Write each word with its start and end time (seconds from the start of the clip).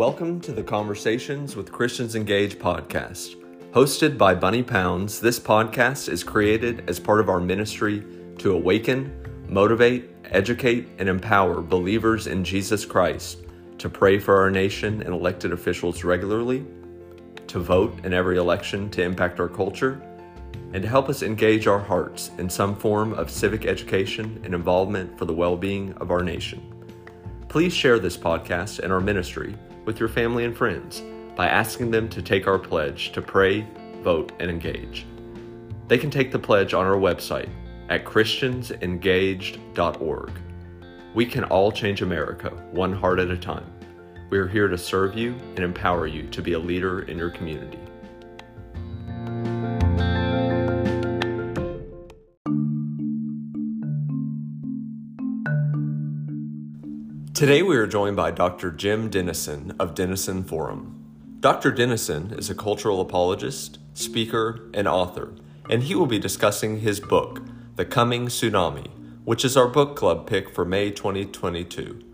Welcome 0.00 0.40
to 0.40 0.52
the 0.52 0.62
Conversations 0.62 1.56
with 1.56 1.70
Christians 1.70 2.16
Engage 2.16 2.58
podcast. 2.58 3.36
Hosted 3.72 4.16
by 4.16 4.34
Bunny 4.34 4.62
Pounds, 4.62 5.20
this 5.20 5.38
podcast 5.38 6.08
is 6.08 6.24
created 6.24 6.88
as 6.88 6.98
part 6.98 7.20
of 7.20 7.28
our 7.28 7.38
ministry 7.38 8.02
to 8.38 8.52
awaken, 8.52 9.12
motivate, 9.46 10.08
educate, 10.24 10.88
and 10.96 11.06
empower 11.06 11.60
believers 11.60 12.28
in 12.28 12.42
Jesus 12.42 12.86
Christ 12.86 13.40
to 13.76 13.90
pray 13.90 14.18
for 14.18 14.38
our 14.38 14.50
nation 14.50 15.02
and 15.02 15.12
elected 15.12 15.52
officials 15.52 16.02
regularly, 16.02 16.64
to 17.48 17.58
vote 17.58 18.02
in 18.02 18.14
every 18.14 18.38
election 18.38 18.88
to 18.92 19.02
impact 19.02 19.38
our 19.38 19.50
culture, 19.50 20.00
and 20.72 20.82
to 20.82 20.88
help 20.88 21.10
us 21.10 21.22
engage 21.22 21.66
our 21.66 21.78
hearts 21.78 22.30
in 22.38 22.48
some 22.48 22.74
form 22.74 23.12
of 23.12 23.30
civic 23.30 23.66
education 23.66 24.40
and 24.44 24.54
involvement 24.54 25.18
for 25.18 25.26
the 25.26 25.34
well 25.34 25.58
being 25.58 25.92
of 25.98 26.10
our 26.10 26.22
nation. 26.22 26.62
Please 27.50 27.74
share 27.74 27.98
this 27.98 28.16
podcast 28.16 28.78
and 28.78 28.90
our 28.90 29.00
ministry 29.00 29.54
with 29.90 29.98
your 29.98 30.08
family 30.08 30.44
and 30.44 30.56
friends 30.56 31.02
by 31.34 31.48
asking 31.48 31.90
them 31.90 32.08
to 32.08 32.22
take 32.22 32.46
our 32.46 32.60
pledge 32.60 33.10
to 33.10 33.20
pray, 33.20 33.66
vote, 34.02 34.30
and 34.38 34.48
engage. 34.48 35.04
They 35.88 35.98
can 35.98 36.12
take 36.12 36.30
the 36.30 36.38
pledge 36.38 36.74
on 36.74 36.86
our 36.86 36.94
website 36.94 37.48
at 37.88 38.04
christiansengaged.org. 38.04 40.30
We 41.12 41.26
can 41.26 41.42
all 41.42 41.72
change 41.72 42.02
America 42.02 42.50
one 42.70 42.92
heart 42.92 43.18
at 43.18 43.32
a 43.32 43.36
time. 43.36 43.66
We 44.30 44.38
are 44.38 44.46
here 44.46 44.68
to 44.68 44.78
serve 44.78 45.16
you 45.16 45.34
and 45.56 45.58
empower 45.58 46.06
you 46.06 46.28
to 46.28 46.40
be 46.40 46.52
a 46.52 46.58
leader 46.60 47.02
in 47.02 47.18
your 47.18 47.30
community. 47.30 47.80
Today 57.40 57.62
we 57.62 57.78
are 57.78 57.86
joined 57.86 58.16
by 58.16 58.32
Dr. 58.32 58.70
Jim 58.70 59.08
Denison 59.08 59.74
of 59.80 59.94
Denison 59.94 60.44
Forum. 60.44 61.38
Dr. 61.40 61.70
Denison 61.70 62.34
is 62.34 62.50
a 62.50 62.54
cultural 62.54 63.00
apologist, 63.00 63.78
speaker, 63.94 64.68
and 64.74 64.86
author, 64.86 65.32
and 65.70 65.84
he 65.84 65.94
will 65.94 66.04
be 66.04 66.18
discussing 66.18 66.80
his 66.80 67.00
book, 67.00 67.40
The 67.76 67.86
Coming 67.86 68.26
Tsunami, 68.26 68.90
which 69.24 69.42
is 69.42 69.56
our 69.56 69.68
book 69.68 69.96
club 69.96 70.26
pick 70.26 70.54
for 70.54 70.66
May 70.66 70.90
2022. 70.90 72.04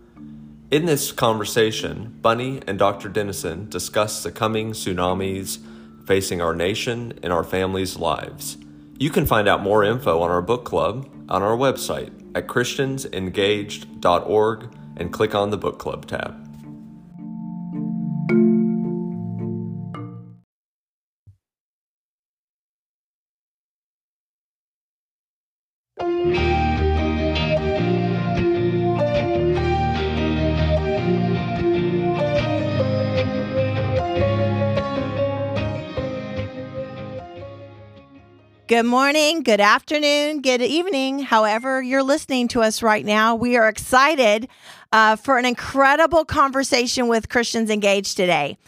In 0.71 0.85
this 0.85 1.11
conversation, 1.11 2.17
Bunny 2.21 2.61
and 2.65 2.79
Dr. 2.79 3.09
Denison 3.09 3.67
discuss 3.67 4.23
the 4.23 4.31
coming 4.31 4.71
tsunamis 4.71 5.59
facing 6.05 6.41
our 6.41 6.55
nation 6.55 7.19
and 7.21 7.33
our 7.33 7.43
families' 7.43 7.97
lives. 7.97 8.55
You 8.97 9.09
can 9.09 9.25
find 9.25 9.49
out 9.49 9.61
more 9.61 9.83
info 9.83 10.21
on 10.21 10.31
our 10.31 10.41
book 10.41 10.63
club 10.63 11.09
on 11.27 11.43
our 11.43 11.57
website 11.57 12.13
at 12.33 12.47
christiansengaged.org 12.47 14.69
and 14.97 15.13
click 15.13 15.33
on 15.33 15.51
the 15.51 15.57
Book 15.57 15.79
Club 15.79 16.05
tab. 16.07 16.46
Good 38.77 38.85
morning, 38.85 39.41
good 39.41 39.59
afternoon, 39.59 40.43
good 40.43 40.61
evening, 40.61 41.17
however 41.17 41.81
you're 41.81 42.03
listening 42.03 42.47
to 42.49 42.61
us 42.61 42.83
right 42.83 43.03
now. 43.03 43.33
We 43.33 43.57
are 43.57 43.67
excited 43.67 44.47
uh, 44.91 45.15
for 45.15 45.39
an 45.39 45.45
incredible 45.45 46.23
conversation 46.25 47.07
with 47.07 47.27
Christians 47.27 47.71
Engaged 47.71 48.15
today. 48.15 48.59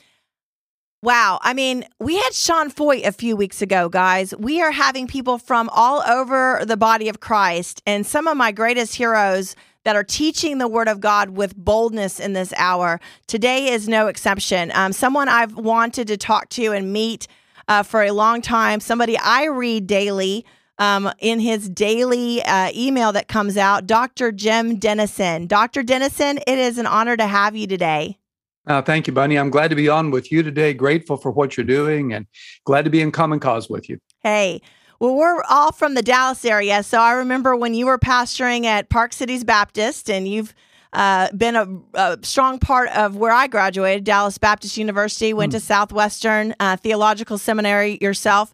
Wow. 1.03 1.38
I 1.43 1.53
mean, 1.53 1.85
we 1.99 2.17
had 2.17 2.34
Sean 2.34 2.72
Feucht 2.72 3.06
a 3.06 3.11
few 3.11 3.35
weeks 3.35 3.61
ago, 3.61 3.88
guys. 3.88 4.34
We 4.35 4.63
are 4.63 4.72
having 4.72 5.06
people 5.06 5.38
from 5.38 5.69
all 5.72 6.01
over 6.01 6.63
the 6.66 6.75
body 6.75 7.07
of 7.07 7.19
Christ 7.19 7.84
and 7.85 8.03
some 8.03 8.28
of 8.28 8.35
my 8.35 8.51
greatest 8.51 8.95
heroes 8.95 9.55
that 9.84 9.95
are 9.95 10.03
teaching 10.03 10.57
the 10.57 10.67
word 10.67 10.88
of 10.88 11.00
God 11.00 11.29
with 11.29 11.55
boldness 11.55 12.19
in 12.19 12.34
this 12.34 12.51
hour. 12.57 13.00
Today 13.28 13.72
is 13.72 13.88
no 13.88 14.07
exception. 14.07 14.72
Um, 14.73 14.91
someone 14.91 15.29
I've 15.29 15.55
wanted 15.55 16.07
to 16.07 16.17
talk 16.17 16.50
to 16.50 16.72
and 16.72 16.91
meet 16.91 17.28
uh, 17.69 17.84
for 17.84 18.03
a 18.03 18.12
long 18.12 18.41
time, 18.41 18.81
somebody 18.81 19.18
I 19.18 19.46
read 19.46 19.88
daily. 19.88 20.46
Um, 20.81 21.12
in 21.19 21.41
his 21.41 21.68
daily 21.68 22.41
uh, 22.41 22.72
email 22.74 23.12
that 23.12 23.28
comes 23.28 23.57
out, 23.57 23.85
Dr. 23.85 24.31
Jim 24.31 24.78
Denison. 24.78 25.46
Dr. 25.46 25.84
Denison, 25.84 26.38
it 26.47 26.58
is 26.58 26.78
an 26.78 26.85
honor 26.85 27.18
to 27.18 27.28
have 27.28 27.53
you 27.53 27.68
today. 27.68 28.18
Uh, 28.66 28.81
thank 28.81 29.06
you, 29.06 29.12
Bunny. 29.12 29.38
I'm 29.38 29.50
glad 29.50 29.72
to 29.72 29.75
be 29.75 29.90
on 29.90 30.09
with 30.09 30.31
you 30.31 30.41
today. 30.41 30.74
Grateful 30.74 31.18
for 31.18 31.31
what 31.31 31.58
you're 31.58 31.66
doing 31.66 32.13
and 32.13 32.28
glad 32.63 32.85
to 32.85 32.90
be 32.90 33.02
in 33.02 33.12
common 33.12 33.41
cause 33.41 33.69
with 33.69 33.90
you. 33.90 34.00
Hey, 34.22 34.62
well, 35.02 35.16
we're 35.16 35.44
all 35.50 35.74
from 35.74 35.96
the 35.96 36.02
Dallas 36.02 36.46
area. 36.46 36.81
So 36.84 37.02
I 37.02 37.12
remember 37.12 37.58
when 37.58 37.74
you 37.74 37.85
were 37.85 38.00
pastoring 38.00 38.63
at 38.63 38.90
Park 38.90 39.12
Cities 39.12 39.44
Baptist 39.44 40.09
and 40.09 40.29
you've 40.29 40.53
uh, 40.94 41.31
been 41.35 41.55
a, 41.55 41.67
a, 41.94 42.17
strong 42.23 42.59
part 42.59 42.89
of 42.89 43.16
where 43.16 43.31
I 43.31 43.47
graduated, 43.47 44.03
Dallas 44.03 44.38
Baptist 44.38 44.77
University, 44.77 45.33
went 45.33 45.51
mm. 45.51 45.57
to 45.57 45.59
Southwestern 45.59 46.55
uh, 46.59 46.77
Theological 46.77 47.38
Seminary 47.38 47.97
yourself. 48.01 48.53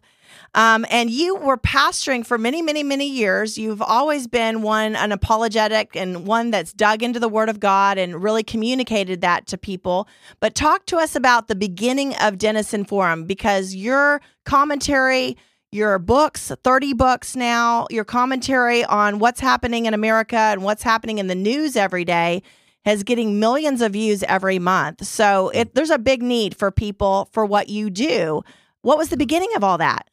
Um, 0.54 0.86
and 0.90 1.10
you 1.10 1.36
were 1.36 1.58
pastoring 1.58 2.24
for 2.24 2.38
many, 2.38 2.62
many, 2.62 2.82
many 2.82 3.06
years. 3.06 3.58
You've 3.58 3.82
always 3.82 4.26
been 4.26 4.62
one, 4.62 4.96
an 4.96 5.12
apologetic 5.12 5.94
and 5.94 6.26
one 6.26 6.50
that's 6.50 6.72
dug 6.72 7.02
into 7.02 7.20
the 7.20 7.28
Word 7.28 7.50
of 7.50 7.60
God 7.60 7.98
and 7.98 8.22
really 8.22 8.42
communicated 8.42 9.20
that 9.20 9.46
to 9.48 9.58
people. 9.58 10.08
But 10.40 10.54
talk 10.54 10.86
to 10.86 10.96
us 10.96 11.14
about 11.14 11.48
the 11.48 11.54
beginning 11.54 12.14
of 12.16 12.38
Denison 12.38 12.84
Forum 12.84 13.24
because 13.24 13.74
your 13.74 14.22
commentary, 14.44 15.36
your 15.76 15.98
books, 15.98 16.50
30 16.64 16.94
books 16.94 17.36
now, 17.36 17.86
your 17.90 18.04
commentary 18.04 18.84
on 18.84 19.18
what's 19.18 19.38
happening 19.38 19.84
in 19.86 19.94
America 19.94 20.36
and 20.36 20.62
what's 20.62 20.82
happening 20.82 21.18
in 21.18 21.26
the 21.26 21.34
news 21.34 21.76
every 21.76 22.04
day 22.04 22.42
is 22.86 23.02
getting 23.02 23.38
millions 23.38 23.82
of 23.82 23.92
views 23.92 24.22
every 24.22 24.58
month. 24.58 25.04
So 25.04 25.50
it, 25.50 25.74
there's 25.74 25.90
a 25.90 25.98
big 25.98 26.22
need 26.22 26.56
for 26.56 26.70
people 26.70 27.28
for 27.32 27.44
what 27.44 27.68
you 27.68 27.90
do. 27.90 28.42
What 28.80 28.96
was 28.96 29.10
the 29.10 29.16
beginning 29.16 29.50
of 29.54 29.62
all 29.62 29.78
that? 29.78 30.08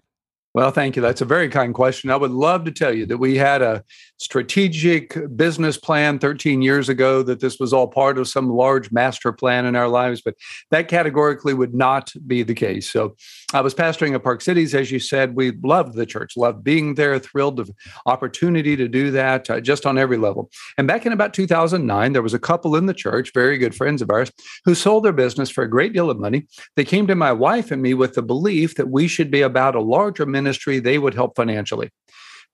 Well, 0.54 0.70
thank 0.70 0.96
you. 0.96 1.02
That's 1.02 1.22
a 1.22 1.26
very 1.26 1.50
kind 1.50 1.74
question. 1.74 2.12
I 2.12 2.16
would 2.16 2.30
love 2.30 2.64
to 2.66 2.72
tell 2.72 2.94
you 2.94 3.08
that 3.08 3.18
we 3.18 3.38
had 3.38 3.64
a 3.64 3.84
strategic 4.18 5.18
business 5.36 5.78
plan 5.78 6.20
13 6.20 6.62
years 6.62 6.90
ago, 6.90 7.24
that 7.24 7.40
this 7.40 7.60
was 7.60 7.74
all 7.74 7.88
part 7.88 8.20
of 8.20 8.28
some 8.28 8.50
large 8.52 8.92
master 8.92 9.32
plan 9.34 9.66
in 9.66 9.76
our 9.76 9.88
lives, 9.88 10.22
but 10.22 10.36
that 10.70 10.88
categorically 10.88 11.56
would 11.56 11.74
not 11.74 12.14
be 12.28 12.44
the 12.44 12.54
case. 12.54 12.90
So 12.90 13.16
I 13.54 13.62
was 13.62 13.74
pastoring 13.74 14.14
at 14.14 14.24
Park 14.24 14.42
Cities, 14.42 14.76
as 14.76 14.92
you 14.92 15.00
said. 15.00 15.36
We 15.36 15.54
loved 15.64 15.96
the 15.96 16.06
church, 16.06 16.38
loved 16.38 16.64
being 16.64 16.96
there, 16.96 17.18
thrilled 17.18 17.60
of 17.60 17.72
opportunity 18.06 18.76
to 18.76 18.88
do 18.88 19.10
that 19.10 19.50
uh, 19.50 19.60
just 19.60 19.88
on 19.88 19.98
every 19.98 20.18
level. 20.18 20.52
And 20.78 20.88
back 20.88 21.06
in 21.06 21.14
about 21.14 21.34
2009, 21.34 22.14
there 22.14 22.22
was 22.22 22.34
a 22.34 22.40
couple 22.40 22.76
in 22.76 22.86
the 22.86 22.94
church, 22.94 23.32
very 23.34 23.58
good 23.58 23.74
friends 23.74 24.04
of 24.04 24.12
ours, 24.12 24.32
who 24.66 24.76
sold 24.76 25.04
their 25.04 25.14
business 25.14 25.50
for 25.50 25.64
a 25.64 25.70
great 25.70 25.94
deal 25.94 26.12
of 26.12 26.20
money. 26.20 26.48
They 26.76 26.86
came 26.86 27.08
to 27.08 27.16
my 27.16 27.32
wife 27.32 27.72
and 27.72 27.82
me 27.82 27.96
with 27.96 28.14
the 28.14 28.22
belief 28.22 28.76
that 28.76 28.90
we 28.90 29.08
should 29.08 29.32
be 29.32 29.42
about 29.42 29.76
a 29.76 29.82
larger 29.82 30.28
ministry, 30.44 30.80
they 30.80 30.98
would 30.98 31.14
help 31.14 31.36
financially. 31.36 31.90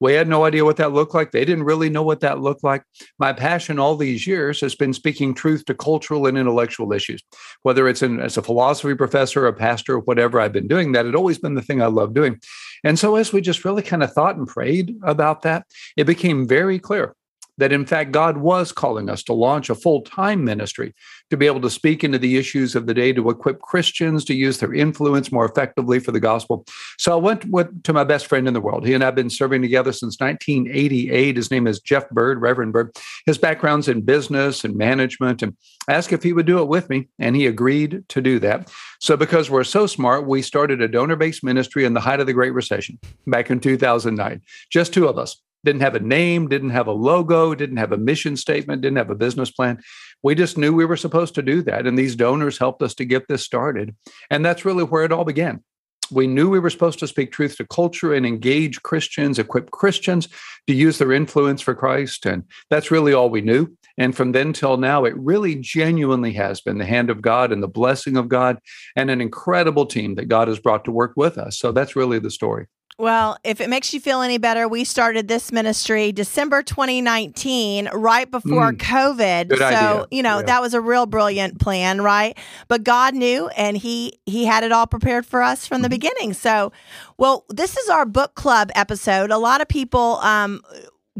We 0.02 0.14
had 0.14 0.30
no 0.30 0.46
idea 0.46 0.64
what 0.64 0.78
that 0.78 0.94
looked 0.94 1.14
like. 1.14 1.32
They 1.32 1.44
didn't 1.44 1.66
really 1.66 1.90
know 1.90 2.04
what 2.04 2.22
that 2.22 2.40
looked 2.40 2.64
like. 2.64 2.84
My 3.18 3.34
passion 3.34 3.80
all 3.80 3.98
these 3.98 4.26
years 4.26 4.62
has 4.62 4.74
been 4.74 4.94
speaking 4.94 5.34
truth 5.34 5.66
to 5.66 5.74
cultural 5.74 6.26
and 6.26 6.38
intellectual 6.38 6.94
issues. 6.94 7.22
Whether 7.64 7.88
it's 7.88 8.02
in, 8.02 8.22
as 8.22 8.38
a 8.38 8.42
philosophy 8.42 8.96
professor, 8.96 9.46
a 9.46 9.54
pastor, 9.54 10.00
whatever, 10.00 10.40
I've 10.40 10.54
been 10.54 10.70
doing 10.70 10.94
that. 10.94 11.06
It 11.06 11.16
always 11.16 11.38
been 11.38 11.56
the 11.56 11.62
thing 11.62 11.82
I 11.82 11.88
love 11.88 12.14
doing. 12.14 12.40
And 12.86 12.98
so, 12.98 13.18
as 13.18 13.34
we 13.34 13.42
just 13.42 13.66
really 13.66 13.84
kind 13.84 14.02
of 14.02 14.14
thought 14.14 14.38
and 14.38 14.48
prayed 14.48 14.96
about 15.04 15.42
that, 15.42 15.66
it 15.98 16.06
became 16.06 16.48
very 16.48 16.80
clear 16.80 17.14
that 17.60 17.74
in 17.74 17.86
fact 17.86 18.12
God 18.12 18.38
was 18.38 18.72
calling 18.72 19.10
us 19.10 19.22
to 19.24 19.34
launch 19.34 19.70
a 19.70 19.76
full 19.76 20.02
time 20.02 20.44
ministry 20.44 20.96
to 21.30 21.38
be 21.38 21.46
able 21.46 21.62
to 21.62 21.70
speak 21.70 22.04
into 22.04 22.18
the 22.18 22.38
issues 22.38 22.76
of 22.76 22.88
the 22.88 22.94
day, 22.94 23.14
to 23.14 23.30
equip 23.30 23.60
Christians 23.62 24.26
to 24.26 24.34
use 24.34 24.58
their 24.58 24.74
influence 24.74 25.32
more 25.32 25.46
effectively 25.46 26.00
for 26.00 26.12
the 26.12 26.20
gospel. 26.20 26.66
So 26.98 27.12
I 27.12 27.16
went 27.16 27.84
to 27.84 27.94
my 27.94 28.04
best 28.04 28.28
friend 28.28 28.48
in 28.48 28.54
the 28.54 28.62
world. 28.62 28.86
He 28.86 28.94
and 28.94 29.04
I 29.04 29.08
have 29.08 29.16
been 29.16 29.30
serving 29.30 29.62
together 29.62 29.92
since 29.92 30.20
1988. 30.20 31.36
His 31.36 31.52
name 31.52 31.68
is 31.68 31.80
Jeff 31.80 32.10
Bird, 32.10 32.42
Reverend 32.42 32.74
Bird. 32.74 32.96
His 33.26 33.38
background's 33.38 33.88
in 33.88 34.02
business 34.02 34.64
and 34.64 34.76
management, 34.76 35.44
and 35.44 35.56
asked 35.90 36.14
if 36.14 36.24
he 36.24 36.34
would 36.34 36.46
do 36.46 36.60
it 36.60 36.68
with 36.68 36.90
me, 36.90 37.10
and 37.20 37.36
he 37.36 37.46
agreed 37.46 38.04
to 38.10 38.22
do 38.22 38.40
that. 38.40 38.72
So 39.00 39.18
because 39.18 39.50
we're 39.50 39.64
so 39.64 39.86
smart, 39.86 40.28
we 40.28 40.42
started 40.42 40.82
a 40.82 40.88
donor 40.88 41.16
based 41.16 41.44
ministry 41.44 41.86
in 41.86 41.94
the 41.94 42.00
height 42.00 42.20
of 42.20 42.28
the 42.28 42.34
Great 42.34 42.54
Recession 42.54 43.00
back 43.28 43.52
in 43.52 43.60
2009. 43.60 44.42
Just 44.72 44.94
two 44.94 45.08
of 45.08 45.18
us 45.18 45.42
didn't 45.64 45.82
have 45.82 45.96
a 45.96 46.00
name, 46.00 46.48
didn't 46.48 46.70
have 46.70 46.88
a 46.88 46.92
logo, 46.92 47.54
didn't 47.54 47.78
have 47.78 47.92
a 47.92 47.98
mission 47.98 48.38
statement, 48.38 48.82
didn't 48.82 48.98
have 48.98 49.10
a 49.10 49.16
business 49.16 49.52
plan. 49.52 49.82
We 50.24 50.36
just 50.36 50.58
knew 50.58 50.74
we 50.74 50.86
were 50.86 50.98
supposed 50.98 51.36
to 51.36 51.42
do 51.42 51.62
that. 51.64 51.86
And 51.86 51.98
these 51.98 52.16
donors 52.16 52.58
helped 52.58 52.82
us 52.82 52.94
to 52.96 53.06
get 53.06 53.28
this 53.28 53.44
started. 53.44 53.96
And 54.30 54.46
that's 54.46 54.66
really 54.66 54.84
where 54.84 55.04
it 55.04 55.12
all 55.12 55.26
began. 55.26 55.64
We 56.12 56.26
knew 56.26 56.50
we 56.50 56.60
were 56.60 56.72
supposed 56.72 57.00
to 57.00 57.08
speak 57.08 57.32
truth 57.32 57.58
to 57.58 57.68
culture 57.68 58.14
and 58.14 58.26
engage 58.26 58.82
Christians, 58.82 59.38
equip 59.38 59.70
Christians 59.70 60.28
to 60.66 60.74
use 60.74 60.98
their 60.98 61.12
influence 61.12 61.62
for 61.62 61.76
Christ. 61.76 62.26
And 62.26 62.46
that's 62.70 62.90
really 62.90 63.14
all 63.14 63.30
we 63.30 63.42
knew. 63.42 63.76
And 63.98 64.16
from 64.16 64.32
then 64.32 64.54
till 64.54 64.78
now, 64.78 65.06
it 65.06 65.16
really 65.18 65.56
genuinely 65.56 66.34
has 66.34 66.62
been 66.62 66.78
the 66.78 66.86
hand 66.86 67.10
of 67.10 67.22
God 67.22 67.52
and 67.52 67.62
the 67.62 67.68
blessing 67.68 68.18
of 68.18 68.30
God 68.30 68.58
and 68.96 69.12
an 69.12 69.22
incredible 69.22 69.86
team 69.86 70.16
that 70.16 70.30
God 70.30 70.48
has 70.48 70.58
brought 70.58 70.86
to 70.86 70.92
work 70.92 71.14
with 71.16 71.38
us. 71.38 71.60
So 71.60 71.72
that's 71.72 71.96
really 71.96 72.18
the 72.18 72.32
story. 72.32 72.68
Well, 73.00 73.38
if 73.46 73.62
it 73.62 73.70
makes 73.70 73.94
you 73.94 74.02
feel 74.02 74.22
any 74.22 74.38
better, 74.40 74.68
we 74.68 74.84
started 74.84 75.30
this 75.30 75.54
ministry 75.54 76.12
December 76.12 76.62
2019, 76.62 77.88
right 77.94 78.30
before 78.30 78.74
mm, 78.74 78.78
COVID. 78.78 79.48
Good 79.48 79.60
so, 79.60 79.66
idea. 79.66 80.06
you 80.12 80.22
know, 80.22 80.40
yeah. 80.40 80.46
that 80.48 80.62
was 80.62 80.74
a 80.74 80.82
real 80.82 81.06
brilliant 81.06 81.62
plan, 81.62 82.02
right? 82.02 82.38
But 82.68 82.84
God 82.84 83.16
knew 83.16 83.48
and 83.56 83.78
he 83.78 84.20
he 84.26 84.44
had 84.44 84.66
it 84.66 84.74
all 84.74 84.86
prepared 84.86 85.26
for 85.26 85.42
us 85.42 85.66
from 85.66 85.82
the 85.82 85.88
mm-hmm. 85.88 85.92
beginning. 85.92 86.34
So, 86.34 86.74
well, 87.18 87.46
this 87.48 87.78
is 87.78 87.88
our 87.88 88.06
book 88.06 88.36
club 88.36 88.70
episode. 88.76 89.32
A 89.32 89.38
lot 89.38 89.62
of 89.62 89.70
people 89.70 90.18
um 90.18 90.62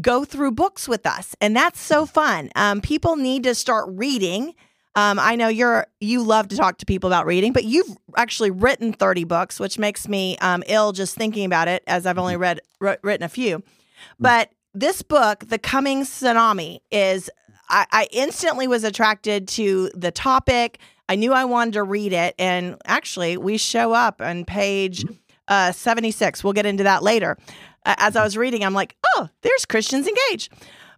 go 0.02 0.26
through 0.26 0.50
books 0.52 0.86
with 0.86 1.06
us, 1.06 1.34
and 1.40 1.56
that's 1.56 1.80
so 1.80 2.04
fun. 2.04 2.50
Um, 2.56 2.82
people 2.82 3.16
need 3.16 3.44
to 3.44 3.54
start 3.54 3.86
reading 3.88 4.54
um, 4.96 5.20
I 5.20 5.36
know 5.36 5.48
you're 5.48 5.86
you 6.00 6.22
love 6.22 6.48
to 6.48 6.56
talk 6.56 6.78
to 6.78 6.86
people 6.86 7.08
about 7.08 7.24
reading, 7.26 7.52
but 7.52 7.64
you've 7.64 7.96
actually 8.16 8.50
written 8.50 8.92
30 8.92 9.24
books, 9.24 9.60
which 9.60 9.78
makes 9.78 10.08
me 10.08 10.36
um, 10.38 10.64
ill 10.66 10.92
just 10.92 11.14
thinking 11.14 11.44
about 11.44 11.68
it, 11.68 11.84
as 11.86 12.06
I've 12.06 12.18
only 12.18 12.36
read 12.36 12.60
written 12.80 13.22
a 13.22 13.28
few. 13.28 13.58
Mm. 13.58 13.62
But 14.18 14.50
this 14.74 15.02
book, 15.02 15.46
The 15.48 15.58
Coming 15.58 16.02
Tsunami, 16.02 16.80
is 16.90 17.30
I, 17.68 17.86
I 17.92 18.08
instantly 18.10 18.66
was 18.66 18.82
attracted 18.82 19.46
to 19.48 19.90
the 19.94 20.10
topic. 20.10 20.80
I 21.08 21.14
knew 21.14 21.32
I 21.32 21.44
wanted 21.44 21.74
to 21.74 21.84
read 21.84 22.12
it, 22.12 22.34
and 22.38 22.76
actually, 22.84 23.36
we 23.36 23.58
show 23.58 23.92
up 23.92 24.20
on 24.20 24.44
page 24.44 25.04
mm. 25.04 25.16
uh, 25.46 25.70
76. 25.70 26.42
We'll 26.42 26.52
get 26.52 26.66
into 26.66 26.82
that 26.82 27.04
later. 27.04 27.36
Uh, 27.86 27.94
as 27.98 28.16
I 28.16 28.24
was 28.24 28.36
reading, 28.36 28.64
I'm 28.64 28.74
like, 28.74 28.96
oh, 29.14 29.28
there's 29.42 29.66
Christians 29.66 30.08
Engage. 30.08 30.50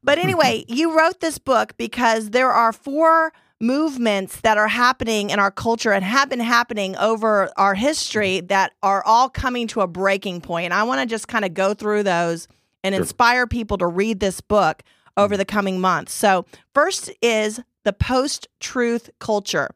But 0.02 0.18
anyway, 0.18 0.64
you 0.66 0.96
wrote 0.96 1.20
this 1.20 1.36
book 1.36 1.76
because 1.76 2.30
there 2.30 2.50
are 2.50 2.72
four 2.72 3.34
movements 3.62 4.40
that 4.40 4.58
are 4.58 4.68
happening 4.68 5.30
in 5.30 5.38
our 5.38 5.50
culture 5.50 5.92
and 5.92 6.04
have 6.04 6.28
been 6.28 6.40
happening 6.40 6.96
over 6.96 7.48
our 7.56 7.74
history 7.74 8.38
mm-hmm. 8.38 8.48
that 8.48 8.74
are 8.82 9.02
all 9.06 9.28
coming 9.30 9.68
to 9.68 9.80
a 9.80 9.86
breaking 9.86 10.40
point. 10.40 10.64
And 10.64 10.74
I 10.74 10.82
want 10.82 11.00
to 11.00 11.06
just 11.06 11.28
kind 11.28 11.44
of 11.44 11.54
go 11.54 11.72
through 11.72 12.02
those 12.02 12.48
and 12.82 12.92
sure. 12.92 13.00
inspire 13.00 13.46
people 13.46 13.78
to 13.78 13.86
read 13.86 14.18
this 14.18 14.40
book 14.40 14.82
over 15.16 15.34
mm-hmm. 15.34 15.38
the 15.38 15.44
coming 15.44 15.80
months. 15.80 16.12
So, 16.12 16.44
first 16.74 17.10
is 17.22 17.60
the 17.84 17.92
post 17.92 18.48
truth 18.60 19.08
culture. 19.20 19.70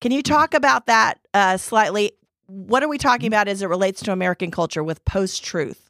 Can 0.00 0.12
you 0.12 0.22
talk 0.22 0.50
mm-hmm. 0.50 0.58
about 0.58 0.86
that 0.86 1.18
uh, 1.32 1.56
slightly? 1.56 2.12
What 2.46 2.82
are 2.82 2.88
we 2.88 2.98
talking 2.98 3.28
about 3.28 3.48
as 3.48 3.62
it 3.62 3.66
relates 3.66 4.02
to 4.02 4.12
American 4.12 4.50
culture 4.50 4.84
with 4.84 5.02
post 5.06 5.42
truth? 5.42 5.81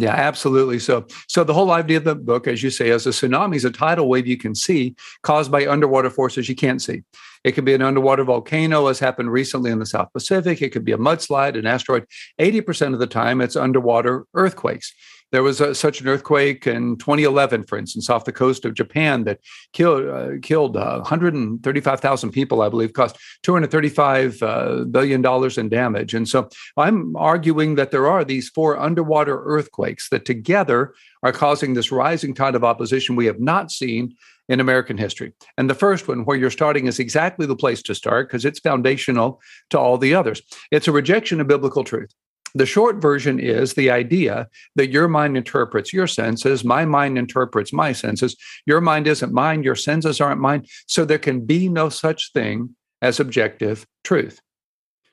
Yeah, 0.00 0.14
absolutely. 0.14 0.78
So, 0.78 1.08
so 1.26 1.42
the 1.42 1.52
whole 1.52 1.72
idea 1.72 1.96
of 1.96 2.04
the 2.04 2.14
book, 2.14 2.46
as 2.46 2.62
you 2.62 2.70
say, 2.70 2.90
is 2.90 3.04
a 3.04 3.10
tsunami 3.10 3.56
is 3.56 3.64
a 3.64 3.70
tidal 3.70 4.08
wave 4.08 4.28
you 4.28 4.36
can 4.36 4.54
see 4.54 4.94
caused 5.22 5.50
by 5.50 5.66
underwater 5.66 6.08
forces 6.08 6.48
you 6.48 6.54
can't 6.54 6.80
see. 6.80 7.02
It 7.42 7.52
could 7.52 7.64
be 7.64 7.74
an 7.74 7.82
underwater 7.82 8.22
volcano, 8.22 8.86
as 8.86 9.00
happened 9.00 9.32
recently 9.32 9.72
in 9.72 9.80
the 9.80 9.86
South 9.86 10.12
Pacific. 10.12 10.62
It 10.62 10.70
could 10.70 10.84
be 10.84 10.92
a 10.92 10.98
mudslide, 10.98 11.58
an 11.58 11.66
asteroid. 11.66 12.06
80% 12.38 12.94
of 12.94 13.00
the 13.00 13.08
time, 13.08 13.40
it's 13.40 13.56
underwater 13.56 14.24
earthquakes. 14.34 14.94
There 15.30 15.42
was 15.42 15.60
a, 15.60 15.74
such 15.74 16.00
an 16.00 16.08
earthquake 16.08 16.66
in 16.66 16.96
2011, 16.96 17.64
for 17.64 17.76
instance, 17.76 18.08
off 18.08 18.24
the 18.24 18.32
coast 18.32 18.64
of 18.64 18.74
Japan 18.74 19.24
that 19.24 19.40
killed 19.72 20.08
uh, 20.08 20.38
killed 20.42 20.76
uh, 20.76 21.00
135,000 21.00 22.30
people, 22.30 22.62
I 22.62 22.68
believe, 22.68 22.94
cost 22.94 23.18
235 23.42 24.42
uh, 24.42 24.84
billion 24.84 25.20
dollars 25.20 25.58
in 25.58 25.68
damage. 25.68 26.14
And 26.14 26.28
so 26.28 26.48
I'm 26.76 27.14
arguing 27.16 27.74
that 27.74 27.90
there 27.90 28.08
are 28.08 28.24
these 28.24 28.48
four 28.48 28.78
underwater 28.78 29.42
earthquakes 29.44 30.08
that 30.10 30.24
together 30.24 30.94
are 31.22 31.32
causing 31.32 31.74
this 31.74 31.92
rising 31.92 32.32
tide 32.34 32.54
of 32.54 32.64
opposition 32.64 33.16
we 33.16 33.26
have 33.26 33.40
not 33.40 33.70
seen 33.70 34.14
in 34.48 34.60
American 34.60 34.96
history. 34.96 35.32
And 35.58 35.68
the 35.68 35.74
first 35.74 36.08
one, 36.08 36.24
where 36.24 36.36
you're 36.36 36.50
starting, 36.50 36.86
is 36.86 36.98
exactly 36.98 37.46
the 37.46 37.56
place 37.56 37.82
to 37.82 37.94
start 37.94 38.28
because 38.28 38.44
it's 38.44 38.58
foundational 38.58 39.40
to 39.70 39.78
all 39.78 39.98
the 39.98 40.14
others. 40.14 40.40
It's 40.70 40.88
a 40.88 40.92
rejection 40.92 41.40
of 41.40 41.48
biblical 41.48 41.84
truth. 41.84 42.14
The 42.54 42.66
short 42.66 42.96
version 42.96 43.38
is 43.38 43.74
the 43.74 43.90
idea 43.90 44.48
that 44.76 44.90
your 44.90 45.08
mind 45.08 45.36
interprets 45.36 45.92
your 45.92 46.06
senses, 46.06 46.64
my 46.64 46.84
mind 46.84 47.18
interprets 47.18 47.72
my 47.72 47.92
senses. 47.92 48.36
Your 48.66 48.80
mind 48.80 49.06
isn't 49.06 49.32
mine, 49.32 49.62
your 49.62 49.74
senses 49.74 50.20
aren't 50.20 50.40
mine. 50.40 50.64
So 50.86 51.04
there 51.04 51.18
can 51.18 51.44
be 51.44 51.68
no 51.68 51.88
such 51.88 52.32
thing 52.32 52.74
as 53.02 53.20
objective 53.20 53.86
truth. 54.04 54.40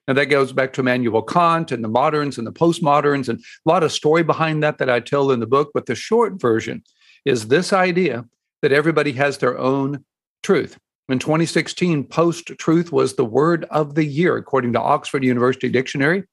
Now, 0.08 0.14
that 0.14 0.26
goes 0.26 0.54
back 0.54 0.72
to 0.74 0.82
Immanuel 0.82 1.24
Kant 1.24 1.72
and 1.72 1.84
the 1.84 1.90
moderns 1.90 2.38
and 2.38 2.46
the 2.46 2.54
postmoderns, 2.54 3.28
and 3.28 3.40
a 3.40 3.70
lot 3.70 3.84
of 3.84 3.92
story 3.92 4.22
behind 4.22 4.62
that 4.62 4.78
that 4.78 4.90
I 4.90 5.00
tell 5.00 5.32
in 5.32 5.40
the 5.40 5.48
book. 5.48 5.72
But 5.74 5.88
the 5.88 5.96
short 5.96 6.40
version 6.40 6.84
is 7.26 7.48
this 7.48 7.74
idea 7.74 8.26
that 8.62 8.72
everybody 8.72 9.14
has 9.14 9.40
their 9.40 9.58
own 9.58 10.06
truth. 10.44 10.78
In 11.08 11.20
2016, 11.20 12.06
post 12.06 12.48
truth 12.58 12.92
was 12.92 13.14
the 13.14 13.26
word 13.26 13.66
of 13.66 13.94
the 13.94 14.04
year, 14.06 14.38
according 14.38 14.74
to 14.74 14.82
Oxford 14.82 15.24
University 15.24 15.70
Dictionary. 15.70 16.24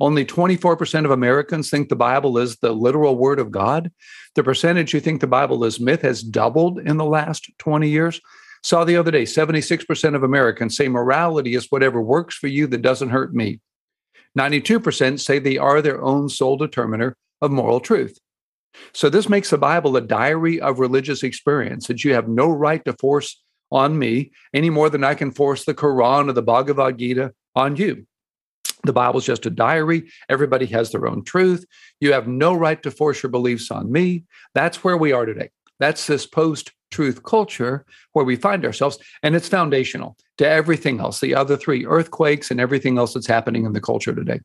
Only 0.00 0.26
24% 0.26 1.06
of 1.06 1.10
Americans 1.10 1.70
think 1.70 1.88
the 1.88 1.96
Bible 1.96 2.36
is 2.36 2.56
the 2.56 2.72
literal 2.72 3.16
word 3.16 3.40
of 3.40 3.50
God. 3.50 3.90
The 4.34 4.44
percentage 4.44 4.92
who 4.92 5.00
think 5.00 5.22
the 5.22 5.26
Bible 5.26 5.64
is 5.64 5.80
myth 5.80 6.02
has 6.02 6.22
doubled 6.22 6.78
in 6.78 6.98
the 6.98 7.06
last 7.06 7.50
20 7.58 7.88
years. 7.88 8.20
Saw 8.62 8.84
the 8.84 8.96
other 8.96 9.10
day 9.10 9.22
76% 9.22 10.14
of 10.14 10.22
Americans 10.22 10.76
say 10.76 10.88
morality 10.88 11.54
is 11.54 11.70
whatever 11.70 12.02
works 12.02 12.34
for 12.34 12.48
you 12.48 12.66
that 12.66 12.82
doesn't 12.82 13.08
hurt 13.08 13.32
me. 13.34 13.60
92% 14.38 15.20
say 15.20 15.38
they 15.38 15.56
are 15.56 15.80
their 15.80 16.02
own 16.02 16.28
sole 16.28 16.58
determiner 16.58 17.16
of 17.40 17.50
moral 17.50 17.80
truth. 17.80 18.18
So, 18.92 19.08
this 19.08 19.28
makes 19.28 19.48
the 19.48 19.58
Bible 19.58 19.96
a 19.96 20.00
diary 20.02 20.60
of 20.60 20.78
religious 20.78 21.22
experience 21.22 21.86
that 21.86 22.04
you 22.04 22.12
have 22.12 22.28
no 22.28 22.48
right 22.50 22.84
to 22.84 22.92
force 22.92 23.42
on 23.70 23.98
me 23.98 24.32
any 24.54 24.70
more 24.70 24.90
than 24.90 25.04
I 25.04 25.14
can 25.14 25.30
force 25.30 25.64
the 25.64 25.74
Quran 25.74 26.28
or 26.28 26.32
the 26.32 26.42
Bhagavad 26.42 26.98
Gita 26.98 27.32
on 27.54 27.76
you. 27.76 28.06
The 28.84 28.92
Bible's 28.92 29.26
just 29.26 29.46
a 29.46 29.50
diary. 29.50 30.08
Everybody 30.28 30.66
has 30.66 30.90
their 30.90 31.06
own 31.06 31.24
truth. 31.24 31.64
You 32.00 32.12
have 32.12 32.28
no 32.28 32.54
right 32.54 32.82
to 32.82 32.90
force 32.90 33.22
your 33.22 33.30
beliefs 33.30 33.70
on 33.70 33.90
me. 33.90 34.24
That's 34.54 34.84
where 34.84 34.96
we 34.96 35.12
are 35.12 35.26
today. 35.26 35.50
That's 35.80 36.06
this 36.06 36.26
post 36.26 36.72
truth 36.90 37.22
culture 37.22 37.84
where 38.12 38.24
we 38.24 38.36
find 38.36 38.64
ourselves. 38.64 38.98
And 39.22 39.34
it's 39.34 39.48
foundational 39.48 40.16
to 40.38 40.48
everything 40.48 41.00
else, 41.00 41.20
the 41.20 41.34
other 41.34 41.56
three 41.56 41.86
earthquakes 41.86 42.50
and 42.50 42.60
everything 42.60 42.98
else 42.98 43.14
that's 43.14 43.26
happening 43.26 43.64
in 43.64 43.72
the 43.72 43.80
culture 43.80 44.14
today. 44.14 44.40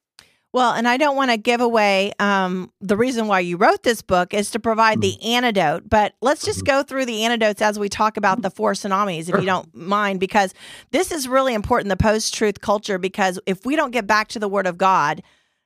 Well, 0.54 0.74
and 0.74 0.88
I 0.88 0.98
don't 0.98 1.16
want 1.16 1.32
to 1.32 1.38
give 1.38 1.62
away 1.62 2.14
um, 2.20 2.72
the 2.80 2.96
reason 2.96 3.28
why 3.28 3.40
you 3.40 3.58
wrote 3.58 3.82
this 3.82 4.04
book 4.04 4.36
is 4.36 4.52
to 4.52 4.60
provide 4.60 5.02
the 5.02 5.14
mm-hmm. 5.14 5.28
antidote. 5.28 5.90
But 5.90 6.14
let's 6.22 6.46
just 6.46 6.60
mm-hmm. 6.60 6.78
go 6.78 6.84
through 6.84 7.06
the 7.06 7.24
antidotes 7.26 7.60
as 7.62 7.80
we 7.80 7.90
talk 7.90 8.18
about 8.18 8.44
the 8.44 8.52
four 8.52 8.74
tsunamis, 8.74 9.30
if 9.30 9.40
you 9.40 9.48
don't 9.48 9.74
mind, 9.74 10.20
because 10.20 10.54
this 10.92 11.12
is 11.12 11.28
really 11.28 11.56
important 11.56 11.90
the 11.90 11.98
post 11.98 12.36
truth 12.36 12.62
culture. 12.62 13.00
Because 13.00 13.40
if 13.48 13.66
we 13.66 13.76
don't 13.76 13.92
get 13.92 14.06
back 14.06 14.28
to 14.30 14.40
the 14.40 14.48
Word 14.48 14.68
of 14.68 14.78
God, 14.78 15.24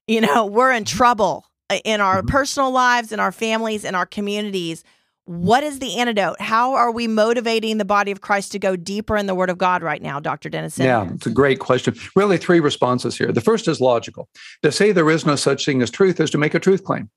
you 0.08 0.22
know, 0.22 0.46
we're 0.46 0.72
in 0.72 0.86
mm-hmm. 0.86 0.98
trouble 0.98 1.46
uh, 1.70 1.80
in 1.84 2.00
our 2.00 2.24
personal 2.24 2.72
lives, 2.72 3.12
in 3.12 3.20
our 3.20 3.34
families, 3.34 3.84
in 3.84 3.94
our 3.94 4.06
communities 4.06 4.86
what 5.28 5.62
is 5.62 5.80
the 5.80 6.00
antidote? 6.00 6.40
How 6.40 6.74
are 6.74 6.92
we 6.92 7.06
motivating 7.08 7.78
the 7.78 7.86
body 7.86 8.12
of 8.12 8.22
Christ 8.22 8.54
to 8.54 8.60
go 8.60 8.76
deeper 8.76 9.18
in 9.18 9.26
the 9.26 9.36
Word 9.36 9.50
of 9.50 9.58
God 9.58 9.84
right 9.84 10.02
now, 10.02 10.20
Dr. 10.20 10.50
Denison? 10.50 10.86
Yeah, 10.86 11.10
it's 11.14 11.28
a 11.28 11.32
great 11.32 11.60
question. 11.60 11.96
Really, 12.16 12.38
three 12.38 12.62
responses 12.62 13.18
here. 13.18 13.32
The 13.32 13.42
first 13.42 13.68
is 13.68 13.82
logical. 13.82 14.30
To 14.64 14.72
say 14.72 14.92
there 14.94 15.10
is 15.10 15.26
no 15.26 15.36
such 15.36 15.66
thing 15.66 15.82
as 15.82 15.92
truth 15.92 16.20
is 16.20 16.30
to 16.32 16.38
make 16.38 16.54
a 16.54 16.60
truth 16.60 16.84
claim. 16.84 17.10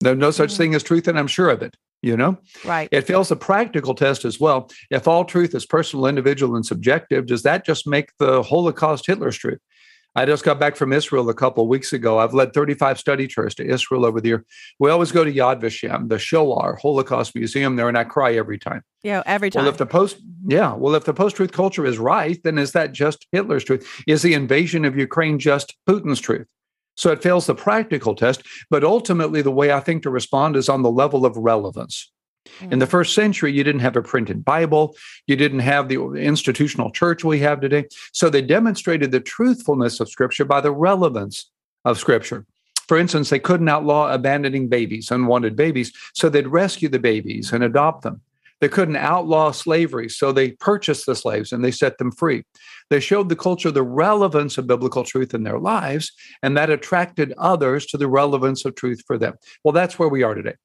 There's 0.00 0.18
no 0.18 0.32
such 0.32 0.50
mm-hmm. 0.50 0.56
thing 0.56 0.74
as 0.74 0.82
truth, 0.82 1.06
and 1.06 1.18
I'm 1.18 1.28
sure 1.28 1.50
of 1.50 1.62
it. 1.62 1.76
You 2.02 2.16
know, 2.16 2.38
right? 2.64 2.88
It 2.90 3.02
fails 3.06 3.30
a 3.30 3.36
practical 3.36 3.94
test 3.94 4.24
as 4.24 4.40
well. 4.40 4.70
If 4.90 5.06
all 5.06 5.24
truth 5.26 5.54
is 5.54 5.66
personal, 5.66 6.06
individual, 6.06 6.56
and 6.56 6.64
subjective, 6.64 7.26
does 7.26 7.42
that 7.42 7.66
just 7.66 7.86
make 7.86 8.08
the 8.18 8.42
Holocaust 8.42 9.06
Hitler's 9.06 9.36
truth? 9.36 9.58
I 10.16 10.26
just 10.26 10.44
got 10.44 10.58
back 10.58 10.74
from 10.74 10.92
Israel 10.92 11.28
a 11.30 11.34
couple 11.34 11.62
of 11.62 11.68
weeks 11.68 11.92
ago. 11.92 12.18
I've 12.18 12.34
led 12.34 12.52
35 12.52 12.98
study 12.98 13.28
tours 13.28 13.54
to 13.56 13.64
Israel 13.64 14.04
over 14.04 14.20
the 14.20 14.28
year. 14.28 14.44
We 14.80 14.90
always 14.90 15.12
go 15.12 15.22
to 15.22 15.32
Yad 15.32 15.60
Vashem, 15.60 16.08
the 16.08 16.18
Shoah 16.18 16.76
Holocaust 16.82 17.34
Museum 17.36 17.76
there, 17.76 17.88
and 17.88 17.96
I 17.96 18.04
cry 18.04 18.34
every 18.34 18.58
time. 18.58 18.82
Yeah, 19.04 19.22
every 19.24 19.50
time. 19.50 19.62
Well, 19.62 19.72
if 19.72 19.78
the 19.78 19.86
post, 19.86 20.18
yeah, 20.46 20.74
well, 20.74 20.96
if 20.96 21.04
the 21.04 21.14
post-truth 21.14 21.52
culture 21.52 21.86
is 21.86 21.98
right, 21.98 22.42
then 22.42 22.58
is 22.58 22.72
that 22.72 22.92
just 22.92 23.26
Hitler's 23.30 23.62
truth? 23.62 23.88
Is 24.08 24.22
the 24.22 24.34
invasion 24.34 24.84
of 24.84 24.96
Ukraine 24.96 25.38
just 25.38 25.76
Putin's 25.88 26.20
truth? 26.20 26.48
So 26.96 27.12
it 27.12 27.22
fails 27.22 27.46
the 27.46 27.54
practical 27.54 28.14
test, 28.14 28.42
but 28.68 28.84
ultimately, 28.84 29.42
the 29.42 29.50
way 29.50 29.72
I 29.72 29.80
think 29.80 30.02
to 30.02 30.10
respond 30.10 30.56
is 30.56 30.68
on 30.68 30.82
the 30.82 30.90
level 30.90 31.24
of 31.24 31.36
relevance. 31.36 32.10
In 32.60 32.78
the 32.78 32.86
mm. 32.86 32.90
first 32.90 33.14
century, 33.14 33.52
you 33.52 33.64
didn't 33.64 33.80
have 33.80 33.96
a 33.96 34.02
printed 34.02 34.44
Bible. 34.44 34.96
You 35.26 35.36
didn't 35.36 35.60
have 35.60 35.88
the 35.88 36.14
institutional 36.14 36.90
church 36.90 37.24
we 37.24 37.38
have 37.40 37.60
today. 37.60 37.86
So 38.12 38.30
they 38.30 38.42
demonstrated 38.42 39.10
the 39.10 39.20
truthfulness 39.20 40.00
of 40.00 40.08
Scripture 40.08 40.44
by 40.44 40.60
the 40.60 40.72
relevance 40.72 41.50
of 41.84 41.98
Scripture. 41.98 42.46
For 42.88 42.98
instance, 42.98 43.30
they 43.30 43.38
couldn't 43.38 43.68
outlaw 43.68 44.12
abandoning 44.12 44.68
babies, 44.68 45.10
unwanted 45.10 45.54
babies, 45.54 45.92
so 46.14 46.28
they'd 46.28 46.48
rescue 46.48 46.88
the 46.88 46.98
babies 46.98 47.52
and 47.52 47.62
adopt 47.62 48.02
them. 48.02 48.20
They 48.60 48.68
couldn't 48.68 48.96
outlaw 48.96 49.52
slavery, 49.52 50.08
so 50.08 50.32
they 50.32 50.50
purchased 50.52 51.06
the 51.06 51.14
slaves 51.14 51.52
and 51.52 51.64
they 51.64 51.70
set 51.70 51.98
them 51.98 52.12
free. 52.12 52.44
They 52.90 53.00
showed 53.00 53.28
the 53.28 53.36
culture 53.36 53.70
the 53.70 53.82
relevance 53.82 54.58
of 54.58 54.66
biblical 54.66 55.04
truth 55.04 55.34
in 55.34 55.44
their 55.44 55.58
lives, 55.58 56.12
and 56.42 56.56
that 56.56 56.68
attracted 56.68 57.32
others 57.38 57.86
to 57.86 57.96
the 57.96 58.08
relevance 58.08 58.64
of 58.64 58.74
truth 58.74 59.02
for 59.06 59.16
them. 59.16 59.34
Well, 59.64 59.72
that's 59.72 59.98
where 59.98 60.08
we 60.08 60.22
are 60.22 60.34
today. 60.34 60.56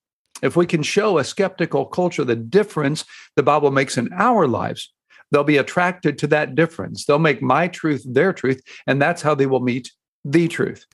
If 0.41 0.55
we 0.55 0.65
can 0.65 0.83
show 0.83 1.17
a 1.17 1.23
skeptical 1.23 1.85
culture 1.85 2.23
the 2.23 2.35
difference 2.35 3.05
the 3.35 3.43
Bible 3.43 3.71
makes 3.71 3.97
in 3.97 4.11
our 4.13 4.47
lives, 4.47 4.93
they'll 5.31 5.43
be 5.43 5.57
attracted 5.57 6.17
to 6.19 6.27
that 6.27 6.55
difference. 6.55 7.05
They'll 7.05 7.19
make 7.19 7.41
my 7.41 7.67
truth 7.67 8.05
their 8.05 8.33
truth, 8.33 8.61
and 8.85 9.01
that's 9.01 9.21
how 9.21 9.35
they 9.35 9.45
will 9.45 9.61
meet 9.61 9.91
the 10.23 10.47
truth. 10.47 10.85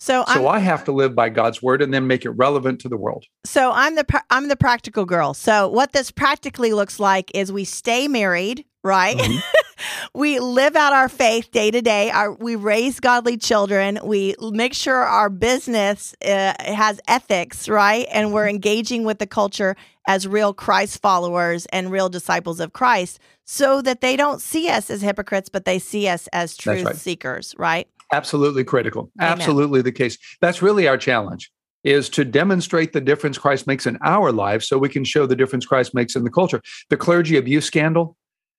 So, 0.00 0.24
so 0.32 0.46
i 0.46 0.60
have 0.60 0.84
to 0.84 0.92
live 0.92 1.16
by 1.16 1.28
God's 1.28 1.60
word 1.60 1.82
and 1.82 1.92
then 1.92 2.06
make 2.06 2.24
it 2.24 2.30
relevant 2.30 2.80
to 2.80 2.88
the 2.88 2.96
world. 2.96 3.24
So 3.44 3.72
I'm 3.72 3.96
the 3.96 4.22
I'm 4.30 4.48
the 4.48 4.56
practical 4.56 5.04
girl. 5.04 5.34
So 5.34 5.68
what 5.68 5.92
this 5.92 6.10
practically 6.12 6.72
looks 6.72 7.00
like 7.00 7.32
is 7.34 7.50
we 7.50 7.64
stay 7.64 8.06
married, 8.06 8.64
right? 8.84 9.16
Mm-hmm. 9.16 9.38
we 10.14 10.38
live 10.38 10.76
out 10.76 10.92
our 10.92 11.08
faith 11.08 11.50
day 11.50 11.72
to 11.72 11.82
day. 11.82 12.10
Our, 12.10 12.32
we 12.34 12.54
raise 12.54 13.00
godly 13.00 13.36
children. 13.36 13.98
We 14.04 14.36
make 14.40 14.72
sure 14.72 14.96
our 14.96 15.28
business 15.30 16.14
uh, 16.24 16.54
has 16.60 17.00
ethics, 17.08 17.68
right? 17.68 18.06
And 18.12 18.32
we're 18.32 18.48
engaging 18.48 19.04
with 19.04 19.18
the 19.18 19.26
culture 19.26 19.76
as 20.06 20.28
real 20.28 20.54
Christ 20.54 21.02
followers 21.02 21.66
and 21.66 21.90
real 21.90 22.08
disciples 22.08 22.60
of 22.60 22.72
Christ 22.72 23.18
so 23.44 23.82
that 23.82 24.00
they 24.00 24.16
don't 24.16 24.40
see 24.40 24.68
us 24.68 24.90
as 24.90 25.02
hypocrites, 25.02 25.48
but 25.48 25.64
they 25.64 25.78
see 25.78 26.06
us 26.06 26.28
as 26.32 26.56
truth 26.56 26.84
right. 26.84 26.96
seekers, 26.96 27.54
right? 27.58 27.88
Absolutely 28.12 28.64
critical. 28.64 29.10
Absolutely 29.20 29.82
the 29.82 29.92
case. 29.92 30.18
That's 30.40 30.62
really 30.62 30.88
our 30.88 30.98
challenge 30.98 31.50
is 31.84 32.08
to 32.10 32.24
demonstrate 32.24 32.92
the 32.92 33.00
difference 33.00 33.38
Christ 33.38 33.66
makes 33.66 33.86
in 33.86 33.98
our 34.02 34.32
lives 34.32 34.66
so 34.66 34.78
we 34.78 34.88
can 34.88 35.04
show 35.04 35.26
the 35.26 35.36
difference 35.36 35.64
Christ 35.64 35.94
makes 35.94 36.16
in 36.16 36.24
the 36.24 36.30
culture. 36.30 36.60
The 36.90 36.96
clergy 36.96 37.36
abuse 37.36 37.66
scandal 37.66 38.16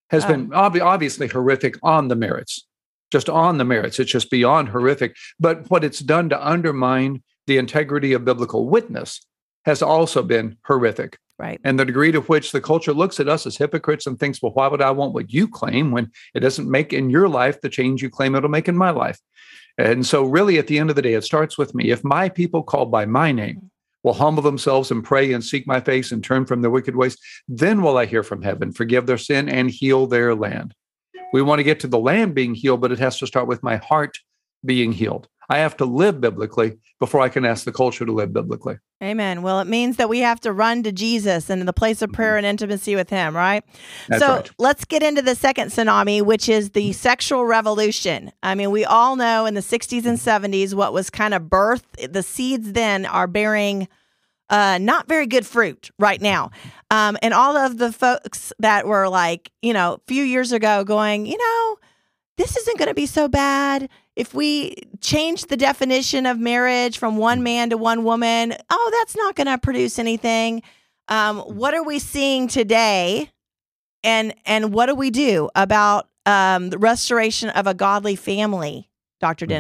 has 0.10 0.26
oh. 0.26 0.28
been 0.30 0.54
ob- 0.54 0.78
obviously 0.78 1.28
horrific 1.28 1.76
on 1.84 2.08
the 2.08 2.16
merits, 2.16 2.66
just 3.12 3.30
on 3.30 3.58
the 3.58 3.66
merits. 3.66 4.00
It's 4.00 4.12
just 4.12 4.32
beyond 4.32 4.70
horrific. 4.70 5.16
But 5.40 5.70
what 5.70 5.84
it's 5.84 6.00
done 6.00 6.30
to 6.30 6.48
undermine 6.48 7.22
the 7.48 7.58
integrity 7.58 8.14
of 8.14 8.26
biblical 8.26 8.70
witness 8.70 9.26
has 9.66 9.82
also 9.82 10.24
been 10.24 10.58
horrific. 10.66 11.18
Right. 11.40 11.62
And 11.64 11.80
the 11.80 11.86
degree 11.86 12.12
to 12.12 12.20
which 12.20 12.52
the 12.52 12.60
culture 12.60 12.92
looks 12.92 13.22
at 13.22 13.30
us 13.30 13.46
as 13.48 13.56
hypocrites 13.56 14.06
and 14.06 14.20
thinks, 14.20 14.42
well, 14.42 14.52
why 14.52 14.68
would 14.68 14.82
I 14.82 14.92
want 14.92 15.14
what 15.14 15.32
you 15.32 15.48
claim 15.48 15.92
when 15.92 16.12
it 16.36 16.42
doesn't 16.42 16.70
make 16.70 16.92
in 16.92 17.10
your 17.10 17.30
life 17.30 17.62
the 17.62 17.70
change 17.70 18.04
you 18.04 18.10
claim 18.10 18.36
it'll 18.36 18.50
make 18.50 18.68
in 18.68 18.76
my 18.76 18.90
life? 18.90 19.18
And 19.78 20.06
so, 20.06 20.26
really, 20.26 20.58
at 20.58 20.68
the 20.68 20.78
end 20.78 20.90
of 20.90 20.98
the 20.98 21.02
day, 21.02 21.14
it 21.14 21.24
starts 21.24 21.58
with 21.58 21.74
me. 21.74 21.92
If 21.92 22.04
my 22.04 22.28
people 22.28 22.62
called 22.62 22.92
by 22.92 23.06
my 23.06 23.32
name 23.32 23.72
will 24.04 24.14
humble 24.14 24.44
themselves 24.44 24.92
and 24.92 25.02
pray 25.02 25.32
and 25.32 25.42
seek 25.42 25.66
my 25.66 25.80
face 25.80 26.12
and 26.12 26.22
turn 26.22 26.46
from 26.46 26.62
their 26.62 26.72
wicked 26.72 26.98
ways, 26.98 27.18
then 27.48 27.82
will 27.82 27.98
I 27.98 28.06
hear 28.06 28.24
from 28.24 28.42
heaven, 28.42 28.74
forgive 28.74 29.06
their 29.06 29.18
sin, 29.18 29.48
and 29.48 29.72
heal 29.72 30.08
their 30.08 30.36
land. 30.36 30.74
We 31.32 31.42
want 31.42 31.60
to 31.60 31.64
get 31.64 31.80
to 31.82 31.88
the 31.88 32.00
land 32.00 32.36
being 32.36 32.54
healed, 32.54 32.82
but 32.82 32.92
it 32.92 33.00
has 33.00 33.18
to 33.20 33.28
start 33.28 33.48
with 33.48 33.64
my 33.64 33.78
heart 33.78 34.18
being 34.66 34.92
healed. 34.92 35.30
I 35.50 35.60
have 35.60 35.76
to 35.78 35.86
live 35.86 36.22
biblically 36.22 36.78
before 37.00 37.22
I 37.22 37.30
can 37.30 37.44
ask 37.44 37.66
the 37.66 37.72
culture 37.72 38.06
to 38.06 38.12
live 38.12 38.32
biblically. 38.32 38.78
Amen. 39.02 39.42
Well, 39.42 39.60
it 39.62 39.68
means 39.68 39.98
that 39.98 40.10
we 40.10 40.20
have 40.20 40.40
to 40.42 40.52
run 40.52 40.84
to 40.84 40.92
Jesus 40.92 41.50
and 41.50 41.68
the 41.68 41.74
place 41.74 42.02
of 42.02 42.12
prayer 42.12 42.38
and 42.38 42.46
intimacy 42.46 42.96
with 42.96 43.10
Him, 43.10 43.36
right? 43.36 43.64
That's 44.08 44.22
so 44.22 44.36
right. 44.36 44.52
let's 44.60 44.86
get 44.86 45.02
into 45.02 45.22
the 45.22 45.36
second 45.36 45.70
tsunami, 45.70 46.22
which 46.22 46.50
is 46.50 46.72
the 46.72 46.94
sexual 46.94 47.46
revolution. 47.46 48.32
I 48.44 48.56
mean, 48.56 48.72
we 48.72 48.86
all 48.86 49.16
know 49.16 49.46
in 49.46 49.56
the 49.56 49.62
60s 49.62 50.06
and 50.06 50.20
70s 50.20 50.74
what 50.74 50.94
was 50.94 51.10
kind 51.10 51.34
of 51.34 51.50
birth. 51.50 51.86
The 52.10 52.24
seeds 52.24 52.74
then 52.74 53.06
are 53.06 53.28
bearing 53.28 53.88
uh, 54.50 54.78
not 54.80 55.08
very 55.08 55.28
good 55.28 55.46
fruit 55.46 55.90
right 55.98 56.22
now. 56.22 56.52
Um, 56.92 57.18
and 57.22 57.34
all 57.34 57.56
of 57.56 57.78
the 57.78 57.92
folks 57.92 58.52
that 58.60 58.86
were 58.86 59.08
like, 59.08 59.52
you 59.62 59.74
know, 59.74 59.94
a 59.94 60.02
few 60.08 60.24
years 60.24 60.52
ago 60.52 60.84
going, 60.84 61.26
you 61.26 61.38
know, 61.38 61.78
this 62.38 62.58
isn't 62.58 62.78
going 62.78 62.88
to 62.88 62.96
be 62.96 63.06
so 63.06 63.28
bad 63.28 63.90
if 64.20 64.34
we 64.34 64.76
change 65.00 65.46
the 65.46 65.56
definition 65.56 66.26
of 66.26 66.38
marriage 66.38 66.98
from 66.98 67.16
one 67.16 67.42
man 67.42 67.70
to 67.70 67.78
one 67.78 68.04
woman, 68.04 68.54
oh, 68.70 68.92
that's 69.00 69.16
not 69.16 69.36
going 69.36 69.48
to 69.48 69.58
produce 69.58 69.98
anything. 69.98 70.62
Um, 71.08 71.40
what 71.40 71.74
are 71.74 71.84
we 71.84 72.00
seeing 72.00 72.50
today? 72.50 73.32
And 74.04 74.36
and 74.46 74.74
what 74.74 74.88
do 74.88 74.96
we 74.96 75.10
do 75.10 75.50
about 75.56 76.10
um, 76.26 76.70
the 76.70 76.78
restoration 76.78 77.50
of 77.50 77.66
a 77.66 77.74
godly 77.74 78.18
family, 78.18 78.90
Dr. 79.22 79.46
Mm-hmm. 79.46 79.52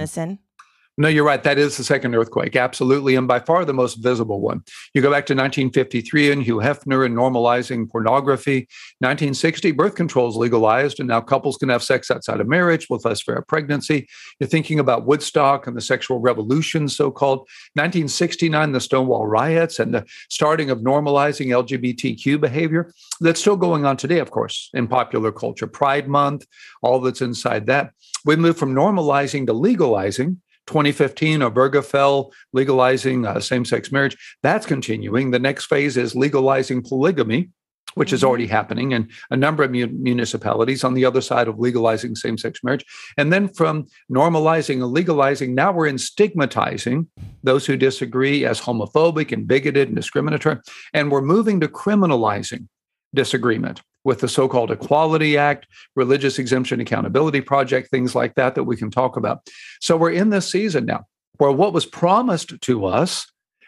No, 0.99 1.07
you're 1.07 1.23
right. 1.23 1.41
That 1.41 1.57
is 1.57 1.77
the 1.77 1.85
second 1.85 2.13
earthquake, 2.13 2.57
absolutely, 2.57 3.15
and 3.15 3.25
by 3.25 3.39
far 3.39 3.63
the 3.63 3.73
most 3.73 4.03
visible 4.03 4.41
one. 4.41 4.65
You 4.93 5.01
go 5.01 5.09
back 5.09 5.25
to 5.27 5.33
1953 5.33 6.29
and 6.29 6.43
Hugh 6.43 6.57
Hefner 6.57 7.05
and 7.05 7.15
normalizing 7.15 7.89
pornography. 7.89 8.67
1960, 8.99 9.71
birth 9.71 9.95
control 9.95 10.27
is 10.27 10.35
legalized, 10.35 10.99
and 10.99 11.07
now 11.07 11.21
couples 11.21 11.55
can 11.55 11.69
have 11.69 11.83
sex 11.83 12.11
outside 12.11 12.41
of 12.41 12.49
marriage 12.49 12.87
with 12.89 13.05
less 13.05 13.21
fear 13.21 13.37
of 13.37 13.47
pregnancy. 13.47 14.09
You're 14.41 14.49
thinking 14.49 14.77
about 14.77 15.05
Woodstock 15.05 15.67
and 15.67 15.77
the 15.77 15.79
sexual 15.81 16.19
revolution, 16.19 16.89
so 16.89 17.11
called. 17.11 17.47
1969, 17.75 18.73
the 18.73 18.81
Stonewall 18.81 19.25
riots 19.25 19.79
and 19.79 19.93
the 19.93 20.05
starting 20.29 20.69
of 20.69 20.79
normalizing 20.79 21.47
LGBTQ 21.47 22.41
behavior. 22.41 22.91
That's 23.21 23.39
still 23.39 23.55
going 23.55 23.85
on 23.85 23.95
today, 23.95 24.19
of 24.19 24.31
course, 24.31 24.69
in 24.73 24.89
popular 24.89 25.31
culture. 25.31 25.65
Pride 25.65 26.09
Month, 26.09 26.45
all 26.81 26.99
that's 26.99 27.21
inside 27.21 27.67
that. 27.67 27.93
We 28.25 28.35
move 28.35 28.57
from 28.57 28.75
normalizing 28.75 29.45
to 29.45 29.53
legalizing 29.53 30.41
2015, 30.69 31.39
Obergefell 31.39 32.31
legalizing 32.53 33.25
uh, 33.25 33.39
same 33.39 33.65
sex 33.65 33.91
marriage. 33.91 34.15
That's 34.43 34.67
continuing. 34.67 35.31
The 35.31 35.39
next 35.39 35.65
phase 35.65 35.97
is 35.97 36.15
legalizing 36.15 36.83
polygamy, 36.83 37.49
which 37.95 38.13
is 38.13 38.23
already 38.23 38.45
mm-hmm. 38.45 38.53
happening 38.53 38.91
in 38.91 39.09
a 39.31 39.35
number 39.35 39.63
of 39.63 39.71
municipalities 39.71 40.83
on 40.83 40.93
the 40.93 41.05
other 41.05 41.21
side 41.21 41.47
of 41.47 41.57
legalizing 41.57 42.15
same 42.15 42.37
sex 42.37 42.63
marriage. 42.63 42.85
And 43.17 43.33
then 43.33 43.47
from 43.47 43.87
normalizing 44.11 44.75
and 44.75 44.93
legalizing, 44.93 45.55
now 45.55 45.71
we're 45.71 45.87
in 45.87 45.97
stigmatizing 45.97 47.07
those 47.41 47.65
who 47.65 47.75
disagree 47.75 48.45
as 48.45 48.61
homophobic 48.61 49.31
and 49.31 49.47
bigoted 49.47 49.87
and 49.87 49.97
discriminatory. 49.97 50.57
And 50.93 51.11
we're 51.11 51.21
moving 51.21 51.59
to 51.61 51.67
criminalizing 51.67 52.67
disagreement 53.15 53.81
with 54.03 54.19
the 54.19 54.27
so 54.27 54.47
called 54.47 54.71
Equality 54.71 55.37
Act, 55.37 55.67
Religious 55.95 56.39
Exemption 56.39 56.79
Accountability 56.79 57.41
Project, 57.41 57.89
things 57.89 58.15
like 58.15 58.35
that, 58.35 58.55
that 58.55 58.63
we 58.63 58.77
can 58.77 58.91
talk 58.91 59.17
about. 59.17 59.47
So 59.81 59.97
we're 59.97 60.11
in 60.11 60.29
this 60.29 60.49
season 60.49 60.85
now 60.85 61.05
where 61.37 61.51
what 61.51 61.73
was 61.73 61.85
promised 61.85 62.59
to 62.61 62.85
us 62.85 63.25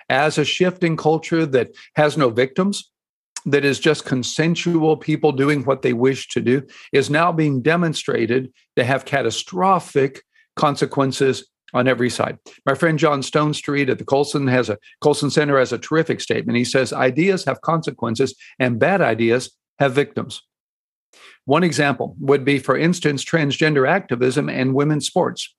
as 0.09 0.38
a 0.38 0.45
shifting 0.45 0.97
culture 0.97 1.45
that 1.45 1.71
has 1.95 2.17
no 2.17 2.29
victims, 2.29 2.91
that 3.45 3.65
is 3.65 3.79
just 3.79 4.05
consensual 4.05 4.97
people 4.97 5.31
doing 5.31 5.63
what 5.63 5.81
they 5.81 5.93
wish 5.93 6.27
to 6.29 6.41
do, 6.41 6.61
is 6.91 7.09
now 7.09 7.31
being 7.31 7.61
demonstrated 7.61 8.51
to 8.75 8.83
have 8.83 9.05
catastrophic 9.05 10.21
consequences 10.55 11.47
on 11.73 11.88
every 11.88 12.09
side. 12.09 12.38
My 12.65 12.75
friend 12.75 13.00
John 13.00 13.21
Stonestreet 13.21 13.89
at 13.89 13.97
the 13.97 14.05
Colson 14.05 14.47
has 14.47 14.69
a 14.69 14.77
Colson 15.00 15.29
Center 15.29 15.57
has 15.57 15.71
a 15.71 15.77
terrific 15.77 16.19
statement. 16.19 16.57
He 16.57 16.65
says 16.65 16.91
ideas 16.91 17.45
have 17.45 17.61
consequences 17.61 18.35
and 18.59 18.77
bad 18.79 19.01
ideas 19.01 19.50
have 19.81 19.93
victims. 19.93 20.43
One 21.45 21.63
example 21.63 22.15
would 22.19 22.45
be, 22.45 22.59
for 22.59 22.77
instance, 22.77 23.25
transgender 23.25 23.89
activism 23.89 24.47
and 24.47 24.75
women's 24.75 25.07
sports. 25.07 25.55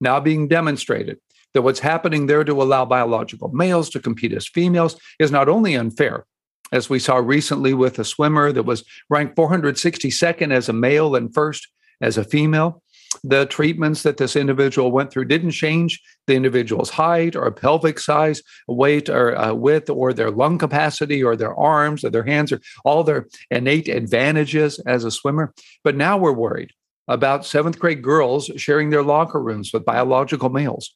Now 0.00 0.18
being 0.18 0.48
demonstrated 0.48 1.18
that 1.54 1.62
what's 1.62 1.78
happening 1.78 2.26
there 2.26 2.42
to 2.42 2.60
allow 2.60 2.84
biological 2.84 3.48
males 3.52 3.88
to 3.90 4.00
compete 4.00 4.32
as 4.32 4.48
females 4.48 5.00
is 5.20 5.30
not 5.30 5.48
only 5.48 5.76
unfair, 5.76 6.26
as 6.72 6.90
we 6.90 6.98
saw 6.98 7.16
recently 7.16 7.72
with 7.72 7.98
a 8.00 8.04
swimmer 8.04 8.50
that 8.50 8.64
was 8.64 8.84
ranked 9.08 9.36
462nd 9.36 10.52
as 10.52 10.68
a 10.68 10.72
male 10.72 11.14
and 11.14 11.32
first 11.32 11.68
as 12.00 12.18
a 12.18 12.24
female, 12.24 12.82
the 13.22 13.46
treatments 13.46 14.02
that 14.02 14.16
this 14.16 14.36
individual 14.36 14.92
went 14.92 15.10
through 15.10 15.26
didn't 15.26 15.50
change 15.50 16.00
the 16.26 16.34
individual's 16.34 16.90
height 16.90 17.36
or 17.36 17.50
pelvic 17.50 17.98
size, 17.98 18.42
weight 18.68 19.08
or 19.08 19.36
uh, 19.36 19.52
width, 19.52 19.90
or 19.90 20.12
their 20.12 20.30
lung 20.30 20.58
capacity, 20.58 21.22
or 21.22 21.36
their 21.36 21.54
arms, 21.54 22.04
or 22.04 22.10
their 22.10 22.24
hands, 22.24 22.52
or 22.52 22.60
all 22.84 23.04
their 23.04 23.26
innate 23.50 23.88
advantages 23.88 24.78
as 24.80 25.04
a 25.04 25.10
swimmer. 25.10 25.52
But 25.84 25.96
now 25.96 26.16
we're 26.16 26.32
worried 26.32 26.72
about 27.08 27.44
seventh 27.44 27.78
grade 27.78 28.02
girls 28.02 28.50
sharing 28.56 28.90
their 28.90 29.02
locker 29.02 29.42
rooms 29.42 29.72
with 29.72 29.84
biological 29.84 30.48
males. 30.48 30.94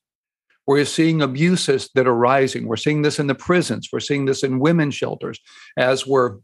We're 0.67 0.85
seeing 0.87 1.21
abuses 1.21 1.91
that 1.95 2.07
are 2.07 2.15
rising. 2.15 2.67
We're 2.67 2.77
seeing 2.77 3.03
this 3.03 3.19
in 3.19 3.27
the 3.27 3.35
prisons. 3.35 3.89
We're 3.93 4.01
seeing 4.01 4.25
this 4.25 4.43
in 4.43 4.61
women's 4.61 4.95
shelters 4.95 5.39
as 5.77 6.07
we're 6.07 6.39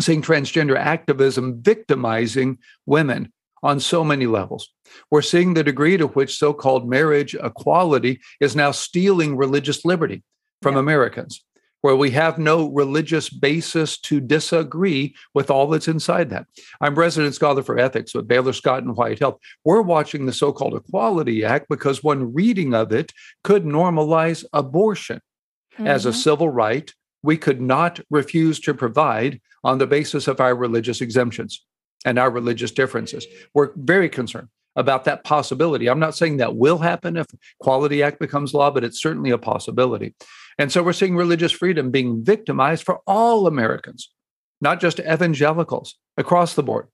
seeing 0.00 0.20
transgender 0.20 0.76
activism 0.76 1.62
victimizing 1.62 2.58
women 2.84 3.32
on 3.62 3.80
so 3.80 4.04
many 4.04 4.26
levels. 4.26 4.68
We're 5.10 5.22
seeing 5.22 5.54
the 5.54 5.64
degree 5.64 5.96
to 5.96 6.06
which 6.08 6.36
so 6.36 6.52
called 6.52 6.88
marriage 6.88 7.34
equality 7.34 8.20
is 8.40 8.56
now 8.56 8.70
stealing 8.70 9.36
religious 9.36 9.84
liberty 9.84 10.22
from 10.62 10.74
yeah. 10.74 10.80
Americans, 10.80 11.44
where 11.82 11.96
we 11.96 12.10
have 12.12 12.38
no 12.38 12.68
religious 12.68 13.28
basis 13.28 13.98
to 13.98 14.20
disagree 14.20 15.14
with 15.34 15.50
all 15.50 15.68
that's 15.68 15.88
inside 15.88 16.30
that. 16.30 16.46
I'm 16.80 16.94
resident 16.94 17.34
scholar 17.34 17.62
for 17.62 17.78
ethics 17.78 18.14
with 18.14 18.28
Baylor 18.28 18.52
Scott 18.52 18.82
and 18.82 18.96
White 18.96 19.18
Health. 19.18 19.38
We're 19.64 19.82
watching 19.82 20.26
the 20.26 20.32
so 20.32 20.52
called 20.52 20.74
Equality 20.74 21.44
Act 21.44 21.66
because 21.68 22.02
one 22.02 22.32
reading 22.32 22.74
of 22.74 22.92
it 22.92 23.12
could 23.44 23.64
normalize 23.64 24.44
abortion 24.52 25.20
mm-hmm. 25.74 25.86
as 25.86 26.06
a 26.06 26.10
mm-hmm. 26.10 26.18
civil 26.18 26.48
right 26.48 26.92
we 27.22 27.36
could 27.36 27.60
not 27.60 28.00
refuse 28.10 28.60
to 28.60 28.74
provide 28.74 29.40
on 29.64 29.78
the 29.78 29.86
basis 29.86 30.28
of 30.28 30.40
our 30.40 30.54
religious 30.54 31.00
exemptions 31.00 31.64
and 32.04 32.18
our 32.18 32.30
religious 32.30 32.70
differences. 32.70 33.26
We're 33.54 33.70
very 33.76 34.08
concerned 34.08 34.48
about 34.76 35.04
that 35.04 35.24
possibility. 35.24 35.88
I'm 35.88 35.98
not 35.98 36.14
saying 36.14 36.36
that 36.36 36.56
will 36.56 36.78
happen 36.78 37.16
if 37.16 37.26
Quality 37.60 38.02
Act 38.02 38.20
becomes 38.20 38.54
law, 38.54 38.70
but 38.70 38.84
it's 38.84 39.02
certainly 39.02 39.30
a 39.30 39.38
possibility. 39.38 40.14
And 40.58 40.70
so 40.70 40.82
we're 40.82 40.92
seeing 40.92 41.16
religious 41.16 41.52
freedom 41.52 41.90
being 41.90 42.24
victimized 42.24 42.84
for 42.84 43.00
all 43.06 43.46
Americans, 43.46 44.10
not 44.60 44.80
just 44.80 45.00
evangelicals 45.00 45.96
across 46.16 46.54
the 46.54 46.62
board. 46.62 46.86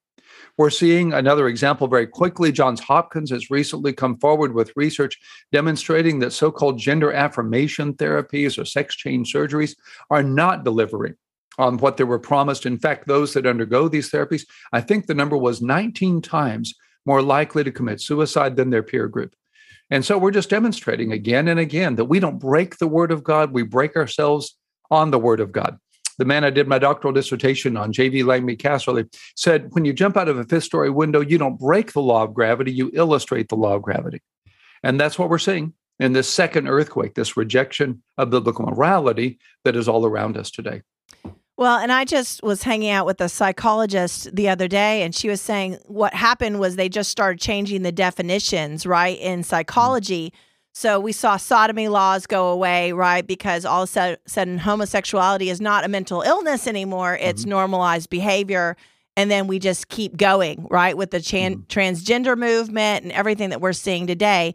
We're 0.57 0.71
seeing 0.71 1.13
another 1.13 1.49
example 1.49 1.89
very 1.89 2.07
quickly. 2.07 2.53
Johns 2.53 2.81
Hopkins 2.81 3.31
has 3.31 3.51
recently 3.51 3.93
come 3.93 4.17
forward 4.19 4.55
with 4.55 4.73
research 4.77 5.19
demonstrating 5.53 6.21
that 6.21 6.33
so 6.33 6.53
called 6.53 6.79
gender 6.79 7.13
affirmation 7.13 7.95
therapies 7.95 8.57
or 8.57 8.65
sex 8.65 8.95
change 8.95 9.33
surgeries 9.33 9.75
are 10.11 10.23
not 10.23 10.65
delivering 10.65 11.17
on 11.59 11.79
what 11.79 11.97
they 11.97 12.05
were 12.05 12.19
promised. 12.19 12.67
In 12.67 12.79
fact, 12.79 13.07
those 13.07 13.35
that 13.35 13.47
undergo 13.47 13.89
these 13.89 14.11
therapies, 14.11 14.47
I 14.73 14.81
think 14.81 15.07
the 15.07 15.15
number 15.15 15.37
was 15.37 15.63
19 15.63 16.23
times 16.23 16.75
more 17.07 17.23
likely 17.23 17.65
to 17.65 17.73
commit 17.73 18.01
suicide 18.01 18.57
than 18.57 18.71
their 18.71 18.83
peer 18.83 19.09
group. 19.09 19.35
And 19.91 20.05
so 20.05 20.17
we're 20.17 20.31
just 20.31 20.51
demonstrating 20.51 21.13
again 21.13 21.49
and 21.49 21.61
again 21.61 21.97
that 21.97 22.07
we 22.07 22.19
don't 22.19 22.39
break 22.39 22.79
the 22.79 22.89
word 22.89 23.13
of 23.13 23.23
God, 23.23 23.53
we 23.53 23.63
break 23.63 23.97
ourselves 23.97 24.57
on 24.91 25.11
the 25.11 25.19
word 25.19 25.41
of 25.41 25.53
God. 25.53 25.79
The 26.17 26.25
man 26.25 26.45
I 26.45 26.51
did 26.51 26.69
my 26.69 26.79
doctoral 26.79 27.13
dissertation 27.13 27.77
on, 27.77 27.93
J.V. 27.93 28.23
Langmead 28.23 28.59
Casserley, 28.59 29.13
said 29.37 29.69
when 29.73 29.85
you 29.85 29.93
jump 29.93 30.17
out 30.17 30.29
of 30.29 30.39
a 30.39 30.45
fifth 30.45 30.65
story 30.65 30.91
window, 30.91 31.21
you 31.21 31.39
don't 31.39 31.59
break 31.59 31.93
the 31.93 32.01
law 32.01 32.23
of 32.23 32.35
gravity, 32.35 32.73
you 32.73 32.91
illustrate 32.95 33.49
the 33.49 33.57
law 33.57 33.75
of 33.75 33.83
gravity. 33.83 34.23
And 34.83 34.99
that's 34.99 35.19
what 35.19 35.29
we're 35.29 35.39
seeing 35.39 35.75
in 35.99 36.13
this 36.13 36.29
second 36.29 36.69
earthquake, 36.69 37.15
this 37.15 37.37
rejection 37.37 38.03
of 38.17 38.31
biblical 38.31 38.67
morality 38.67 39.39
that 39.65 39.77
is 39.77 39.89
all 39.89 40.07
around 40.07 40.37
us 40.37 40.51
today. 40.51 40.83
Well, 41.57 41.79
and 41.79 41.93
I 41.93 42.05
just 42.05 42.43
was 42.43 42.65
hanging 42.65 42.91
out 42.91 43.07
with 43.07 43.21
a 43.21 43.29
psychologist 43.29 44.35
the 44.35 44.49
other 44.49 44.67
day, 44.67 45.03
and 45.03 45.15
she 45.15 45.29
was 45.29 45.41
saying 45.41 45.79
what 45.87 46.13
happened 46.13 46.59
was 46.59 46.75
they 46.75 46.89
just 46.89 47.11
started 47.11 47.41
changing 47.41 47.83
the 47.83 47.93
definitions, 47.93 48.85
right, 48.85 49.19
in 49.21 49.45
psychology. 49.45 50.33
So 50.73 50.99
we 50.99 51.13
saw 51.13 51.37
sodomy 51.37 51.87
laws 51.87 52.27
go 52.27 52.49
away, 52.49 52.91
right, 52.91 53.25
because 53.25 53.65
all 53.65 53.85
of 53.85 53.97
a 53.97 54.19
sudden 54.27 54.59
homosexuality 54.59 55.49
is 55.49 55.61
not 55.61 55.85
a 55.85 55.89
mental 55.89 56.23
illness 56.23 56.67
anymore, 56.67 57.17
it's 57.21 57.43
mm-hmm. 57.43 57.51
normalized 57.51 58.11
behavior. 58.11 58.77
And 59.17 59.31
then 59.31 59.47
we 59.47 59.61
just 59.61 59.87
keep 59.87 60.17
going, 60.17 60.67
right, 60.69 60.97
with 60.97 61.13
the 61.13 61.21
chan- 61.21 61.59
mm-hmm. 61.59 61.81
transgender 61.81 62.37
movement 62.37 63.05
and 63.05 63.13
everything 63.13 63.51
that 63.51 63.61
we're 63.61 63.73
seeing 63.73 64.09
today. 64.09 64.55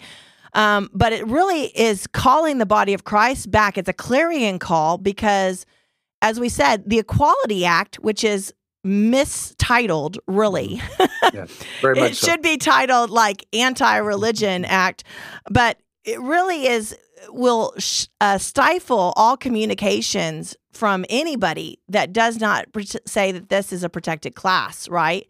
Um, 0.54 0.90
but 0.94 1.14
it 1.14 1.26
really 1.28 1.68
is 1.68 2.08
calling 2.08 2.58
the 2.58 2.66
body 2.66 2.94
of 2.94 3.06
Christ 3.06 3.50
back. 3.50 3.78
It's 3.78 3.88
a 3.88 3.94
clarion 3.94 4.60
call 4.60 4.98
because– 4.98 5.66
as 6.22 6.40
we 6.40 6.50
said, 6.50 6.84
the 6.88 7.00
Equality 7.00 7.66
Act, 7.66 7.98
which 7.98 8.24
is 8.24 8.54
mistitled, 8.84 10.18
really. 10.28 10.82
Yeah, 11.32 11.46
very 11.82 12.00
much 12.00 12.12
it 12.14 12.16
so. 12.16 12.28
should 12.28 12.42
be 12.42 12.58
titled 12.58 13.12
like 13.12 13.46
Anti-Religion 13.54 14.66
Act, 14.66 15.04
but 15.48 15.78
it 16.04 16.20
really 16.20 16.66
is 16.66 16.98
will 17.30 17.74
sh- 17.78 18.08
uh, 18.20 18.40
stifle 18.40 19.14
all 19.16 19.38
communications 19.38 20.56
from 20.72 21.06
anybody 21.08 21.80
that 21.88 22.14
does 22.14 22.40
not 22.40 22.66
say 23.06 23.32
that 23.32 23.50
this 23.50 23.72
is 23.72 23.84
a 23.84 23.90
protected 23.90 24.34
class, 24.34 24.88
right? 24.90 25.28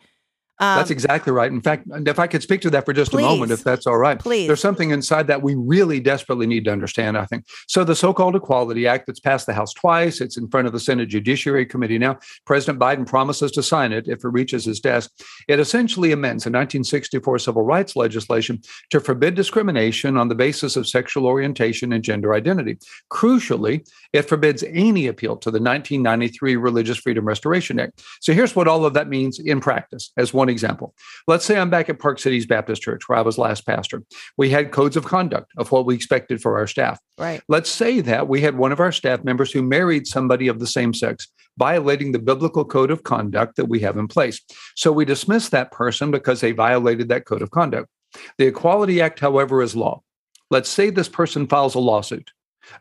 Um, 0.61 0.77
that's 0.77 0.91
exactly 0.91 1.31
right. 1.31 1.49
In 1.49 1.61
fact, 1.61 1.87
if 1.89 2.19
I 2.19 2.27
could 2.27 2.43
speak 2.43 2.59
to 2.61 2.69
that 2.71 2.85
for 2.85 2.91
just 2.91 3.11
please, 3.11 3.23
a 3.23 3.29
moment, 3.29 3.51
if 3.51 3.63
that's 3.63 3.87
all 3.87 3.97
right. 3.97 4.19
Please. 4.19 4.45
There's 4.47 4.59
something 4.59 4.89
inside 4.89 5.27
that 5.27 5.41
we 5.41 5.55
really 5.55 6.01
desperately 6.01 6.47
need 6.47 6.65
to 6.65 6.71
understand, 6.71 7.17
I 7.17 7.25
think. 7.25 7.45
So, 7.67 7.85
the 7.85 7.95
so 7.95 8.13
called 8.13 8.35
Equality 8.35 8.85
Act 8.85 9.07
that's 9.07 9.21
passed 9.21 9.45
the 9.45 9.53
House 9.53 9.73
twice, 9.73 10.19
it's 10.19 10.35
in 10.35 10.49
front 10.49 10.67
of 10.67 10.73
the 10.73 10.79
Senate 10.79 11.07
Judiciary 11.07 11.65
Committee 11.65 11.97
now. 11.97 12.19
President 12.45 12.77
Biden 12.77 13.07
promises 13.07 13.51
to 13.53 13.63
sign 13.63 13.93
it 13.93 14.09
if 14.09 14.25
it 14.25 14.27
reaches 14.27 14.65
his 14.65 14.81
desk. 14.81 15.11
It 15.47 15.61
essentially 15.61 16.11
amends 16.11 16.43
the 16.43 16.49
1964 16.49 17.39
civil 17.39 17.63
rights 17.63 17.95
legislation 17.95 18.61
to 18.89 18.99
forbid 18.99 19.35
discrimination 19.35 20.17
on 20.17 20.27
the 20.27 20.35
basis 20.35 20.75
of 20.75 20.89
sexual 20.89 21.25
orientation 21.25 21.93
and 21.93 22.03
gender 22.03 22.33
identity. 22.33 22.77
Crucially, 23.09 23.89
it 24.11 24.23
forbids 24.23 24.63
any 24.63 25.07
appeal 25.07 25.37
to 25.37 25.51
the 25.51 25.61
1993 25.61 26.57
Religious 26.57 26.97
Freedom 26.97 27.23
Restoration 27.23 27.79
Act. 27.79 28.03
So, 28.19 28.33
here's 28.33 28.57
what 28.57 28.67
all 28.67 28.83
of 28.83 28.93
that 28.95 29.07
means 29.07 29.39
in 29.39 29.61
practice 29.61 30.11
as 30.17 30.33
one 30.33 30.49
one 30.50 30.53
example. 30.53 30.96
Let's 31.27 31.46
say 31.46 31.58
I'm 31.58 31.70
back 31.70 31.89
at 31.89 32.00
Park 32.00 32.20
Cities 32.20 32.46
Baptist 32.46 32.82
Church, 32.82 33.08
where 33.08 33.18
I 33.18 33.22
was 33.22 33.38
last 33.38 33.66
pastor. 33.66 34.03
We 34.38 34.50
had 34.50 34.72
codes 34.72 34.98
of 34.98 35.05
conduct 35.05 35.51
of 35.57 35.72
what 35.72 35.85
we 35.85 35.96
expected 35.96 36.42
for 36.42 36.57
our 36.57 36.68
staff. 36.68 37.00
Right. 37.18 37.42
Let's 37.48 37.70
say 37.70 38.01
that 38.01 38.27
we 38.27 38.42
had 38.42 38.57
one 38.57 38.72
of 38.72 38.79
our 38.79 38.92
staff 38.92 39.24
members 39.24 39.51
who 39.51 39.62
married 39.62 40.07
somebody 40.07 40.48
of 40.48 40.59
the 40.59 40.68
same 40.68 40.94
sex, 40.94 41.27
violating 41.57 42.12
the 42.12 42.20
biblical 42.20 42.66
code 42.66 42.92
of 42.92 43.03
conduct 43.03 43.55
that 43.57 43.66
we 43.66 43.79
have 43.81 43.98
in 43.98 44.07
place. 44.07 44.42
So 44.75 44.92
we 44.92 45.05
dismiss 45.05 45.50
that 45.50 45.72
person 45.72 46.12
because 46.12 46.42
they 46.42 46.51
violated 46.51 47.09
that 47.09 47.25
code 47.25 47.42
of 47.42 47.51
conduct. 47.51 47.88
The 48.38 48.48
Equality 48.48 49.01
Act, 49.01 49.20
however, 49.20 49.62
is 49.62 49.75
law. 49.75 50.01
Let's 50.50 50.70
say 50.70 50.90
this 50.90 51.09
person 51.09 51.48
files 51.48 51.75
a 51.75 51.79
lawsuit. 51.79 52.31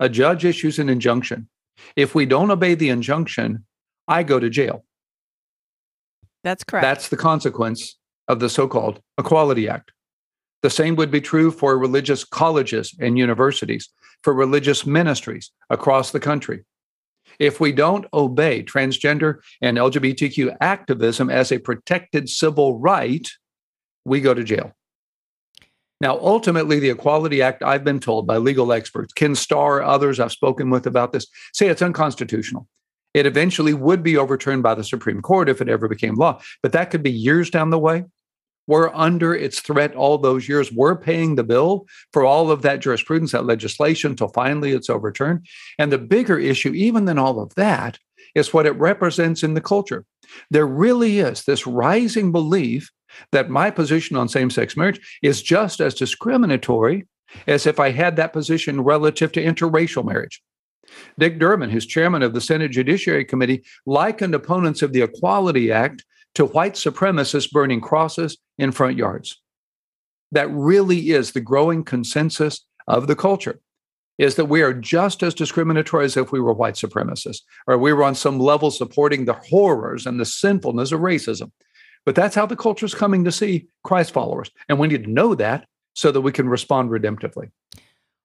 A 0.01 0.09
judge 0.09 0.45
issues 0.45 0.79
an 0.79 0.89
injunction. 0.89 1.49
If 1.97 2.15
we 2.15 2.27
don't 2.27 2.51
obey 2.51 2.75
the 2.75 2.89
injunction, 2.89 3.65
I 4.07 4.23
go 4.23 4.41
to 4.41 4.49
jail. 4.49 4.85
That's 6.49 6.65
correct. 6.65 6.83
That's 6.83 7.09
the 7.11 7.17
consequence 7.19 7.99
of 8.27 8.41
the 8.41 8.49
so 8.49 8.67
called 8.67 9.03
Equality 9.19 9.69
Act. 9.69 9.93
The 10.63 10.71
same 10.71 10.97
would 10.97 11.11
be 11.11 11.21
true 11.21 11.51
for 11.51 11.77
religious 11.77 12.25
colleges 12.25 12.95
and 12.99 13.19
universities, 13.19 13.91
for 14.23 14.33
religious 14.33 14.87
ministries 14.87 15.51
across 15.69 16.11
the 16.11 16.21
country. 16.21 16.65
If 17.39 17.61
we 17.61 17.71
don't 17.73 18.07
obey 18.15 18.63
transgender 18.63 19.41
and 19.61 19.77
LGBTQ 19.77 20.57
activism 20.63 21.29
as 21.29 21.53
a 21.53 21.59
protected 21.59 22.31
civil 22.31 22.79
right, 22.79 23.29
we 24.07 24.23
go 24.23 24.33
to 24.33 24.43
jail. 24.43 24.73
Now, 26.01 26.19
ultimately, 26.19 26.79
the 26.79 26.89
Equality 26.89 27.43
Act, 27.43 27.63
I've 27.63 27.85
been 27.85 28.01
told 28.01 28.27
by 28.27 28.39
legal 28.39 28.73
experts, 28.73 29.13
Ken 29.13 29.35
Starr, 29.35 29.83
others 29.83 30.19
I've 30.19 30.33
spoken 30.33 30.71
with 30.71 30.87
about 30.87 31.13
this, 31.13 31.27
say 31.53 31.69
it's 31.69 31.83
unconstitutional. 31.83 32.67
It 33.15 33.27
eventually 33.27 33.75
would 33.75 34.03
be 34.03 34.17
overturned 34.17 34.63
by 34.63 34.75
the 34.75 34.85
Supreme 34.85 35.23
Court 35.23 35.49
if 35.49 35.61
it 35.61 35.69
ever 35.69 35.89
became 35.89 36.15
law, 36.15 36.41
but 36.63 36.73
that 36.73 36.91
could 36.91 37.03
be 37.03 37.11
years 37.11 37.51
down 37.51 37.71
the 37.71 37.79
way. 37.79 38.05
We're 38.67 38.95
under 38.95 39.35
its 39.35 39.61
threat 39.61 39.95
all 39.95 40.19
those 40.19 40.47
years. 40.47 40.71
We're 40.71 40.95
paying 40.95 41.35
the 41.35 41.43
bill 41.43 41.87
for 42.13 42.25
all 42.25 42.51
of 42.51 42.61
that 42.63 42.81
jurisprudence, 42.81 43.33
that 43.33 43.47
legislation, 43.47 44.11
until 44.11 44.29
finally 44.29 44.73
it's 44.73 44.91
overturned. 44.91 45.47
And 45.79 45.91
the 45.91 45.99
bigger 45.99 46.39
issue, 46.39 46.75
even 46.75 47.07
than 47.07 47.19
all 47.19 47.41
of 47.41 47.55
that, 47.55 47.99
is 48.35 48.53
what 48.53 48.67
it 48.67 48.73
represents 48.73 49.43
in 49.43 49.55
the 49.55 49.63
culture. 49.63 50.05
There 50.51 50.67
really 50.67 51.19
is 51.19 51.45
this 51.45 51.67
rising 51.67 52.31
belief 52.31 52.91
that 53.33 53.49
my 53.49 53.71
position 53.71 54.19
on 54.19 54.29
same 54.29 54.51
sex 54.51 54.77
marriage 54.77 55.19
is 55.23 55.43
just 55.43 55.81
as 55.81 55.95
discriminatory 55.95 57.07
as 57.47 57.67
if 57.67 57.81
I 57.81 57.91
had 57.91 58.17
that 58.17 58.35
position 58.35 58.83
relative 58.83 59.33
to 59.33 59.43
interracial 59.43 60.05
marriage. 60.05 60.43
Dick 61.19 61.39
Durbin, 61.39 61.71
who's 61.71 61.87
chairman 61.87 62.23
of 62.23 62.35
the 62.35 62.41
Senate 62.41 62.71
Judiciary 62.71 63.25
Committee, 63.25 63.65
likened 63.87 64.35
opponents 64.35 64.83
of 64.83 64.93
the 64.93 65.03
Equality 65.03 65.73
Act 65.73 66.05
to 66.35 66.47
white 66.47 66.75
supremacists 66.75 67.51
burning 67.51 67.81
crosses 67.81 68.39
in 68.59 68.73
front 68.73 68.97
yards. 68.97 69.41
That 70.33 70.51
really 70.51 71.11
is 71.11 71.33
the 71.33 71.41
growing 71.41 71.85
consensus 71.85 72.65
of 72.87 73.07
the 73.07 73.17
culture 73.17 73.61
is 74.19 74.35
that 74.35 74.47
we 74.47 74.63
are 74.63 74.75
just 74.75 75.23
as 75.23 75.33
discriminatory 75.33 76.05
as 76.05 76.17
if 76.17 76.33
we 76.33 76.41
were 76.41 76.53
white 76.53 76.75
supremacists 76.75 77.43
or 77.67 77.79
we 77.79 77.93
were 77.93 78.03
on 78.03 78.15
some 78.15 78.39
level 78.39 78.71
supporting 78.71 79.25
the 79.25 79.33
horrors 79.33 80.07
and 80.07 80.19
the 80.19 80.25
sinfulness 80.25 80.93
of 80.93 81.01
racism. 81.01 81.53
But 82.05 82.15
that's 82.15 82.35
how 82.35 82.47
the 82.47 82.57
culture 82.57 82.87
is 82.87 82.95
coming 82.95 83.25
to 83.25 83.33
see 83.33 83.69
Christ 83.85 84.13
followers. 84.13 84.51
And 84.69 84.79
we 84.79 84.89
need 84.89 85.05
to 85.05 85.11
know 85.11 85.35
that 85.37 85.67
so 85.95 86.11
that 86.11 86.21
we 86.21 86.33
can 86.33 86.49
respond 86.49 86.91
redemptively. 86.91 87.51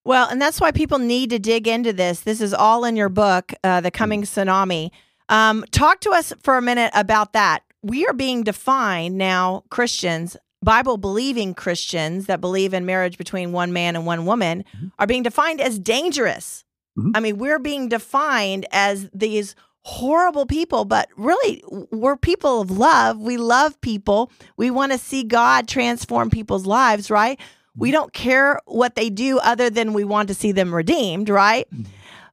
Well, 0.05 0.27
and 0.29 0.41
that's 0.41 0.59
why 0.59 0.71
people 0.71 0.99
need 0.99 1.29
to 1.29 1.39
dig 1.39 1.67
into 1.67 1.93
this. 1.93 2.21
This 2.21 2.41
is 2.41 2.53
all 2.53 2.83
in 2.83 2.95
your 2.95 3.09
book, 3.09 3.53
uh, 3.63 3.81
The 3.81 3.91
Coming 3.91 4.23
Tsunami. 4.23 4.91
Um, 5.29 5.63
talk 5.71 6.01
to 6.01 6.11
us 6.11 6.33
for 6.41 6.57
a 6.57 6.61
minute 6.61 6.91
about 6.93 7.33
that. 7.33 7.63
We 7.81 8.05
are 8.05 8.13
being 8.13 8.43
defined 8.43 9.17
now, 9.17 9.63
Christians, 9.69 10.35
Bible 10.61 10.97
believing 10.97 11.53
Christians 11.53 12.25
that 12.25 12.41
believe 12.41 12.73
in 12.73 12.85
marriage 12.85 13.17
between 13.17 13.51
one 13.51 13.73
man 13.73 13.95
and 13.95 14.05
one 14.05 14.25
woman, 14.25 14.63
mm-hmm. 14.75 14.87
are 14.99 15.07
being 15.07 15.23
defined 15.23 15.61
as 15.61 15.79
dangerous. 15.79 16.63
Mm-hmm. 16.97 17.11
I 17.15 17.19
mean, 17.19 17.37
we're 17.37 17.59
being 17.59 17.89
defined 17.89 18.65
as 18.71 19.09
these 19.13 19.55
horrible 19.85 20.45
people, 20.45 20.85
but 20.85 21.09
really, 21.17 21.61
we're 21.91 22.15
people 22.15 22.61
of 22.61 22.71
love. 22.71 23.19
We 23.19 23.37
love 23.37 23.79
people. 23.81 24.31
We 24.55 24.71
want 24.71 24.93
to 24.93 24.97
see 24.97 25.23
God 25.23 25.67
transform 25.67 26.29
people's 26.29 26.65
lives, 26.65 27.11
right? 27.11 27.39
We 27.77 27.91
don't 27.91 28.13
care 28.13 28.59
what 28.65 28.95
they 28.95 29.09
do 29.09 29.39
other 29.39 29.69
than 29.69 29.93
we 29.93 30.03
want 30.03 30.27
to 30.27 30.33
see 30.33 30.51
them 30.51 30.73
redeemed, 30.73 31.29
right? 31.29 31.67
Mm-hmm. 31.73 31.83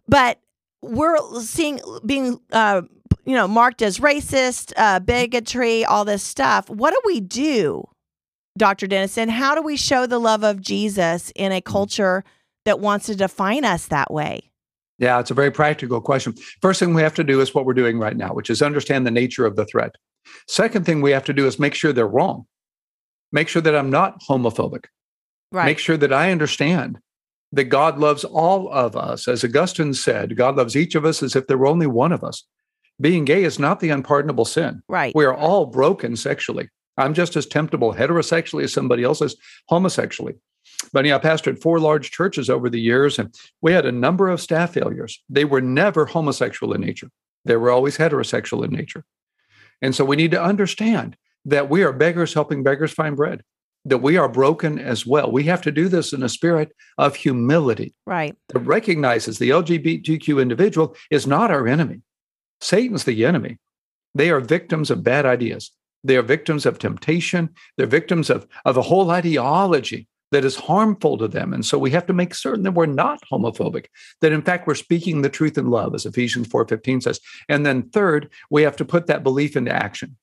But 0.09 0.38
we're 0.83 1.18
seeing 1.40 1.81
being 2.05 2.40
uh, 2.53 2.83
you 3.24 3.35
know 3.35 3.48
marked 3.48 3.83
as 3.83 3.98
racist, 3.98 4.72
uh, 4.76 5.00
bigotry, 5.00 5.85
all 5.85 6.05
this 6.05 6.22
stuff. 6.22 6.68
What 6.68 6.90
do 6.90 7.00
we 7.05 7.20
do, 7.20 7.88
Dr. 8.59 8.87
Denison? 8.87 9.29
How 9.29 9.55
do 9.55 9.62
we 9.62 9.76
show 9.76 10.07
the 10.07 10.18
love 10.18 10.42
of 10.42 10.61
Jesus 10.61 11.33
in 11.35 11.53
a 11.53 11.61
mm-hmm. 11.61 11.72
culture 11.72 12.24
that 12.64 12.81
wants 12.81 13.07
to 13.07 13.16
define 13.16 13.64
us 13.64 13.87
that 13.87 14.12
way? 14.12 14.50
Yeah, 14.98 15.18
it's 15.18 15.31
a 15.31 15.35
very 15.35 15.50
practical 15.50 16.03
question. 16.03 16.35
First 16.61 16.79
thing 16.79 16.92
we 16.92 17.00
have 17.00 17.14
to 17.14 17.24
do 17.24 17.40
is 17.40 17.55
what 17.55 17.64
we're 17.64 17.72
doing 17.72 17.98
right 17.98 18.16
now, 18.16 18.35
which 18.35 18.50
is 18.50 18.61
understand 18.61 19.07
the 19.07 19.11
nature 19.11 19.46
of 19.46 19.57
the 19.57 19.64
threat. 19.64 19.94
Second 20.46 20.85
thing 20.85 21.00
we 21.00 21.11
have 21.12 21.24
to 21.24 21.33
do 21.33 21.46
is 21.46 21.59
make 21.59 21.74
sure 21.74 21.92
they're 21.92 22.07
wrong. 22.07 22.44
Make 23.33 23.48
sure 23.48 23.62
that 23.62 23.74
I'm 23.74 23.88
not 23.88 24.20
homophobic. 24.29 24.85
Right. 25.52 25.66
Make 25.66 25.78
sure 25.78 25.96
that 25.96 26.12
I 26.12 26.30
understand 26.30 26.98
that 27.52 27.64
God 27.64 27.98
loves 27.98 28.24
all 28.24 28.70
of 28.70 28.96
us. 28.96 29.26
As 29.26 29.44
Augustine 29.44 29.94
said, 29.94 30.36
God 30.36 30.56
loves 30.56 30.76
each 30.76 30.94
of 30.94 31.04
us 31.04 31.22
as 31.22 31.34
if 31.34 31.46
there 31.46 31.58
were 31.58 31.66
only 31.66 31.86
one 31.86 32.12
of 32.12 32.22
us. 32.22 32.44
Being 33.00 33.24
gay 33.24 33.44
is 33.44 33.58
not 33.58 33.80
the 33.80 33.90
unpardonable 33.90 34.44
sin. 34.44 34.82
right. 34.88 35.14
We 35.14 35.24
are 35.24 35.34
all 35.34 35.66
broken 35.66 36.16
sexually. 36.16 36.68
I'm 36.96 37.14
just 37.14 37.34
as 37.34 37.46
temptable 37.46 37.94
heterosexually 37.94 38.64
as 38.64 38.72
somebody 38.72 39.02
else 39.02 39.22
is 39.22 39.36
homosexually. 39.68 40.34
But 40.92 41.04
yeah, 41.06 41.16
I 41.16 41.18
pastored 41.18 41.60
four 41.60 41.80
large 41.80 42.10
churches 42.10 42.50
over 42.50 42.68
the 42.68 42.80
years, 42.80 43.18
and 43.18 43.34
we 43.62 43.72
had 43.72 43.86
a 43.86 43.92
number 43.92 44.28
of 44.28 44.40
staff 44.40 44.74
failures. 44.74 45.22
They 45.28 45.44
were 45.44 45.60
never 45.60 46.06
homosexual 46.06 46.72
in 46.74 46.82
nature, 46.82 47.10
they 47.44 47.56
were 47.56 47.70
always 47.70 47.96
heterosexual 47.96 48.64
in 48.64 48.70
nature. 48.70 49.04
And 49.82 49.94
so 49.94 50.04
we 50.04 50.16
need 50.16 50.32
to 50.32 50.42
understand 50.42 51.16
that 51.46 51.70
we 51.70 51.82
are 51.82 51.92
beggars 51.92 52.34
helping 52.34 52.62
beggars 52.62 52.92
find 52.92 53.16
bread, 53.16 53.42
that 53.85 53.99
we 53.99 54.16
are 54.16 54.29
broken 54.29 54.79
as 54.79 55.07
well. 55.07 55.31
We 55.31 55.45
have 55.45 55.62
to 55.62 55.73
do 55.73 55.88
this 55.88 56.12
in 56.12 56.23
a 56.23 56.29
spirit 56.29 56.73
of 56.99 57.16
humility 57.16 57.95
Right. 58.07 58.37
that 58.49 58.61
recognizes 58.61 59.38
the 59.38 59.51
LGBTQ 59.51 60.40
individual 60.40 60.95
is 61.11 61.27
not 61.27 61.51
our 61.51 61.66
enemy. 61.66 62.03
Satan's 62.61 63.05
the 63.05 63.25
enemy. 63.25 63.59
They 64.14 64.31
are 64.31 64.40
victims 64.40 64.90
of 64.90 65.03
bad 65.03 65.25
ideas. 65.25 65.71
They 66.05 66.16
are 66.16 66.23
victims 66.23 66.66
of 66.66 66.79
temptation. 66.79 67.51
They're 67.77 67.87
victims 67.87 68.31
of, 68.31 68.47
of 68.64 68.77
a 68.77 68.83
whole 68.83 69.11
ideology 69.11 70.09
that 70.33 70.45
is 70.45 70.57
harmful 70.57 71.19
to 71.19 71.27
them. 71.29 71.53
And 71.53 71.64
so 71.64 71.79
we 71.79 71.90
have 71.90 72.07
to 72.07 72.12
make 72.12 72.35
certain 72.35 72.62
that 72.62 72.73
we're 72.73 72.87
not 72.87 73.21
homophobic, 73.33 73.87
that 74.21 74.33
in 74.33 74.43
fact 74.43 74.66
we're 74.66 74.75
speaking 74.77 75.23
the 75.23 75.29
truth 75.29 75.59
in 75.59 75.69
love, 75.71 75.95
as 75.95 76.07
Ephesians 76.07 76.49
4:15 76.49 77.01
says. 77.03 77.21
And 77.49 77.66
then 77.66 77.83
third, 77.90 78.31
we 78.49 78.62
have 78.62 78.77
to 78.77 78.85
put 78.85 79.07
that 79.09 79.25
belief 79.25 79.57
into 79.57 79.73
action. 79.73 80.16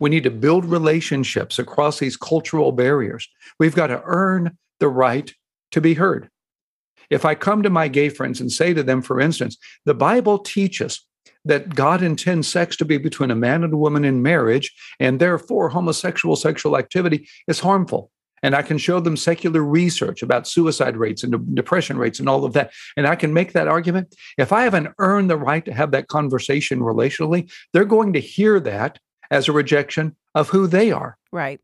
We 0.00 0.10
need 0.10 0.24
to 0.24 0.30
build 0.30 0.64
relationships 0.64 1.58
across 1.58 1.98
these 1.98 2.16
cultural 2.16 2.72
barriers. 2.72 3.28
We've 3.58 3.74
got 3.74 3.88
to 3.88 4.02
earn 4.04 4.56
the 4.80 4.88
right 4.88 5.32
to 5.72 5.80
be 5.80 5.94
heard. 5.94 6.30
If 7.10 7.24
I 7.24 7.34
come 7.34 7.62
to 7.62 7.70
my 7.70 7.88
gay 7.88 8.08
friends 8.08 8.40
and 8.40 8.52
say 8.52 8.74
to 8.74 8.82
them, 8.82 9.02
for 9.02 9.20
instance, 9.20 9.56
the 9.84 9.94
Bible 9.94 10.38
teaches 10.38 11.04
that 11.44 11.74
God 11.74 12.02
intends 12.02 12.48
sex 12.48 12.76
to 12.76 12.84
be 12.84 12.98
between 12.98 13.30
a 13.30 13.36
man 13.36 13.64
and 13.64 13.72
a 13.72 13.76
woman 13.76 14.04
in 14.04 14.22
marriage, 14.22 14.72
and 15.00 15.18
therefore 15.18 15.70
homosexual 15.70 16.36
sexual 16.36 16.76
activity 16.76 17.28
is 17.46 17.60
harmful. 17.60 18.10
And 18.42 18.54
I 18.54 18.62
can 18.62 18.78
show 18.78 19.00
them 19.00 19.16
secular 19.16 19.62
research 19.62 20.22
about 20.22 20.46
suicide 20.46 20.96
rates 20.96 21.24
and 21.24 21.56
depression 21.56 21.98
rates 21.98 22.20
and 22.20 22.28
all 22.28 22.44
of 22.44 22.52
that. 22.52 22.70
And 22.96 23.06
I 23.06 23.16
can 23.16 23.32
make 23.32 23.52
that 23.52 23.66
argument. 23.66 24.14
If 24.36 24.52
I 24.52 24.62
haven't 24.62 24.94
earned 24.98 25.28
the 25.28 25.36
right 25.36 25.64
to 25.64 25.72
have 25.72 25.90
that 25.90 26.06
conversation 26.08 26.80
relationally, 26.80 27.50
they're 27.72 27.84
going 27.84 28.12
to 28.12 28.20
hear 28.20 28.60
that 28.60 29.00
as 29.30 29.48
a 29.48 29.52
rejection 29.52 30.16
of 30.34 30.48
who 30.48 30.66
they 30.66 30.90
are. 30.90 31.18
Right. 31.32 31.60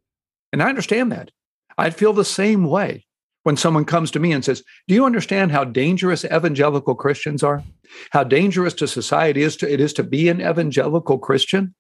And 0.52 0.62
I 0.62 0.68
understand 0.68 1.12
that. 1.12 1.30
I'd 1.76 1.96
feel 1.96 2.12
the 2.12 2.24
same 2.24 2.64
way 2.64 3.06
when 3.42 3.56
someone 3.56 3.84
comes 3.84 4.10
to 4.12 4.18
me 4.18 4.32
and 4.32 4.44
says, 4.44 4.62
Do 4.88 4.94
you 4.94 5.04
understand 5.04 5.52
how 5.52 5.64
dangerous 5.64 6.24
evangelical 6.24 6.94
Christians 6.94 7.42
are? 7.42 7.62
How 8.10 8.24
dangerous 8.24 8.74
to 8.74 8.88
society 8.88 9.42
is 9.42 9.56
to, 9.58 9.72
it 9.72 9.80
is 9.80 9.92
to 9.94 10.02
be 10.02 10.28
an 10.28 10.40
evangelical 10.40 11.18
Christian? 11.18 11.74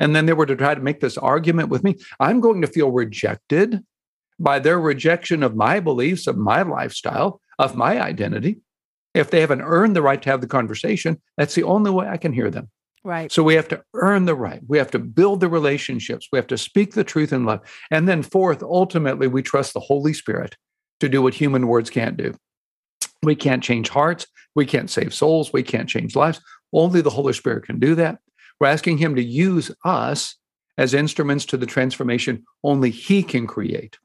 And 0.00 0.14
then 0.14 0.26
they 0.26 0.32
were 0.32 0.46
to 0.46 0.56
try 0.56 0.74
to 0.74 0.80
make 0.80 1.00
this 1.00 1.18
argument 1.18 1.68
with 1.68 1.84
me. 1.84 1.96
I'm 2.20 2.40
going 2.40 2.60
to 2.62 2.66
feel 2.66 2.90
rejected 2.90 3.80
by 4.38 4.58
their 4.58 4.80
rejection 4.80 5.42
of 5.42 5.56
my 5.56 5.80
beliefs, 5.80 6.26
of 6.26 6.36
my 6.36 6.62
lifestyle, 6.62 7.40
of 7.58 7.76
my 7.76 8.00
identity. 8.00 8.60
If 9.14 9.30
they 9.30 9.40
haven't 9.40 9.62
earned 9.62 9.94
the 9.94 10.02
right 10.02 10.22
to 10.22 10.30
have 10.30 10.40
the 10.40 10.46
conversation, 10.46 11.20
that's 11.36 11.54
the 11.54 11.64
only 11.64 11.90
way 11.90 12.08
I 12.08 12.16
can 12.16 12.32
hear 12.32 12.50
them. 12.50 12.70
Right. 13.04 13.32
So 13.32 13.42
we 13.42 13.54
have 13.54 13.68
to 13.68 13.82
earn 13.94 14.26
the 14.26 14.34
right. 14.34 14.60
We 14.68 14.78
have 14.78 14.90
to 14.92 14.98
build 14.98 15.40
the 15.40 15.48
relationships. 15.48 16.28
We 16.30 16.38
have 16.38 16.46
to 16.48 16.58
speak 16.58 16.94
the 16.94 17.02
truth 17.02 17.32
in 17.32 17.44
love. 17.44 17.60
And 17.90 18.08
then, 18.08 18.22
fourth, 18.22 18.62
ultimately, 18.62 19.26
we 19.26 19.42
trust 19.42 19.74
the 19.74 19.80
Holy 19.80 20.12
Spirit 20.12 20.56
to 21.00 21.08
do 21.08 21.20
what 21.20 21.34
human 21.34 21.66
words 21.66 21.90
can't 21.90 22.16
do. 22.16 22.34
We 23.24 23.34
can't 23.34 23.62
change 23.62 23.88
hearts. 23.88 24.26
We 24.54 24.66
can't 24.66 24.90
save 24.90 25.14
souls. 25.14 25.52
We 25.52 25.64
can't 25.64 25.88
change 25.88 26.14
lives. 26.14 26.40
Only 26.72 27.00
the 27.00 27.10
Holy 27.10 27.32
Spirit 27.32 27.64
can 27.64 27.80
do 27.80 27.96
that. 27.96 28.18
We're 28.60 28.68
asking 28.68 28.98
Him 28.98 29.16
to 29.16 29.22
use 29.22 29.72
us 29.84 30.36
as 30.78 30.94
instruments 30.94 31.44
to 31.46 31.56
the 31.56 31.66
transformation 31.66 32.44
only 32.62 32.90
He 32.90 33.24
can 33.24 33.48
create. 33.48 33.98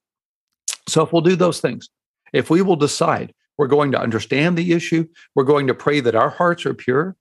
So, 0.89 1.03
if 1.03 1.13
we'll 1.13 1.21
do 1.21 1.35
those 1.35 1.61
things, 1.61 1.89
if 2.33 2.49
we 2.49 2.63
will 2.63 2.75
decide 2.75 3.33
we're 3.57 3.67
going 3.67 3.91
to 3.91 4.01
understand 4.01 4.57
the 4.57 4.73
issue, 4.73 5.07
we're 5.35 5.43
going 5.43 5.67
to 5.67 5.75
pray 5.75 5.99
that 5.99 6.15
our 6.15 6.29
hearts 6.29 6.65
are 6.65 6.73
pure, 6.73 7.15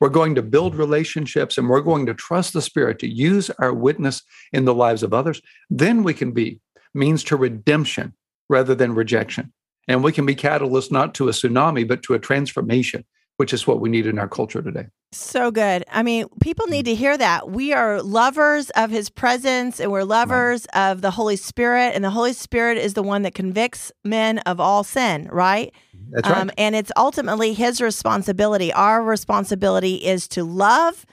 we're 0.00 0.08
going 0.08 0.34
to 0.34 0.42
build 0.42 0.74
relationships, 0.74 1.58
and 1.58 1.68
we're 1.68 1.80
going 1.80 2.06
to 2.06 2.14
trust 2.14 2.52
the 2.52 2.62
Spirit 2.62 2.98
to 3.00 3.08
use 3.08 3.50
our 3.58 3.72
witness 3.72 4.22
in 4.52 4.64
the 4.64 4.74
lives 4.74 5.02
of 5.02 5.12
others, 5.12 5.40
then 5.70 6.02
we 6.02 6.14
can 6.14 6.32
be 6.32 6.60
means 6.94 7.24
to 7.24 7.36
redemption 7.36 8.14
rather 8.48 8.74
than 8.74 8.94
rejection. 8.94 9.52
And 9.88 10.04
we 10.04 10.12
can 10.12 10.26
be 10.26 10.36
catalysts 10.36 10.92
not 10.92 11.14
to 11.14 11.28
a 11.28 11.32
tsunami, 11.32 11.86
but 11.86 12.02
to 12.04 12.14
a 12.14 12.18
transformation, 12.18 13.04
which 13.36 13.52
is 13.52 13.66
what 13.66 13.80
we 13.80 13.88
need 13.88 14.06
in 14.06 14.18
our 14.18 14.28
culture 14.28 14.62
today. 14.62 14.86
So 15.12 15.50
good. 15.50 15.84
I 15.90 16.02
mean, 16.02 16.26
people 16.40 16.66
need 16.68 16.86
to 16.86 16.94
hear 16.94 17.18
that. 17.18 17.50
We 17.50 17.74
are 17.74 18.00
lovers 18.00 18.70
of 18.70 18.90
his 18.90 19.10
presence 19.10 19.78
and 19.78 19.92
we're 19.92 20.04
lovers 20.04 20.66
of 20.74 21.02
the 21.02 21.10
Holy 21.10 21.36
Spirit. 21.36 21.94
And 21.94 22.02
the 22.02 22.10
Holy 22.10 22.32
Spirit 22.32 22.78
is 22.78 22.94
the 22.94 23.02
one 23.02 23.22
that 23.22 23.34
convicts 23.34 23.92
men 24.04 24.38
of 24.40 24.58
all 24.58 24.84
sin, 24.84 25.28
right? 25.30 25.74
That's 26.10 26.28
right. 26.28 26.38
Um, 26.38 26.50
and 26.56 26.74
it's 26.74 26.90
ultimately 26.96 27.52
his 27.52 27.82
responsibility. 27.82 28.72
Our 28.72 29.02
responsibility 29.02 29.96
is 29.96 30.28
to 30.28 30.44
love 30.44 31.04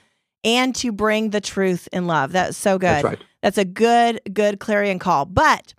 and 0.44 0.74
to 0.76 0.92
bring 0.92 1.30
the 1.30 1.40
truth 1.40 1.86
in 1.92 2.06
love. 2.06 2.32
That's 2.32 2.56
so 2.56 2.78
good. 2.78 2.86
That's 2.86 3.04
right. 3.04 3.18
That's 3.42 3.58
a 3.58 3.64
good, 3.66 4.20
good 4.32 4.60
clarion 4.60 4.98
call. 4.98 5.26
But 5.26 5.74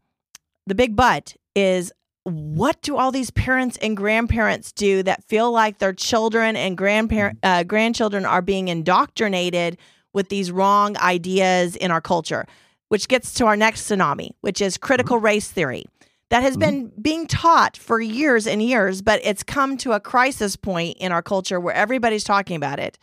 the 0.67 0.75
big 0.75 0.95
but 0.95 1.35
is 1.55 1.91
what 2.23 2.81
do 2.81 2.97
all 2.97 3.11
these 3.11 3.31
parents 3.31 3.77
and 3.81 3.97
grandparents 3.97 4.71
do 4.71 5.01
that 5.03 5.23
feel 5.23 5.51
like 5.51 5.79
their 5.79 5.93
children 5.93 6.55
and 6.55 6.77
grandparent 6.77 7.39
uh, 7.41 7.63
grandchildren 7.63 8.25
are 8.25 8.41
being 8.41 8.67
indoctrinated 8.67 9.77
with 10.13 10.29
these 10.29 10.51
wrong 10.51 10.97
ideas 10.97 11.75
in 11.75 11.89
our 11.89 12.01
culture? 12.01 12.45
Which 12.89 13.07
gets 13.07 13.33
to 13.35 13.45
our 13.45 13.55
next 13.55 13.89
tsunami 13.89 14.31
which 14.41 14.61
is 14.61 14.77
critical 14.77 15.17
race 15.17 15.49
theory. 15.49 15.85
That 16.29 16.43
has 16.43 16.55
been 16.55 16.93
being 17.01 17.27
taught 17.27 17.75
for 17.75 17.99
years 17.99 18.45
and 18.45 18.61
years 18.61 19.01
but 19.01 19.19
it's 19.23 19.43
come 19.43 19.75
to 19.77 19.93
a 19.93 19.99
crisis 19.99 20.55
point 20.55 20.97
in 20.99 21.11
our 21.11 21.21
culture 21.21 21.59
where 21.59 21.73
everybody's 21.73 22.23
talking 22.23 22.55
about 22.55 22.79
it. 22.79 22.99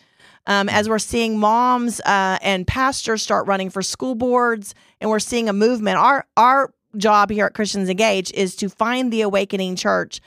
Um, 0.46 0.68
as 0.70 0.88
we're 0.88 0.98
seeing 0.98 1.38
moms 1.38 2.00
uh, 2.00 2.38
and 2.40 2.66
pastors 2.66 3.22
start 3.22 3.46
running 3.46 3.68
for 3.68 3.82
school 3.82 4.14
boards 4.14 4.74
and 5.00 5.10
we're 5.10 5.18
seeing 5.18 5.48
a 5.48 5.52
movement. 5.52 5.98
Our 5.98 6.26
our 6.36 6.72
job 6.96 7.30
here 7.30 7.46
at 7.46 7.54
Christians 7.54 7.88
Engage 7.88 8.32
is 8.32 8.56
to 8.56 8.68
find 8.68 9.12
the 9.12 9.22
awakening 9.22 9.76
church, 9.76 10.20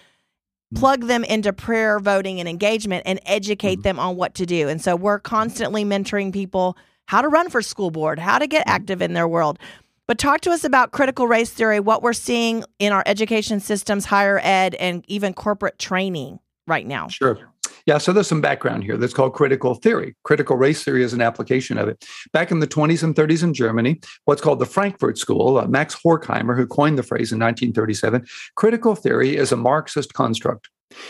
mm. 0.73 0.79
plug 0.79 1.05
them 1.05 1.23
into 1.23 1.53
prayer, 1.53 1.99
voting, 1.99 2.39
and 2.39 2.47
engagement, 2.47 3.03
and 3.05 3.19
educate 3.25 3.79
mm. 3.79 3.83
them 3.83 3.99
on 3.99 4.15
what 4.15 4.35
to 4.35 4.45
do. 4.45 4.67
And 4.67 4.81
so 4.81 4.95
we're 4.95 5.19
constantly 5.19 5.83
mentoring 5.83 6.31
people 6.33 6.77
how 7.07 7.21
to 7.21 7.27
run 7.27 7.49
for 7.49 7.61
school 7.61 7.91
board, 7.91 8.19
how 8.19 8.39
to 8.39 8.47
get 8.47 8.65
mm. 8.67 8.71
active 8.71 9.01
in 9.01 9.13
their 9.13 9.27
world. 9.27 9.59
But 10.07 10.17
talk 10.17 10.41
to 10.41 10.51
us 10.51 10.63
about 10.63 10.91
critical 10.91 11.27
race 11.27 11.51
theory, 11.51 11.79
what 11.79 12.03
we're 12.03 12.13
seeing 12.13 12.65
in 12.79 12.91
our 12.91 13.03
education 13.05 13.59
systems, 13.59 14.05
higher 14.05 14.39
ed, 14.43 14.75
and 14.75 15.05
even 15.07 15.33
corporate 15.33 15.79
training 15.79 16.39
right 16.67 16.85
now. 16.85 17.07
Sure. 17.07 17.39
Yeah, 17.85 17.97
so 17.97 18.13
there's 18.13 18.27
some 18.27 18.41
background 18.41 18.83
here 18.83 18.97
that's 18.97 19.13
called 19.13 19.33
critical 19.33 19.75
theory. 19.75 20.15
Critical 20.23 20.55
race 20.55 20.83
theory 20.83 21.03
is 21.03 21.13
an 21.13 21.21
application 21.21 21.77
of 21.77 21.87
it. 21.87 22.05
Back 22.31 22.51
in 22.51 22.59
the 22.59 22.67
20s 22.67 23.03
and 23.03 23.15
30s 23.15 23.43
in 23.43 23.53
Germany, 23.53 23.99
what's 24.25 24.41
called 24.41 24.59
the 24.59 24.65
Frankfurt 24.65 25.17
School, 25.17 25.57
uh, 25.57 25.67
Max 25.67 25.95
Horkheimer, 25.95 26.55
who 26.55 26.67
coined 26.67 26.97
the 26.97 27.03
phrase 27.03 27.31
in 27.31 27.39
1937, 27.39 28.25
critical 28.55 28.95
theory 28.95 29.35
is 29.35 29.51
a 29.51 29.57
Marxist 29.57 30.13
construct. 30.13 30.69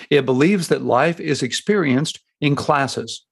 It 0.10 0.26
believes 0.26 0.68
that 0.70 0.84
life 0.84 1.20
is 1.20 1.44
experienced 1.44 2.20
in 2.40 2.56
classes. 2.56 3.26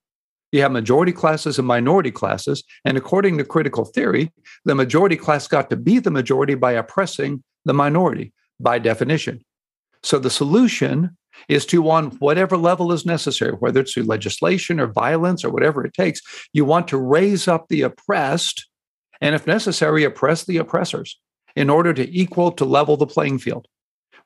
You 0.52 0.62
have 0.62 0.72
majority 0.72 1.12
classes 1.12 1.58
and 1.58 1.66
minority 1.66 2.10
classes. 2.10 2.64
And 2.84 2.96
according 2.96 3.38
to 3.38 3.44
critical 3.44 3.84
theory, 3.84 4.32
the 4.64 4.74
majority 4.74 5.16
class 5.16 5.46
got 5.46 5.70
to 5.70 5.76
be 5.76 6.00
the 6.00 6.10
majority 6.10 6.56
by 6.56 6.72
oppressing 6.72 7.44
the 7.64 7.74
minority 7.74 8.32
by 8.58 8.78
definition. 8.78 9.44
So 10.02 10.18
the 10.18 10.30
solution 10.30 11.16
is 11.48 11.66
to, 11.66 11.88
on 11.90 12.10
whatever 12.18 12.56
level 12.56 12.92
is 12.92 13.06
necessary, 13.06 13.52
whether 13.52 13.80
it's 13.80 13.92
through 13.92 14.04
legislation 14.04 14.80
or 14.80 14.86
violence 14.86 15.44
or 15.44 15.50
whatever 15.50 15.84
it 15.84 15.94
takes, 15.94 16.20
you 16.52 16.64
want 16.64 16.88
to 16.88 16.98
raise 16.98 17.48
up 17.48 17.68
the 17.68 17.82
oppressed 17.82 18.66
and, 19.20 19.34
if 19.34 19.46
necessary, 19.46 20.04
oppress 20.04 20.44
the 20.44 20.56
oppressors 20.56 21.18
in 21.56 21.68
order 21.68 21.92
to 21.92 22.10
equal 22.16 22.52
to 22.52 22.64
level 22.64 22.96
the 22.96 23.06
playing 23.06 23.38
field. 23.38 23.66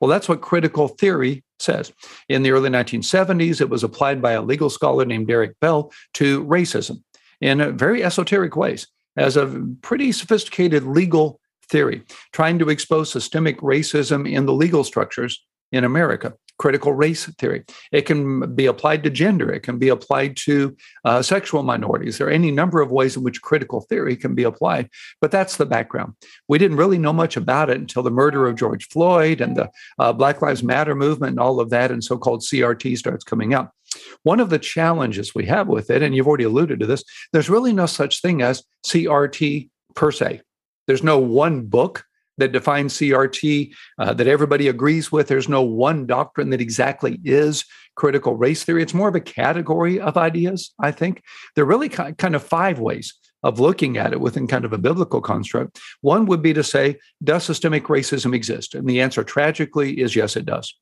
Well, 0.01 0.11
that's 0.11 0.29
what 0.29 0.41
critical 0.41 0.89
theory 0.89 1.45
says. 1.59 1.93
In 2.29 2.43
the 2.43 2.51
early 2.51 2.69
1970s, 2.69 3.61
it 3.61 3.71
was 3.71 3.85
applied 3.85 4.21
by 4.21 4.33
a 4.33 4.43
legal 4.43 4.71
scholar 4.71 5.05
named 5.05 5.29
Derrick 5.29 5.59
Bell 5.61 5.93
to 6.15 6.45
racism 6.45 7.03
in 7.41 7.77
very 7.77 8.03
esoteric 8.05 8.57
ways 8.57 8.87
as 9.17 9.37
a 9.37 9.65
pretty 9.83 10.13
sophisticated 10.13 10.85
legal 10.85 11.41
theory, 11.71 12.03
trying 12.33 12.59
to 12.59 12.69
expose 12.69 13.11
systemic 13.11 13.59
racism 13.61 14.31
in 14.31 14.47
the 14.47 14.53
legal 14.53 14.85
structures 14.85 15.45
in 15.73 15.85
America. 15.85 16.35
Critical 16.59 16.93
race 16.93 17.27
theory. 17.27 17.65
It 17.93 18.03
can 18.03 18.55
be 18.55 18.67
applied 18.67 19.03
to 19.05 19.11
gender. 19.11 19.53
It 19.53 19.63
can 19.63 19.79
be 19.79 19.89
applied 19.89 20.37
to 20.39 20.77
uh, 21.05 21.23
sexual 21.23 21.63
minorities. 21.63 22.19
There 22.19 22.29
are 22.29 22.31
any 22.31 22.51
number 22.51 22.81
of 22.81 22.91
ways 22.91 23.17
in 23.17 23.23
which 23.23 23.43
critical 23.43 23.81
theory 23.83 24.17
can 24.17 24.35
be 24.35 24.45
applied. 24.45 24.89
But 25.21 25.31
that's 25.31 25.57
the 25.57 25.67
background. 25.67 26.15
We 26.49 26.59
didn't 26.59 26.77
really 26.77 26.99
know 26.99 27.13
much 27.13 27.37
about 27.37 27.71
it 27.71 27.79
until 27.79 28.03
the 28.03 28.11
murder 28.11 28.47
of 28.47 28.57
George 28.57 28.89
Floyd 28.89 29.41
and 29.41 29.57
the 29.57 29.71
uh, 29.99 30.13
Black 30.13 30.43
Lives 30.43 30.63
Matter 30.63 30.95
movement 30.95 31.33
and 31.33 31.41
all 31.41 31.61
of 31.61 31.71
that, 31.71 31.91
and 31.91 32.03
so 32.03 32.19
called 32.19 32.43
CRT 32.43 32.97
starts 32.99 33.25
coming 33.25 33.55
up. 33.55 33.73
One 34.23 34.41
of 34.41 34.51
the 34.51 34.59
challenges 34.59 35.35
we 35.35 35.47
have 35.47 35.69
with 35.69 35.91
it, 35.91 36.03
and 36.03 36.15
you've 36.15 36.27
already 36.27 36.45
alluded 36.45 36.81
to 36.81 36.87
this, 36.87 37.05
there's 37.33 37.51
really 37.51 37.73
no 37.73 37.87
such 37.87 38.21
thing 38.21 38.43
as 38.43 38.65
CRT 38.87 39.71
per 39.95 40.11
se. 40.11 40.41
There's 40.87 41.03
no 41.03 41.19
one 41.19 41.67
book 41.67 42.05
that 42.39 42.53
defines 42.53 42.95
CRT 42.95 43.73
uh, 43.99 44.13
that 44.15 44.27
everybody 44.27 44.69
agrees 44.69 45.13
with. 45.13 45.29
There's 45.29 45.49
no 45.49 45.63
one 45.63 46.07
doctrine 46.07 46.51
that 46.51 46.61
exactly 46.61 47.21
is 47.25 47.65
critical 47.95 48.37
race 48.37 48.65
theory. 48.65 48.83
It's 48.83 48.95
more 48.95 49.09
of 49.09 49.15
a 49.15 49.21
category 49.21 50.01
of 50.01 50.17
ideas, 50.17 50.75
I 50.81 50.91
think. 50.91 51.23
There 51.55 51.65
are 51.65 51.69
really 51.69 51.89
kind 51.89 52.35
of 52.35 52.43
five 52.43 52.81
ways 52.81 53.15
of 53.45 53.61
looking 53.61 53.99
at 53.99 54.13
it 54.13 54.21
within 54.21 54.47
kind 54.47 54.65
of 54.65 54.73
a 54.73 54.79
biblical 54.79 55.21
construct. 55.21 55.79
One 56.01 56.27
would 56.27 56.43
be 56.43 56.55
to 56.55 56.65
say, 56.65 56.97
does 57.23 57.45
systemic 57.45 57.85
racism 57.85 58.35
exist? 58.35 58.75
And 58.75 58.89
the 58.89 59.01
answer 59.01 59.23
tragically 59.23 60.01
is 60.01 60.17
yes, 60.17 60.35
it 60.35 60.47
does. 60.47 60.75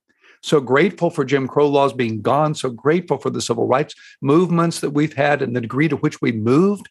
So 0.43 0.61
grateful 0.61 1.11
for 1.11 1.25
Jim 1.25 1.47
Crow 1.47 1.69
laws 1.69 1.93
being 1.93 2.21
gone. 2.21 2.55
So 2.55 2.71
grateful 2.71 3.19
for 3.19 3.31
the 3.31 3.41
civil 3.41 3.67
rights 3.67 3.95
movements 4.21 4.81
that 4.81 4.91
we've 4.91 5.12
had 5.12 5.43
and 5.43 5.55
the 5.55 5.61
degree 5.61 5.88
to 5.88 5.97
which 5.97 6.21
we 6.21 6.33
moved 6.33 6.88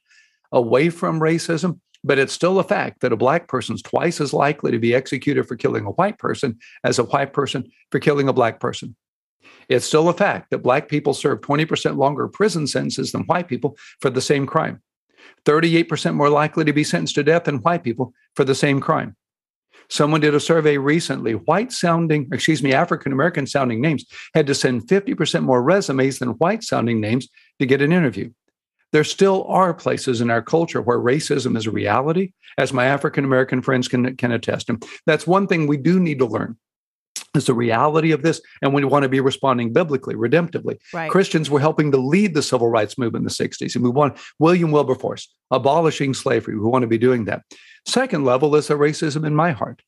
away 0.52 0.90
from 0.90 1.20
racism. 1.20 1.80
But 2.04 2.18
it's 2.18 2.34
still 2.34 2.60
a 2.60 2.64
fact 2.64 3.02
that 3.02 3.14
a 3.14 3.18
black 3.18 3.48
person 3.48 3.76
is 3.76 3.82
twice 3.82 4.20
as 4.20 4.34
likely 4.34 4.72
to 4.72 4.80
be 4.80 4.96
executed 4.96 5.48
for 5.48 5.56
killing 5.56 5.86
a 5.86 5.92
white 5.92 6.18
person 6.18 6.58
as 6.84 6.98
a 6.98 7.04
white 7.04 7.34
person 7.34 7.72
for 7.92 8.00
killing 8.00 8.28
a 8.28 8.34
black 8.34 8.60
person. 8.60 8.96
It's 9.70 9.86
still 9.86 10.10
a 10.10 10.14
fact 10.14 10.50
that 10.50 10.60
black 10.60 10.90
people 10.90 11.14
serve 11.14 11.42
20% 11.42 11.98
longer 11.98 12.28
prison 12.28 12.68
sentences 12.68 13.12
than 13.12 13.24
white 13.24 13.48
people 13.48 13.78
for 14.00 14.10
the 14.10 14.22
same 14.22 14.46
crime. 14.46 14.82
38% 15.46 16.16
more 16.16 16.30
likely 16.30 16.66
to 16.66 16.74
be 16.74 16.84
sentenced 16.84 17.16
to 17.16 17.24
death 17.24 17.44
than 17.44 17.58
white 17.58 17.84
people 17.84 18.14
for 18.36 18.44
the 18.44 18.56
same 18.56 18.80
crime. 18.80 19.16
Someone 19.90 20.22
did 20.22 20.34
a 20.34 20.40
survey 20.40 20.78
recently. 20.78 21.34
White 21.34 21.72
sounding, 21.72 22.28
excuse 22.32 22.64
me, 22.64 22.74
African 22.74 23.12
American 23.12 23.46
sounding 23.46 23.82
names 23.82 24.06
had 24.34 24.48
to 24.48 24.56
send 24.56 24.88
50% 24.88 25.44
more 25.44 25.62
resumes 25.62 26.20
than 26.20 26.30
white 26.30 26.64
sounding 26.64 27.02
names 27.02 27.28
to 27.60 27.66
get 27.66 27.82
an 27.82 27.92
interview 27.92 28.32
there 28.92 29.04
still 29.04 29.46
are 29.46 29.74
places 29.74 30.22
in 30.22 30.30
our 30.30 30.42
culture 30.42 30.82
where 30.82 31.00
racism 31.00 31.58
is 31.58 31.68
a 31.68 31.72
reality, 31.72 32.34
as 32.58 32.74
my 32.74 32.86
African 32.86 33.24
American 33.26 33.62
friends 33.62 33.88
can, 33.88 34.16
can 34.18 34.32
attest. 34.32 34.70
And 34.70 34.84
that's 35.06 35.28
one 35.28 35.48
thing 35.48 35.68
we 35.68 35.78
do 35.78 36.00
need 36.00 36.20
to 36.20 36.26
learn 36.26 36.58
is 37.34 37.46
the 37.46 37.54
reality 37.54 38.12
of 38.12 38.24
this, 38.24 38.42
and 38.62 38.74
we 38.74 38.84
want 38.84 39.04
to 39.04 39.10
be 39.10 39.22
responding 39.22 39.72
biblically, 39.72 40.16
redemptively. 40.16 40.78
Right. 40.94 41.10
Christians 41.10 41.50
were 41.50 41.62
helping 41.62 41.92
to 41.92 41.98
lead 41.98 42.34
the 42.34 42.42
civil 42.42 42.68
rights 42.68 42.98
movement 42.98 43.22
in 43.22 43.28
the 43.28 43.50
60s, 43.50 43.76
and 43.76 43.84
we 43.84 43.90
want 43.90 44.20
William 44.40 44.72
Wilberforce 44.72 45.34
abolishing 45.50 46.14
slavery. 46.14 46.56
We 46.56 46.68
want 46.68 46.84
to 46.84 46.88
be 46.88 46.98
doing 46.98 47.26
that. 47.26 47.44
Second 47.88 48.26
level 48.26 48.56
is 48.56 48.68
the 48.68 48.76
racism 48.76 49.26
in 49.26 49.36
my 49.36 49.52
heart. 49.52 49.82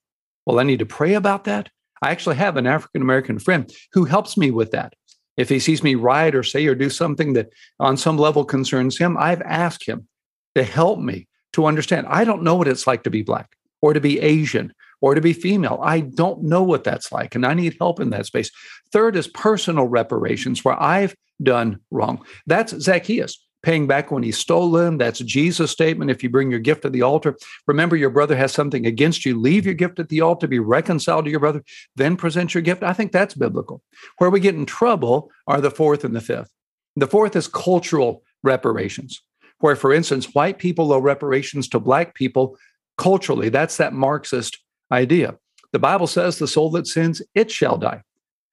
Well, 0.45 0.59
I 0.59 0.63
need 0.63 0.79
to 0.79 0.85
pray 0.85 1.13
about 1.13 1.43
that. 1.45 1.69
I 2.01 2.11
actually 2.11 2.35
have 2.35 2.57
an 2.57 2.67
African 2.67 3.01
American 3.01 3.39
friend 3.39 3.71
who 3.93 4.05
helps 4.05 4.35
me 4.35 4.51
with 4.51 4.71
that. 4.71 4.93
If 5.37 5.49
he 5.49 5.59
sees 5.59 5.83
me 5.83 5.95
write 5.95 6.35
or 6.35 6.43
say 6.43 6.65
or 6.67 6.75
do 6.75 6.89
something 6.89 7.33
that 7.33 7.49
on 7.79 7.97
some 7.97 8.17
level 8.17 8.45
concerns 8.45 8.97
him, 8.97 9.17
I've 9.17 9.41
asked 9.41 9.85
him 9.85 10.07
to 10.55 10.63
help 10.63 10.99
me 10.99 11.27
to 11.53 11.65
understand. 11.65 12.07
I 12.09 12.23
don't 12.23 12.43
know 12.43 12.55
what 12.55 12.67
it's 12.67 12.87
like 12.87 13.03
to 13.03 13.09
be 13.09 13.23
Black 13.23 13.55
or 13.81 13.93
to 13.93 13.99
be 13.99 14.19
Asian 14.19 14.73
or 15.01 15.15
to 15.15 15.21
be 15.21 15.33
female. 15.33 15.79
I 15.83 16.01
don't 16.01 16.43
know 16.43 16.63
what 16.63 16.83
that's 16.83 17.11
like, 17.11 17.35
and 17.35 17.45
I 17.45 17.53
need 17.53 17.75
help 17.79 17.99
in 17.99 18.11
that 18.11 18.25
space. 18.25 18.51
Third 18.91 19.15
is 19.15 19.27
personal 19.27 19.85
reparations 19.85 20.63
where 20.63 20.81
I've 20.81 21.15
done 21.41 21.79
wrong. 21.91 22.23
That's 22.45 22.79
Zacchaeus 22.79 23.42
paying 23.63 23.87
back 23.87 24.11
when 24.11 24.23
he's 24.23 24.37
stolen. 24.37 24.97
That's 24.97 25.19
Jesus' 25.19 25.71
statement. 25.71 26.11
If 26.11 26.21
you 26.21 26.29
bring 26.29 26.51
your 26.51 26.59
gift 26.59 26.83
to 26.83 26.89
the 26.89 27.01
altar, 27.01 27.37
remember 27.65 27.95
your 27.95 28.09
brother 28.09 28.35
has 28.35 28.51
something 28.51 28.85
against 28.85 29.25
you. 29.25 29.39
Leave 29.39 29.65
your 29.65 29.73
gift 29.73 29.99
at 29.99 30.09
the 30.09 30.21
altar, 30.21 30.47
be 30.47 30.59
reconciled 30.59 31.25
to 31.25 31.31
your 31.31 31.39
brother, 31.39 31.63
then 31.95 32.17
present 32.17 32.53
your 32.53 32.61
gift. 32.61 32.83
I 32.83 32.93
think 32.93 33.11
that's 33.11 33.33
biblical. 33.33 33.81
Where 34.17 34.29
we 34.29 34.39
get 34.39 34.55
in 34.55 34.65
trouble 34.65 35.31
are 35.47 35.61
the 35.61 35.71
fourth 35.71 36.03
and 36.03 36.15
the 36.15 36.21
fifth. 36.21 36.51
The 36.95 37.07
fourth 37.07 37.35
is 37.35 37.47
cultural 37.47 38.23
reparations, 38.43 39.21
where, 39.59 39.75
for 39.75 39.93
instance, 39.93 40.35
white 40.35 40.59
people 40.59 40.91
owe 40.91 40.99
reparations 40.99 41.67
to 41.69 41.79
black 41.79 42.13
people 42.13 42.57
culturally. 42.97 43.49
That's 43.49 43.77
that 43.77 43.93
Marxist 43.93 44.59
idea. 44.91 45.37
The 45.71 45.79
Bible 45.79 46.05
says 46.05 46.37
the 46.37 46.47
soul 46.47 46.69
that 46.71 46.85
sins, 46.85 47.21
it 47.33 47.49
shall 47.49 47.77
die. 47.77 48.03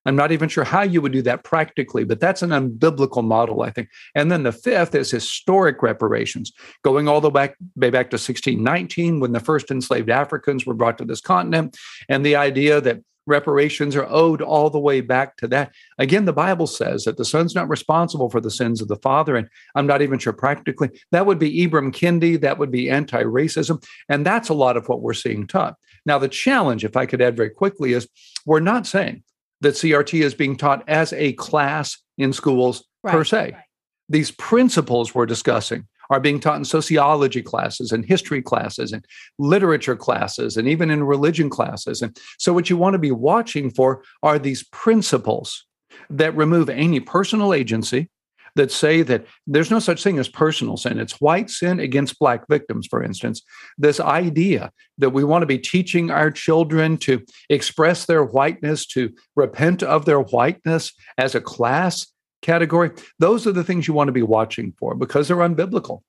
I'm 0.07 0.17
not 0.17 0.33
even 0.33 0.49
sure 0.49 0.65
how 0.65 0.83
you 0.83 1.03
would 1.03 1.13
do 1.13 1.23
that 1.23 1.45
practically, 1.45 2.05
but 2.05 2.21
that's 2.21 2.43
an 2.43 2.51
unbiblical 2.51 3.23
model, 3.23 3.63
I 3.63 3.71
think. 3.71 3.89
And 4.15 4.33
then 4.33 4.45
the 4.45 4.53
fifth 4.53 4.95
is 4.95 5.11
historic 5.11 5.83
reparations, 5.83 6.53
going 6.83 7.07
all 7.09 7.21
the 7.21 7.29
way 7.29 7.49
back, 7.49 7.57
way 7.77 7.91
back 7.91 8.11
to 8.11 8.15
1619 8.15 9.21
when 9.21 9.33
the 9.33 9.41
first 9.41 9.71
enslaved 9.71 10.11
Africans 10.11 10.65
were 10.65 10.75
brought 10.75 10.99
to 10.99 11.05
this 11.05 11.21
continent, 11.21 11.77
and 12.09 12.25
the 12.25 12.37
idea 12.37 12.81
that 12.81 13.01
reparations 13.27 13.95
are 13.95 14.07
owed 14.09 14.43
all 14.43 14.71
the 14.71 14.79
way 14.79 15.01
back 15.01 15.37
to 15.37 15.47
that. 15.49 15.73
Again, 15.99 16.25
the 16.25 16.33
Bible 16.33 16.67
says 16.67 17.05
that 17.05 17.17
the 17.17 17.25
son's 17.25 17.55
not 17.55 17.69
responsible 17.69 18.31
for 18.31 18.41
the 18.41 18.51
sins 18.51 18.81
of 18.81 18.89
the 18.89 18.97
father, 18.97 19.37
and 19.37 19.49
I'm 19.75 19.87
not 19.87 20.03
even 20.03 20.19
sure 20.19 20.33
practically. 20.33 20.91
That 21.13 21.27
would 21.27 21.39
be 21.39 21.67
Ibram 21.67 21.93
Kendi, 21.93 22.41
that 22.41 22.59
would 22.59 22.71
be 22.71 22.91
anti 22.91 23.23
racism, 23.23 23.85
and 24.09 24.27
that's 24.27 24.49
a 24.49 24.55
lot 24.55 24.77
of 24.77 24.89
what 24.89 25.03
we're 25.03 25.15
seeing 25.15 25.47
taught. 25.47 25.77
Now, 26.07 26.19
the 26.19 26.29
challenge, 26.29 26.85
if 26.85 26.97
I 26.97 27.07
could 27.07 27.21
add 27.21 27.37
very 27.37 27.51
quickly, 27.51 27.93
is 27.93 28.09
we're 28.47 28.61
not 28.61 28.87
saying 28.87 29.23
that 29.61 29.75
CRT 29.75 30.23
is 30.23 30.35
being 30.35 30.57
taught 30.57 30.89
as 30.89 31.13
a 31.13 31.33
class 31.35 31.99
in 32.19 32.33
schools 32.33 32.85
right, 33.03 33.13
per 33.13 33.25
se. 33.25 33.53
Right. 33.53 33.65
These 34.09 34.31
principles 34.33 35.15
we're 35.15 35.27
discussing 35.27 35.87
are 36.11 36.21
being 36.21 36.41
taught 36.41 36.57
in 36.57 36.65
sociology 36.65 37.41
classes 37.41 37.93
and 37.93 38.05
history 38.05 38.43
classes 38.43 38.93
and 38.93 39.05
literature 39.39 39.97
classes 39.97 40.57
and 40.57 40.69
even 40.69 40.91
in 40.91 41.05
religion 41.05 41.49
classes. 41.49 42.03
And 42.03 42.17
so, 42.39 42.53
what 42.53 42.69
you 42.69 42.77
want 42.77 42.95
to 42.95 42.99
be 42.99 43.13
watching 43.13 43.71
for 43.71 44.03
are 44.23 44.39
these 44.39 44.65
principles 44.65 45.65
that 46.11 46.37
remove 46.37 46.69
any 46.69 47.01
personal 47.01 47.55
agency, 47.55 48.11
that 48.57 48.73
say 48.73 49.03
that 49.03 49.27
there's 49.47 49.71
no 49.71 49.79
such 49.79 50.03
thing 50.03 50.19
as 50.19 50.29
personal 50.29 50.77
sin. 50.77 50.99
It's 50.99 51.21
white 51.21 51.51
sin 51.51 51.81
against 51.81 52.19
black 52.19 52.47
victims, 52.49 52.87
for 52.89 53.03
instance. 53.03 53.43
This 53.79 54.01
idea 54.01 54.73
that 54.99 55.11
we 55.11 55.25
want 55.25 55.43
to 55.43 55.47
be 55.47 55.59
teaching 55.59 56.11
our 56.11 56.31
children 56.31 56.97
to 56.99 57.25
express 57.49 58.07
their 58.07 58.25
whiteness, 58.25 58.87
to 58.89 59.11
repent 59.37 59.83
of 59.83 60.05
their 60.05 60.21
whiteness 60.21 60.93
as 61.19 61.35
a 61.35 61.41
class 61.41 62.07
category, 62.43 62.91
those 63.19 63.47
are 63.47 63.53
the 63.53 63.65
things 63.65 63.87
you 63.87 63.95
want 63.95 64.09
to 64.09 64.13
be 64.13 64.23
watching 64.23 64.73
for 64.79 64.95
because 64.95 65.29
they're 65.29 65.37
unbiblical. 65.37 66.01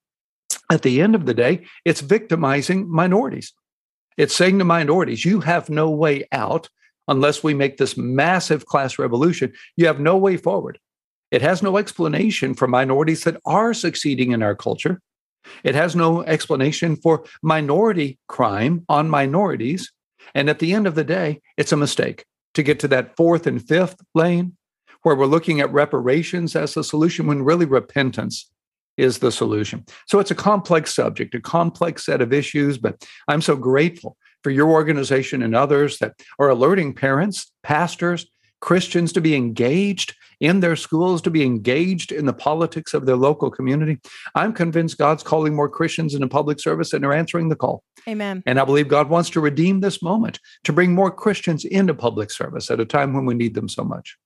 At 0.69 0.83
the 0.83 1.01
end 1.01 1.15
of 1.15 1.25
the 1.25 1.33
day, 1.33 1.65
it's 1.83 2.01
victimizing 2.01 2.89
minorities. 2.89 3.53
It's 4.17 4.35
saying 4.35 4.59
to 4.59 4.65
minorities, 4.65 5.25
you 5.25 5.41
have 5.41 5.69
no 5.69 5.89
way 5.89 6.27
out 6.31 6.69
unless 7.07 7.43
we 7.43 7.53
make 7.53 7.77
this 7.77 7.97
massive 7.97 8.65
class 8.65 8.97
revolution. 8.97 9.53
You 9.75 9.87
have 9.87 9.99
no 9.99 10.17
way 10.17 10.37
forward. 10.37 10.79
It 11.31 11.41
has 11.41 11.63
no 11.63 11.77
explanation 11.77 12.53
for 12.53 12.67
minorities 12.67 13.23
that 13.23 13.39
are 13.45 13.73
succeeding 13.73 14.31
in 14.31 14.43
our 14.43 14.55
culture. 14.55 15.01
It 15.63 15.75
has 15.75 15.95
no 15.95 16.23
explanation 16.23 16.95
for 16.95 17.25
minority 17.41 18.19
crime 18.27 18.85
on 18.89 19.09
minorities. 19.09 19.91
And 20.35 20.49
at 20.49 20.59
the 20.59 20.73
end 20.73 20.87
of 20.87 20.95
the 20.95 21.03
day, 21.03 21.41
it's 21.57 21.71
a 21.71 21.77
mistake 21.77 22.25
to 22.53 22.63
get 22.63 22.79
to 22.81 22.87
that 22.89 23.15
fourth 23.15 23.47
and 23.47 23.65
fifth 23.65 23.95
lane 24.13 24.57
where 25.03 25.15
we're 25.15 25.25
looking 25.25 25.61
at 25.61 25.73
reparations 25.73 26.55
as 26.55 26.73
the 26.73 26.83
solution 26.83 27.25
when 27.25 27.43
really 27.43 27.65
repentance 27.65 28.51
is 28.97 29.19
the 29.19 29.31
solution. 29.31 29.85
So 30.07 30.19
it's 30.19 30.31
a 30.31 30.35
complex 30.35 30.93
subject, 30.93 31.33
a 31.33 31.41
complex 31.41 32.05
set 32.05 32.21
of 32.21 32.33
issues, 32.33 32.77
but 32.77 33.03
I'm 33.27 33.41
so 33.41 33.55
grateful 33.55 34.17
for 34.43 34.51
your 34.51 34.69
organization 34.69 35.41
and 35.41 35.55
others 35.55 35.97
that 35.99 36.13
are 36.39 36.49
alerting 36.49 36.93
parents, 36.93 37.51
pastors, 37.63 38.27
Christians 38.61 39.11
to 39.13 39.21
be 39.21 39.35
engaged 39.35 40.15
in 40.39 40.59
their 40.59 40.75
schools, 40.75 41.21
to 41.21 41.29
be 41.29 41.43
engaged 41.43 42.11
in 42.11 42.25
the 42.25 42.33
politics 42.33 42.93
of 42.93 43.05
their 43.05 43.15
local 43.15 43.51
community. 43.51 43.99
I'm 44.33 44.53
convinced 44.53 44.97
God's 44.97 45.23
calling 45.23 45.55
more 45.55 45.69
Christians 45.69 46.15
into 46.15 46.27
public 46.27 46.59
service 46.59 46.93
and 46.93 47.03
they're 47.03 47.13
answering 47.13 47.49
the 47.49 47.55
call. 47.55 47.83
Amen. 48.07 48.41
And 48.45 48.59
I 48.59 48.65
believe 48.65 48.87
God 48.87 49.09
wants 49.09 49.29
to 49.31 49.39
redeem 49.39 49.79
this 49.79 50.01
moment 50.01 50.39
to 50.63 50.73
bring 50.73 50.95
more 50.95 51.11
Christians 51.11 51.63
into 51.63 51.93
public 51.93 52.31
service 52.31 52.71
at 52.71 52.79
a 52.79 52.85
time 52.85 53.13
when 53.13 53.25
we 53.25 53.35
need 53.35 53.53
them 53.53 53.69
so 53.69 53.83
much. 53.83 54.17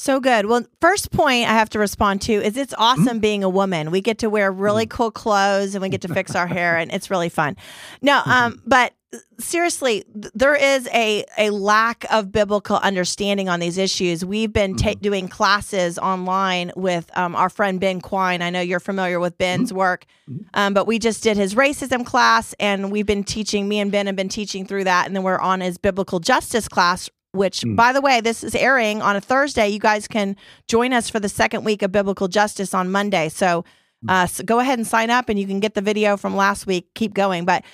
So 0.00 0.20
good. 0.20 0.46
Well, 0.46 0.64
first 0.80 1.10
point 1.10 1.48
I 1.48 1.54
have 1.54 1.70
to 1.70 1.80
respond 1.80 2.22
to 2.22 2.32
is 2.32 2.56
it's 2.56 2.72
awesome 2.78 3.04
mm-hmm. 3.04 3.18
being 3.18 3.44
a 3.44 3.48
woman. 3.48 3.90
We 3.90 4.00
get 4.00 4.18
to 4.18 4.30
wear 4.30 4.52
really 4.52 4.86
mm-hmm. 4.86 4.96
cool 4.96 5.10
clothes 5.10 5.74
and 5.74 5.82
we 5.82 5.88
get 5.88 6.02
to 6.02 6.14
fix 6.14 6.36
our 6.36 6.46
hair 6.46 6.76
and 6.76 6.92
it's 6.92 7.10
really 7.10 7.28
fun. 7.28 7.56
No, 8.00 8.22
um, 8.24 8.52
mm-hmm. 8.52 8.60
but 8.64 8.94
seriously, 9.40 10.04
there 10.14 10.54
is 10.54 10.88
a 10.94 11.24
a 11.36 11.50
lack 11.50 12.04
of 12.12 12.30
biblical 12.30 12.76
understanding 12.76 13.48
on 13.48 13.58
these 13.58 13.76
issues. 13.76 14.24
We've 14.24 14.52
been 14.52 14.76
ta- 14.76 14.90
mm-hmm. 14.90 15.00
doing 15.00 15.28
classes 15.28 15.98
online 15.98 16.70
with 16.76 17.10
um, 17.16 17.34
our 17.34 17.48
friend 17.48 17.80
Ben 17.80 18.00
Quine. 18.00 18.40
I 18.40 18.50
know 18.50 18.60
you're 18.60 18.78
familiar 18.78 19.18
with 19.18 19.36
Ben's 19.36 19.70
mm-hmm. 19.70 19.78
work, 19.78 20.06
mm-hmm. 20.30 20.44
um, 20.54 20.74
but 20.74 20.86
we 20.86 21.00
just 21.00 21.24
did 21.24 21.36
his 21.36 21.56
racism 21.56 22.06
class, 22.06 22.54
and 22.60 22.92
we've 22.92 23.06
been 23.06 23.24
teaching. 23.24 23.68
Me 23.68 23.80
and 23.80 23.90
Ben 23.90 24.06
have 24.06 24.16
been 24.16 24.28
teaching 24.28 24.64
through 24.64 24.84
that, 24.84 25.06
and 25.06 25.16
then 25.16 25.24
we're 25.24 25.40
on 25.40 25.60
his 25.60 25.76
biblical 25.76 26.20
justice 26.20 26.68
class 26.68 27.10
which, 27.38 27.60
mm. 27.60 27.76
by 27.76 27.92
the 27.92 28.00
way, 28.00 28.20
this 28.20 28.44
is 28.44 28.54
airing 28.54 29.00
on 29.00 29.16
a 29.16 29.20
Thursday. 29.20 29.68
You 29.68 29.78
guys 29.78 30.06
can 30.06 30.36
join 30.66 30.92
us 30.92 31.08
for 31.08 31.20
the 31.20 31.28
second 31.28 31.64
week 31.64 31.82
of 31.82 31.92
Biblical 31.92 32.28
Justice 32.28 32.74
on 32.74 32.90
Monday. 32.90 33.28
So, 33.28 33.64
mm. 34.04 34.10
uh, 34.10 34.26
so 34.26 34.44
go 34.44 34.58
ahead 34.58 34.78
and 34.78 34.86
sign 34.86 35.10
up 35.10 35.28
and 35.28 35.38
you 35.38 35.46
can 35.46 35.60
get 35.60 35.74
the 35.74 35.80
video 35.80 36.16
from 36.16 36.36
last 36.36 36.66
week. 36.66 36.88
Keep 36.94 37.14
going. 37.14 37.44
But 37.44 37.64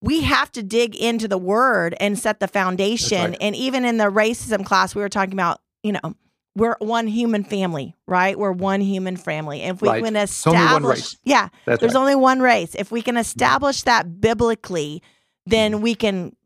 we 0.00 0.22
have 0.22 0.50
to 0.52 0.62
dig 0.62 0.96
into 0.96 1.28
the 1.28 1.38
word 1.38 1.94
and 2.00 2.18
set 2.18 2.40
the 2.40 2.48
foundation. 2.48 3.30
Right. 3.30 3.38
And 3.40 3.54
even 3.54 3.84
in 3.84 3.98
the 3.98 4.10
racism 4.10 4.64
class, 4.64 4.94
we 4.94 5.02
were 5.02 5.08
talking 5.08 5.34
about, 5.34 5.60
you 5.84 5.92
know, 5.92 6.16
we're 6.54 6.76
one 6.80 7.06
human 7.06 7.44
family, 7.44 7.96
right? 8.06 8.38
We're 8.38 8.52
one 8.52 8.80
human 8.80 9.16
family. 9.16 9.62
And 9.62 9.76
if 9.76 9.82
we 9.82 9.88
right. 9.88 10.04
can 10.04 10.16
establish, 10.16 11.16
yeah, 11.24 11.48
That's 11.64 11.80
there's 11.80 11.94
right. 11.94 12.00
only 12.00 12.14
one 12.14 12.40
race. 12.40 12.74
If 12.74 12.90
we 12.90 13.00
can 13.00 13.16
establish 13.16 13.82
that 13.82 14.20
biblically, 14.20 15.02
then 15.46 15.80
we 15.80 15.94
can 15.94 16.36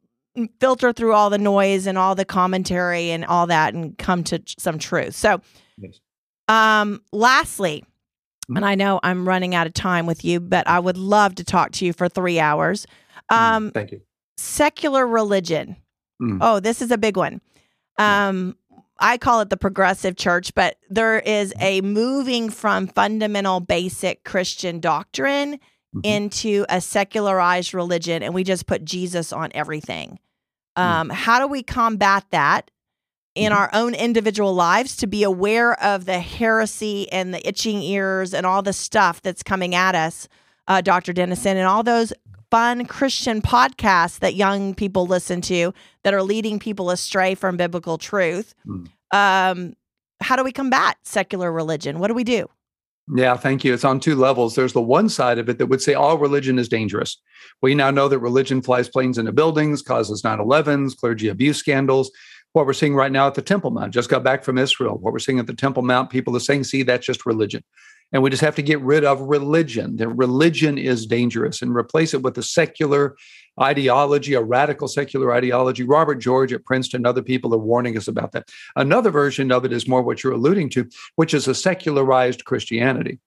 filter 0.60 0.92
through 0.92 1.12
all 1.12 1.30
the 1.30 1.38
noise 1.38 1.86
and 1.86 1.96
all 1.98 2.14
the 2.14 2.24
commentary 2.24 3.10
and 3.10 3.24
all 3.24 3.46
that 3.46 3.74
and 3.74 3.96
come 3.98 4.24
to 4.24 4.42
some 4.58 4.78
truth. 4.78 5.14
So, 5.14 5.40
yes. 5.78 6.00
um, 6.48 7.02
lastly, 7.12 7.84
and 8.48 8.64
I 8.64 8.76
know 8.76 9.00
I'm 9.02 9.26
running 9.26 9.54
out 9.54 9.66
of 9.66 9.74
time 9.74 10.06
with 10.06 10.24
you, 10.24 10.38
but 10.40 10.68
I 10.68 10.78
would 10.78 10.96
love 10.96 11.34
to 11.36 11.44
talk 11.44 11.72
to 11.72 11.86
you 11.86 11.92
for 11.92 12.08
three 12.08 12.38
hours. 12.38 12.86
Mm-hmm. 13.30 13.54
Um, 13.56 13.70
Thank 13.72 13.92
you. 13.92 14.02
Secular 14.36 15.06
religion. 15.06 15.76
Mm. 16.22 16.38
Oh, 16.40 16.60
this 16.60 16.80
is 16.80 16.90
a 16.90 16.98
big 16.98 17.16
one. 17.16 17.40
Um, 17.98 18.56
I 18.98 19.18
call 19.18 19.40
it 19.40 19.50
the 19.50 19.56
progressive 19.56 20.16
church, 20.16 20.54
but 20.54 20.76
there 20.88 21.18
is 21.18 21.52
a 21.60 21.80
moving 21.80 22.50
from 22.50 22.86
fundamental 22.86 23.60
basic 23.60 24.24
Christian 24.24 24.80
doctrine 24.80 25.54
mm-hmm. 25.54 26.00
into 26.04 26.64
a 26.68 26.80
secularized 26.80 27.74
religion, 27.74 28.22
and 28.22 28.34
we 28.34 28.44
just 28.44 28.66
put 28.66 28.84
Jesus 28.84 29.32
on 29.32 29.50
everything. 29.54 30.18
Mm. 30.76 30.82
Um, 30.82 31.08
mm-hmm. 31.08 31.14
How 31.14 31.38
do 31.38 31.46
we 31.46 31.62
combat 31.62 32.24
that 32.30 32.70
in 33.34 33.52
mm-hmm. 33.52 33.60
our 33.60 33.70
own 33.72 33.94
individual 33.94 34.54
lives 34.54 34.96
to 34.96 35.06
be 35.06 35.22
aware 35.22 35.80
of 35.82 36.06
the 36.06 36.18
heresy 36.18 37.10
and 37.12 37.32
the 37.32 37.46
itching 37.46 37.82
ears 37.82 38.34
and 38.34 38.46
all 38.46 38.62
the 38.62 38.72
stuff 38.72 39.22
that's 39.22 39.42
coming 39.42 39.74
at 39.74 39.94
us, 39.94 40.28
uh, 40.68 40.80
Dr. 40.80 41.12
Denison, 41.12 41.56
and 41.56 41.66
all 41.66 41.82
those 41.82 42.12
fun 42.50 42.86
Christian 42.86 43.42
podcasts 43.42 44.20
that 44.20 44.34
young 44.34 44.74
people 44.74 45.06
listen 45.06 45.40
to 45.42 45.74
that 46.04 46.14
are 46.14 46.22
leading 46.22 46.58
people 46.58 46.90
astray 46.90 47.34
from 47.34 47.56
biblical 47.56 47.98
truth. 47.98 48.54
Mm. 48.66 48.88
Um, 49.12 49.76
how 50.20 50.36
do 50.36 50.44
we 50.44 50.52
combat 50.52 50.96
secular 51.02 51.52
religion? 51.52 51.98
What 51.98 52.08
do 52.08 52.14
we 52.14 52.24
do? 52.24 52.48
Yeah, 53.14 53.36
thank 53.36 53.64
you. 53.64 53.72
It's 53.72 53.84
on 53.84 54.00
two 54.00 54.16
levels. 54.16 54.54
There's 54.54 54.72
the 54.72 54.82
one 54.82 55.08
side 55.08 55.38
of 55.38 55.48
it 55.48 55.58
that 55.58 55.66
would 55.66 55.80
say 55.80 55.94
all 55.94 56.18
religion 56.18 56.58
is 56.58 56.68
dangerous. 56.68 57.20
We 57.62 57.74
now 57.74 57.90
know 57.90 58.08
that 58.08 58.18
religion 58.18 58.62
flies 58.62 58.88
planes 58.88 59.16
into 59.16 59.32
buildings, 59.32 59.80
causes 59.80 60.24
9 60.24 60.38
11s, 60.38 60.96
clergy 60.96 61.28
abuse 61.28 61.58
scandals. 61.58 62.10
What 62.52 62.66
we're 62.66 62.72
seeing 62.72 62.96
right 62.96 63.12
now 63.12 63.28
at 63.28 63.34
the 63.34 63.42
Temple 63.42 63.70
Mount, 63.70 63.94
just 63.94 64.10
got 64.10 64.24
back 64.24 64.42
from 64.42 64.58
Israel. 64.58 64.98
What 64.98 65.12
we're 65.12 65.20
seeing 65.20 65.38
at 65.38 65.46
the 65.46 65.54
Temple 65.54 65.82
Mount, 65.82 66.10
people 66.10 66.34
are 66.36 66.40
saying, 66.40 66.64
see, 66.64 66.82
that's 66.82 67.06
just 67.06 67.26
religion. 67.26 67.62
And 68.12 68.22
we 68.22 68.30
just 68.30 68.42
have 68.42 68.54
to 68.56 68.62
get 68.62 68.80
rid 68.80 69.04
of 69.04 69.20
religion. 69.20 69.96
That 69.96 70.08
religion 70.08 70.78
is 70.78 71.06
dangerous 71.06 71.60
and 71.60 71.74
replace 71.74 72.14
it 72.14 72.22
with 72.22 72.38
a 72.38 72.42
secular 72.42 73.16
ideology, 73.60 74.34
a 74.34 74.42
radical 74.42 74.86
secular 74.86 75.32
ideology. 75.34 75.82
Robert 75.82 76.16
George 76.16 76.52
at 76.52 76.64
Princeton, 76.64 77.06
other 77.06 77.22
people 77.22 77.54
are 77.54 77.58
warning 77.58 77.96
us 77.96 78.06
about 78.06 78.32
that. 78.32 78.48
Another 78.76 79.10
version 79.10 79.50
of 79.50 79.64
it 79.64 79.72
is 79.72 79.88
more 79.88 80.02
what 80.02 80.22
you're 80.22 80.34
alluding 80.34 80.70
to, 80.70 80.88
which 81.16 81.34
is 81.34 81.48
a 81.48 81.54
secularized 81.54 82.44
Christianity, 82.44 83.18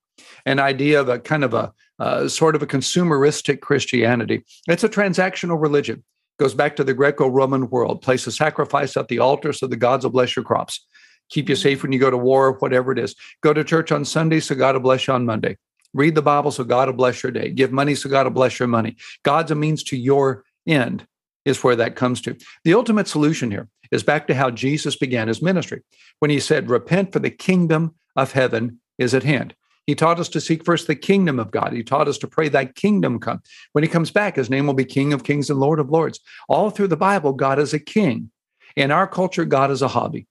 an 0.46 0.60
idea 0.60 1.02
of 1.02 1.10
a 1.10 1.20
kind 1.20 1.44
of 1.44 1.54
a 1.54 1.74
uh, 2.00 2.30
sort 2.30 2.56
of 2.56 2.64
a 2.64 2.68
consumeristic 2.68 3.60
Christianity. 3.60 4.46
It's 4.68 4.86
a 4.86 4.90
transactional 4.90 5.62
religion. 5.62 6.04
Goes 6.38 6.54
back 6.54 6.78
to 6.78 6.86
the 6.86 6.94
Greco-Roman 6.94 7.70
world. 7.70 8.02
Place 8.02 8.26
a 8.26 8.32
sacrifice 8.32 8.96
at 8.96 9.10
the 9.10 9.20
altar 9.20 9.52
so 9.52 9.68
the 9.68 9.76
gods 9.76 10.06
will 10.06 10.12
bless 10.12 10.38
your 10.38 10.46
crops 10.46 10.88
keep 11.30 11.50
you 11.50 11.56
safe 11.56 11.84
when 11.84 11.92
you 11.92 12.00
go 12.00 12.10
to 12.10 12.18
war, 12.18 12.48
or 12.48 12.52
whatever 12.54 12.92
it 12.92 13.00
is. 13.00 13.16
Go 13.42 13.54
to 13.54 13.64
church 13.64 13.92
on 13.92 14.06
Sunday, 14.06 14.40
so 14.40 14.56
God 14.56 14.76
will 14.76 14.82
bless 14.82 15.08
you 15.08 15.14
on 15.14 15.26
Monday. 15.26 15.58
Read 15.94 16.16
the 16.16 16.22
Bible, 16.22 16.52
so 16.52 16.64
God 16.64 16.88
will 16.88 16.96
bless 16.96 17.24
your 17.24 17.32
day. 17.32 17.50
Give 17.50 17.72
money, 17.72 17.96
so 17.96 18.10
God 18.10 18.26
will 18.26 18.32
bless 18.32 18.60
your 18.60 18.68
money. 18.68 18.96
God's 19.24 19.52
a 19.52 19.56
means 19.56 19.84
to 19.86 19.98
your 19.98 20.44
end, 20.68 21.08
is 21.46 21.64
where 21.64 21.76
that 21.76 21.96
comes 21.96 22.22
to. 22.22 22.36
The 22.64 22.74
ultimate 22.74 23.08
solution 23.08 23.50
here 23.50 23.68
is 23.92 24.04
back 24.04 24.28
to 24.28 24.36
how 24.36 24.52
Jesus 24.52 24.96
began 24.96 25.28
his 25.28 25.42
ministry 25.42 25.82
when 26.20 26.30
he 26.30 26.40
said, 26.40 26.70
Repent, 26.70 27.12
for 27.12 27.20
the 27.20 27.32
kingdom 27.32 27.96
of 28.16 28.34
heaven 28.34 28.80
is 28.98 29.14
at 29.14 29.24
hand. 29.24 29.56
He 29.88 29.96
taught 29.96 30.20
us 30.20 30.30
to 30.30 30.42
seek 30.42 30.64
first 30.64 30.86
the 30.86 30.96
kingdom 30.96 31.40
of 31.40 31.50
God. 31.50 31.74
He 31.74 31.82
taught 31.82 32.08
us 32.08 32.20
to 32.20 32.28
pray 32.28 32.48
that 32.50 32.76
kingdom 32.76 33.20
come. 33.20 33.42
When 33.72 33.84
he 33.84 33.90
comes 33.90 34.12
back, 34.12 34.36
his 34.36 34.50
name 34.50 34.68
will 34.68 34.76
be 34.76 34.86
King 34.86 35.14
of 35.14 35.24
Kings 35.24 35.50
and 35.50 35.60
Lord 35.60 35.80
of 35.80 35.90
Lords. 35.90 36.20
All 36.48 36.70
through 36.70 36.90
the 36.90 36.96
Bible, 36.96 37.34
God 37.34 37.58
is 37.58 37.74
a 37.74 37.80
king. 37.80 38.30
In 38.76 38.92
our 38.92 39.08
culture, 39.08 39.46
God 39.46 39.72
is 39.72 39.82
a 39.82 39.88
hobby. 39.88 40.28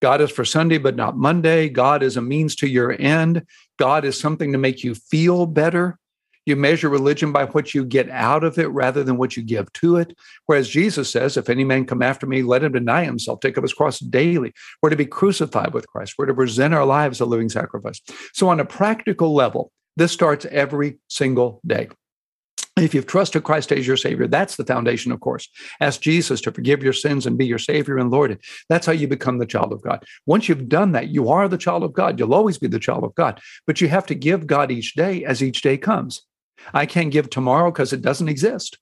God 0.00 0.20
is 0.20 0.30
for 0.30 0.44
Sunday, 0.44 0.78
but 0.78 0.96
not 0.96 1.16
Monday. 1.16 1.68
God 1.68 2.02
is 2.02 2.16
a 2.16 2.22
means 2.22 2.56
to 2.56 2.68
your 2.68 2.96
end. 2.98 3.44
God 3.78 4.04
is 4.04 4.18
something 4.18 4.52
to 4.52 4.58
make 4.58 4.82
you 4.82 4.94
feel 4.94 5.46
better. 5.46 5.98
You 6.46 6.56
measure 6.56 6.88
religion 6.88 7.32
by 7.32 7.44
what 7.44 7.74
you 7.74 7.84
get 7.84 8.08
out 8.08 8.44
of 8.44 8.58
it 8.58 8.68
rather 8.68 9.04
than 9.04 9.18
what 9.18 9.36
you 9.36 9.42
give 9.42 9.70
to 9.74 9.96
it. 9.96 10.16
Whereas 10.46 10.70
Jesus 10.70 11.10
says, 11.10 11.36
If 11.36 11.50
any 11.50 11.64
man 11.64 11.84
come 11.84 12.02
after 12.02 12.26
me, 12.26 12.42
let 12.42 12.64
him 12.64 12.72
deny 12.72 13.04
himself, 13.04 13.40
take 13.40 13.58
up 13.58 13.62
his 13.62 13.74
cross 13.74 13.98
daily. 13.98 14.52
We're 14.82 14.90
to 14.90 14.96
be 14.96 15.06
crucified 15.06 15.74
with 15.74 15.86
Christ. 15.86 16.14
We're 16.16 16.26
to 16.26 16.34
present 16.34 16.72
our 16.72 16.86
lives 16.86 17.20
a 17.20 17.26
living 17.26 17.50
sacrifice. 17.50 18.00
So, 18.32 18.48
on 18.48 18.58
a 18.58 18.64
practical 18.64 19.34
level, 19.34 19.70
this 19.96 20.12
starts 20.12 20.46
every 20.46 20.98
single 21.08 21.60
day. 21.66 21.88
If 22.80 22.94
you've 22.94 23.06
trusted 23.06 23.44
Christ 23.44 23.72
as 23.72 23.86
your 23.86 23.96
Savior, 23.96 24.26
that's 24.26 24.56
the 24.56 24.64
foundation, 24.64 25.12
of 25.12 25.20
course. 25.20 25.48
Ask 25.80 26.00
Jesus 26.00 26.40
to 26.40 26.52
forgive 26.52 26.82
your 26.82 26.94
sins 26.94 27.26
and 27.26 27.36
be 27.36 27.46
your 27.46 27.58
Savior 27.58 27.98
and 27.98 28.10
Lord. 28.10 28.40
That's 28.68 28.86
how 28.86 28.92
you 28.92 29.06
become 29.06 29.38
the 29.38 29.46
child 29.46 29.72
of 29.72 29.82
God. 29.82 30.04
Once 30.26 30.48
you've 30.48 30.68
done 30.68 30.92
that, 30.92 31.08
you 31.08 31.28
are 31.28 31.46
the 31.46 31.58
child 31.58 31.82
of 31.82 31.92
God. 31.92 32.18
You'll 32.18 32.34
always 32.34 32.58
be 32.58 32.68
the 32.68 32.78
child 32.78 33.04
of 33.04 33.14
God, 33.14 33.40
but 33.66 33.80
you 33.80 33.88
have 33.88 34.06
to 34.06 34.14
give 34.14 34.46
God 34.46 34.70
each 34.70 34.94
day 34.94 35.24
as 35.24 35.42
each 35.42 35.60
day 35.60 35.76
comes. 35.76 36.22
I 36.72 36.86
can't 36.86 37.12
give 37.12 37.28
tomorrow 37.28 37.70
because 37.70 37.92
it 37.92 38.02
doesn't 38.02 38.28
exist. 38.28 38.78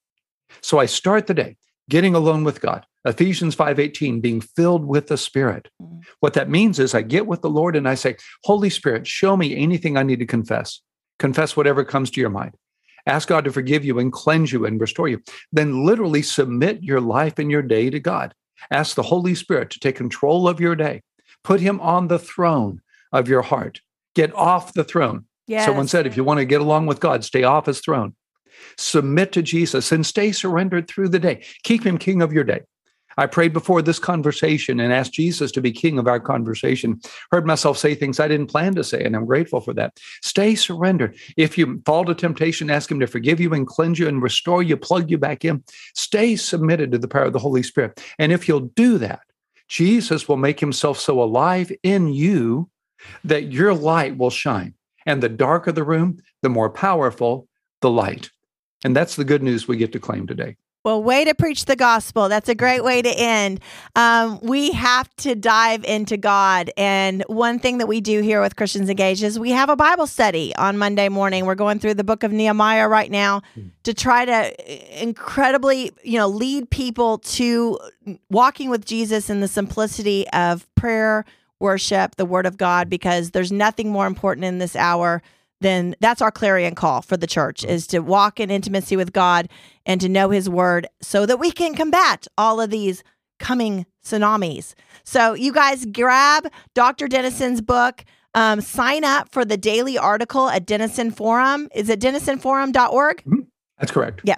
So 0.61 0.79
I 0.79 0.87
start 0.87 1.27
the 1.27 1.35
day 1.35 1.57
getting 1.91 2.15
alone 2.15 2.45
with 2.45 2.61
God. 2.61 2.85
Ephesians 3.05 3.55
5:18 3.55 4.21
being 4.21 4.41
filled 4.41 4.85
with 4.85 5.07
the 5.07 5.17
spirit. 5.17 5.69
Mm. 5.83 6.03
What 6.21 6.35
that 6.35 6.51
means 6.51 6.79
is 6.79 6.95
I 6.95 7.03
get 7.03 7.27
with 7.27 7.43
the 7.43 7.51
Lord 7.51 7.77
and 7.77 7.89
I 7.89 7.95
say, 7.95 8.17
"Holy 8.45 8.71
Spirit, 8.71 9.07
show 9.07 9.37
me 9.37 9.57
anything 9.57 9.97
I 9.97 10.03
need 10.03 10.19
to 10.19 10.27
confess." 10.27 10.81
Confess 11.19 11.57
whatever 11.57 11.85
comes 11.85 12.11
to 12.13 12.21
your 12.21 12.31
mind 12.31 12.53
ask 13.07 13.29
God 13.29 13.45
to 13.45 13.53
forgive 13.53 13.85
you 13.85 13.99
and 13.99 14.13
cleanse 14.13 14.53
you 14.53 14.67
and 14.67 14.81
restore 14.81 15.09
you, 15.09 15.21
then 15.53 15.85
literally 15.85 16.23
submit 16.23 16.83
your 16.83 17.01
life 17.01 17.39
and 17.39 17.51
your 17.51 17.63
day 17.63 17.91
to 17.91 18.01
God. 18.01 18.35
Ask 18.71 18.97
the 18.97 19.03
Holy 19.03 19.35
Spirit 19.35 19.71
to 19.71 19.81
take 19.81 19.97
control 19.97 20.49
of 20.49 20.61
your 20.61 20.75
day. 20.75 21.03
Put 21.45 21.61
him 21.61 21.81
on 21.81 22.09
the 22.09 22.19
throne 22.19 22.81
of 23.13 23.29
your 23.29 23.43
heart. 23.43 23.81
Get 24.15 24.35
off 24.35 24.75
the 24.75 24.85
throne. 24.85 25.25
Yes. 25.47 25.65
Someone 25.65 25.89
said, 25.89 26.07
if 26.07 26.17
you 26.17 26.25
want 26.25 26.39
to 26.39 26.45
get 26.45 26.61
along 26.61 26.87
with 26.87 27.01
God, 27.01 27.25
stay 27.25 27.45
off 27.45 27.67
his 27.67 27.81
throne. 27.81 28.15
Submit 28.77 29.33
to 29.33 29.43
Jesus 29.43 29.93
and 29.93 30.05
stay 30.05 30.33
surrendered 30.33 30.89
through 30.89 31.09
the 31.09 31.19
day. 31.19 31.45
Keep 31.63 31.87
him 31.87 31.97
king 31.97 32.21
of 32.21 32.33
your 32.33 32.45
day. 32.45 32.61
I 33.19 33.27
prayed 33.27 33.53
before 33.53 33.83
this 33.83 33.99
conversation 33.99 34.79
and 34.79 34.93
asked 34.93 35.13
Jesus 35.13 35.51
to 35.53 35.61
be 35.61 35.73
king 35.73 35.99
of 35.99 36.07
our 36.07 36.21
conversation. 36.21 37.01
Heard 37.33 37.47
myself 37.47 37.77
say 37.77 37.95
things 37.95 38.21
I 38.21 38.29
didn't 38.29 38.47
plan 38.47 38.77
to 38.77 38.85
say, 38.85 39.03
and 39.03 39.17
I'm 39.17 39.27
grateful 39.27 39.61
for 39.61 39.75
that. 39.75 39.99
Stay 40.23 40.55
surrendered. 40.55 41.17
If 41.37 41.59
you 41.59 41.83
fall 41.85 42.05
to 42.05 42.15
temptation, 42.15 42.71
ask 42.71 42.89
Him 42.91 43.01
to 43.01 43.09
forgive 43.09 43.41
you 43.41 43.53
and 43.53 43.67
cleanse 43.67 43.99
you 43.99 44.07
and 44.07 44.23
restore 44.23 44.63
you, 44.63 44.77
plug 44.77 45.11
you 45.11 45.19
back 45.19 45.45
in. 45.45 45.65
Stay 45.95 46.37
submitted 46.37 46.93
to 46.93 46.99
the 46.99 47.09
power 47.09 47.25
of 47.25 47.33
the 47.33 47.41
Holy 47.41 47.65
Spirit. 47.65 48.01
And 48.21 48.31
if 48.31 48.47
you'll 48.47 48.61
do 48.61 48.99
that, 48.99 49.21
Jesus 49.67 50.29
will 50.29 50.37
make 50.37 50.61
Himself 50.61 50.99
so 50.99 51.21
alive 51.21 51.73
in 51.83 52.13
you 52.13 52.71
that 53.25 53.53
your 53.53 53.75
light 53.75 54.17
will 54.17 54.31
shine. 54.31 54.75
And 55.07 55.23
the 55.23 55.29
darker 55.29 55.73
the 55.73 55.85
room, 55.85 56.21
the 56.43 56.49
more 56.49 56.71
powerful 56.71 57.49
the 57.81 57.91
light. 57.91 58.31
And 58.85 58.95
that's 58.95 59.17
the 59.17 59.25
good 59.25 59.43
news 59.43 59.67
we 59.67 59.77
get 59.77 59.91
to 59.93 59.99
claim 59.99 60.27
today. 60.27 60.57
Well, 60.89 61.03
way 61.03 61.27
to 61.27 61.35
preach 61.35 61.67
the 61.67 61.77
gospel. 61.77 62.31
That's 62.31 62.49
a 62.49 62.55
great 62.55 62.83
way 62.83 63.03
to 63.03 63.11
end. 63.11 63.61
Um, 63.95 64.41
we 64.41 64.73
have 64.73 65.15
to 65.17 65.35
dive 65.35 65.85
into 65.85 66.17
God. 66.17 66.71
And 66.79 67.23
one 67.27 67.59
thing 67.59 67.77
that 67.77 67.87
we 67.87 68.01
do 68.01 68.23
here 68.23 68.41
with 68.41 68.57
Christians 68.57 68.89
Engaged 68.89 69.23
is 69.23 69.39
we 69.39 69.51
have 69.51 69.69
a 69.69 69.77
Bible 69.77 70.07
study 70.07 70.57
on 70.57 70.79
Monday 70.79 71.11
morning. 71.11 71.45
We're 71.45 71.57
going 71.57 71.79
through 71.79 71.93
the 71.93 72.05
book 72.05 72.23
of 72.23 72.33
Nehemiah 72.33 72.89
right 72.89 73.11
now 73.11 73.43
hmm. 73.53 73.67
to 73.83 73.93
try 73.93 74.25
to 74.25 75.03
incredibly, 75.03 75.93
you 76.03 76.17
know, 76.17 76.27
lead 76.27 76.71
people 76.71 77.19
to 77.19 77.79
walking 78.31 78.71
with 78.71 78.87
Jesus 78.87 79.29
in 79.29 79.41
the 79.41 79.49
simplicity 79.49 80.27
of 80.31 80.67
prayer, 80.75 81.27
worship, 81.59 82.17
the 82.17 82.25
word 82.25 82.47
of 82.47 82.57
God, 82.57 82.89
because 82.89 83.33
there's 83.33 83.53
nothing 83.53 83.91
more 83.91 84.07
important 84.07 84.47
in 84.47 84.57
this 84.57 84.75
hour 84.75 85.21
then 85.61 85.95
that's 86.01 86.23
our 86.23 86.31
clarion 86.31 86.75
call 86.75 87.03
for 87.03 87.17
the 87.17 87.27
church 87.27 87.65
is 87.65 87.87
to 87.89 88.01
walk 88.01 88.41
in 88.41 88.51
intimacy 88.51 88.97
with 88.97 89.13
God 89.13 89.49
and 89.87 90.01
to 90.01 90.09
know 90.09 90.31
his 90.31 90.49
word 90.49 90.87
so 91.01 91.27
that 91.27 91.39
we 91.39 91.51
can 91.51 91.75
combat 91.75 92.27
all 92.37 92.61
of 92.61 92.71
these 92.71 93.03
coming 93.39 93.87
tsunamis. 94.05 94.75
So 95.05 95.35
you 95.35 95.53
guys 95.53 95.87
grab 95.87 96.49
Dr. 96.75 97.09
Denison's 97.09 97.61
book. 97.61 98.05
Um, 98.35 98.61
sign 98.61 99.05
up 99.05 99.33
for 99.33 99.45
the 99.45 99.57
daily 99.57 99.97
article 99.97 100.49
at 100.49 100.67
Denison 100.67 101.11
Forum. 101.11 101.69
Is 101.75 101.89
it 101.89 101.99
denisonforum.org? 101.99 103.17
Mm-hmm. 103.25 103.41
That's 103.79 103.91
correct. 103.91 104.21
Yeah. 104.25 104.37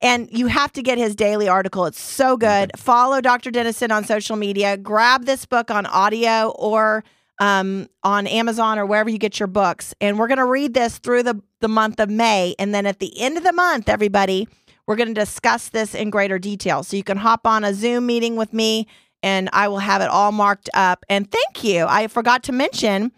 And 0.00 0.28
you 0.30 0.46
have 0.46 0.72
to 0.72 0.82
get 0.82 0.98
his 0.98 1.16
daily 1.16 1.48
article. 1.48 1.86
It's 1.86 2.00
so 2.00 2.36
good. 2.36 2.70
Follow 2.76 3.20
Dr. 3.20 3.50
Denison 3.50 3.90
on 3.90 4.04
social 4.04 4.36
media. 4.36 4.76
Grab 4.76 5.24
this 5.24 5.46
book 5.46 5.70
on 5.70 5.86
audio 5.86 6.50
or 6.58 7.02
um, 7.40 7.88
on 8.02 8.26
Amazon 8.26 8.78
or 8.78 8.86
wherever 8.86 9.10
you 9.10 9.18
get 9.18 9.40
your 9.40 9.46
books. 9.46 9.94
And 10.00 10.18
we're 10.18 10.28
going 10.28 10.38
to 10.38 10.46
read 10.46 10.74
this 10.74 10.98
through 10.98 11.24
the, 11.24 11.40
the 11.60 11.68
month 11.68 12.00
of 12.00 12.08
May. 12.08 12.54
And 12.58 12.74
then 12.74 12.86
at 12.86 12.98
the 12.98 13.18
end 13.20 13.36
of 13.36 13.44
the 13.44 13.52
month, 13.52 13.88
everybody, 13.88 14.48
we're 14.86 14.96
going 14.96 15.08
to 15.08 15.20
discuss 15.20 15.68
this 15.68 15.94
in 15.94 16.10
greater 16.10 16.38
detail. 16.38 16.82
So 16.82 16.96
you 16.96 17.04
can 17.04 17.16
hop 17.16 17.46
on 17.46 17.64
a 17.64 17.74
Zoom 17.74 18.06
meeting 18.06 18.36
with 18.36 18.52
me 18.52 18.86
and 19.22 19.48
I 19.52 19.68
will 19.68 19.78
have 19.78 20.02
it 20.02 20.08
all 20.08 20.32
marked 20.32 20.68
up. 20.74 21.04
And 21.08 21.30
thank 21.30 21.64
you. 21.64 21.86
I 21.88 22.08
forgot 22.08 22.42
to 22.44 22.52
mention 22.52 23.12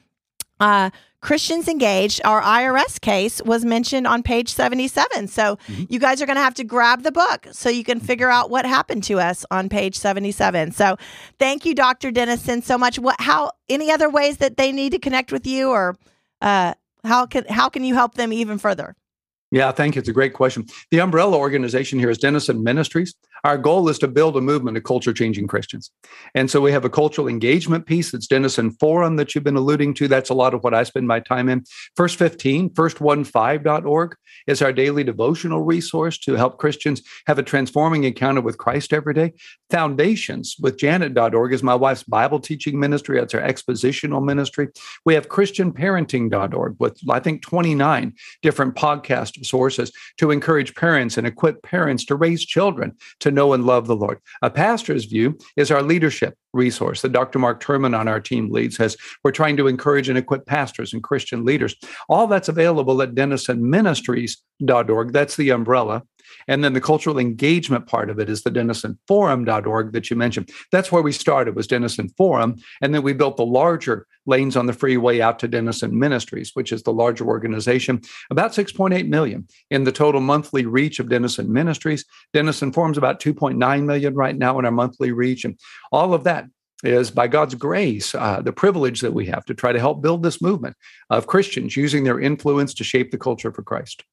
uh, 0.60 0.90
Christians 1.24 1.68
Engaged, 1.68 2.20
our 2.22 2.42
IRS 2.42 3.00
case 3.00 3.40
was 3.42 3.64
mentioned 3.64 4.06
on 4.06 4.22
page 4.22 4.50
77. 4.50 5.26
So 5.28 5.56
mm-hmm. 5.56 5.84
you 5.88 5.98
guys 5.98 6.20
are 6.20 6.26
going 6.26 6.36
to 6.36 6.42
have 6.42 6.52
to 6.56 6.64
grab 6.64 7.02
the 7.02 7.10
book 7.10 7.48
so 7.50 7.70
you 7.70 7.82
can 7.82 7.98
figure 7.98 8.28
out 8.28 8.50
what 8.50 8.66
happened 8.66 9.04
to 9.04 9.18
us 9.18 9.46
on 9.50 9.70
page 9.70 9.96
77. 9.96 10.72
So 10.72 10.98
thank 11.38 11.64
you, 11.64 11.74
Dr. 11.74 12.10
Denison, 12.10 12.60
so 12.60 12.76
much. 12.76 12.98
What, 12.98 13.16
how, 13.20 13.52
any 13.70 13.90
other 13.90 14.10
ways 14.10 14.36
that 14.36 14.58
they 14.58 14.70
need 14.70 14.90
to 14.90 14.98
connect 14.98 15.32
with 15.32 15.46
you 15.46 15.70
or 15.70 15.96
uh, 16.42 16.74
how 17.04 17.24
can, 17.24 17.46
how 17.46 17.70
can 17.70 17.84
you 17.84 17.94
help 17.94 18.16
them 18.16 18.30
even 18.30 18.58
further? 18.58 18.94
Yeah, 19.50 19.72
thank 19.72 19.94
you. 19.94 20.00
It's 20.00 20.08
a 20.10 20.12
great 20.12 20.34
question. 20.34 20.66
The 20.90 21.00
umbrella 21.00 21.38
organization 21.38 21.98
here 21.98 22.10
is 22.10 22.18
Denison 22.18 22.62
Ministries. 22.62 23.14
Our 23.44 23.58
goal 23.58 23.90
is 23.90 23.98
to 23.98 24.08
build 24.08 24.36
a 24.36 24.40
movement 24.40 24.78
of 24.78 24.84
culture 24.84 25.12
changing 25.12 25.46
Christians. 25.46 25.90
And 26.34 26.50
so 26.50 26.62
we 26.62 26.72
have 26.72 26.86
a 26.86 26.90
cultural 26.90 27.28
engagement 27.28 27.84
piece 27.84 28.10
that's 28.10 28.26
Denison 28.26 28.70
Forum 28.70 29.16
that 29.16 29.34
you've 29.34 29.44
been 29.44 29.56
alluding 29.56 29.92
to. 29.94 30.08
That's 30.08 30.30
a 30.30 30.34
lot 30.34 30.54
of 30.54 30.64
what 30.64 30.72
I 30.72 30.82
spend 30.82 31.06
my 31.06 31.20
time 31.20 31.50
in. 31.50 31.64
First 31.94 32.16
15, 32.16 32.70
first15.org 32.70 34.16
is 34.46 34.62
our 34.62 34.72
daily 34.72 35.04
devotional 35.04 35.60
resource 35.60 36.16
to 36.18 36.34
help 36.34 36.58
Christians 36.58 37.02
have 37.26 37.38
a 37.38 37.42
transforming 37.42 38.04
encounter 38.04 38.40
with 38.40 38.56
Christ 38.56 38.94
every 38.94 39.12
day. 39.12 39.34
Foundations 39.70 40.56
with 40.58 40.78
Janet.org 40.78 41.52
is 41.52 41.62
my 41.62 41.74
wife's 41.74 42.02
Bible 42.02 42.40
teaching 42.40 42.80
ministry. 42.80 43.18
That's 43.18 43.34
our 43.34 43.42
expositional 43.42 44.24
ministry. 44.24 44.68
We 45.04 45.14
have 45.14 45.28
ChristianParenting.org 45.28 46.76
with, 46.78 46.98
I 47.10 47.20
think, 47.20 47.42
29 47.42 48.14
different 48.42 48.74
podcast 48.74 49.44
sources 49.44 49.92
to 50.16 50.30
encourage 50.30 50.74
parents 50.74 51.18
and 51.18 51.26
equip 51.26 51.62
parents 51.62 52.06
to 52.06 52.16
raise 52.16 52.44
children 52.44 52.96
to 53.20 53.33
know 53.34 53.52
and 53.52 53.66
love 53.66 53.86
the 53.86 53.96
Lord. 53.96 54.18
A 54.42 54.50
pastor's 54.50 55.04
view 55.04 55.36
is 55.56 55.70
our 55.70 55.82
leadership 55.82 56.36
resource 56.52 57.02
that 57.02 57.12
Dr. 57.12 57.38
Mark 57.38 57.62
Turman 57.62 57.98
on 57.98 58.08
our 58.08 58.20
team 58.20 58.50
leads 58.50 58.76
says 58.76 58.96
we're 59.22 59.30
trying 59.32 59.56
to 59.56 59.66
encourage 59.66 60.08
and 60.08 60.16
equip 60.16 60.46
pastors 60.46 60.92
and 60.92 61.02
Christian 61.02 61.44
leaders. 61.44 61.76
All 62.08 62.26
that's 62.26 62.48
available 62.48 63.02
at 63.02 63.14
denisonministries.org. 63.14 65.12
That's 65.12 65.36
the 65.36 65.50
umbrella. 65.50 66.02
And 66.48 66.62
then 66.62 66.72
the 66.72 66.80
cultural 66.80 67.18
engagement 67.18 67.86
part 67.86 68.10
of 68.10 68.18
it 68.18 68.28
is 68.28 68.42
the 68.42 68.50
DenisonForum.org 68.50 69.92
that 69.92 70.10
you 70.10 70.16
mentioned. 70.16 70.50
That's 70.72 70.92
where 70.92 71.02
we 71.02 71.12
started 71.12 71.56
was 71.56 71.66
Denison 71.66 72.08
Forum. 72.10 72.56
And 72.80 72.94
then 72.94 73.02
we 73.02 73.12
built 73.12 73.36
the 73.36 73.46
larger 73.46 74.06
lanes 74.26 74.56
on 74.56 74.66
the 74.66 74.72
freeway 74.72 75.20
out 75.20 75.38
to 75.40 75.48
Denison 75.48 75.98
Ministries, 75.98 76.52
which 76.54 76.72
is 76.72 76.82
the 76.82 76.92
larger 76.92 77.26
organization, 77.26 78.00
about 78.30 78.52
6.8 78.52 79.08
million 79.08 79.46
in 79.70 79.84
the 79.84 79.92
total 79.92 80.20
monthly 80.20 80.66
reach 80.66 80.98
of 80.98 81.08
Denison 81.08 81.52
Ministries. 81.52 82.04
Denison 82.32 82.72
Forum's 82.72 82.98
about 82.98 83.20
2.9 83.20 83.84
million 83.84 84.14
right 84.14 84.36
now 84.36 84.58
in 84.58 84.64
our 84.64 84.70
monthly 84.70 85.12
reach. 85.12 85.44
And 85.44 85.58
all 85.92 86.14
of 86.14 86.24
that 86.24 86.46
is 86.82 87.10
by 87.10 87.26
God's 87.26 87.54
grace, 87.54 88.14
uh, 88.14 88.42
the 88.42 88.52
privilege 88.52 89.00
that 89.00 89.14
we 89.14 89.26
have 89.26 89.44
to 89.46 89.54
try 89.54 89.72
to 89.72 89.80
help 89.80 90.02
build 90.02 90.22
this 90.22 90.42
movement 90.42 90.76
of 91.10 91.26
Christians 91.26 91.76
using 91.76 92.04
their 92.04 92.20
influence 92.20 92.74
to 92.74 92.84
shape 92.84 93.10
the 93.10 93.18
culture 93.18 93.52
for 93.52 93.62
Christ. 93.62 94.04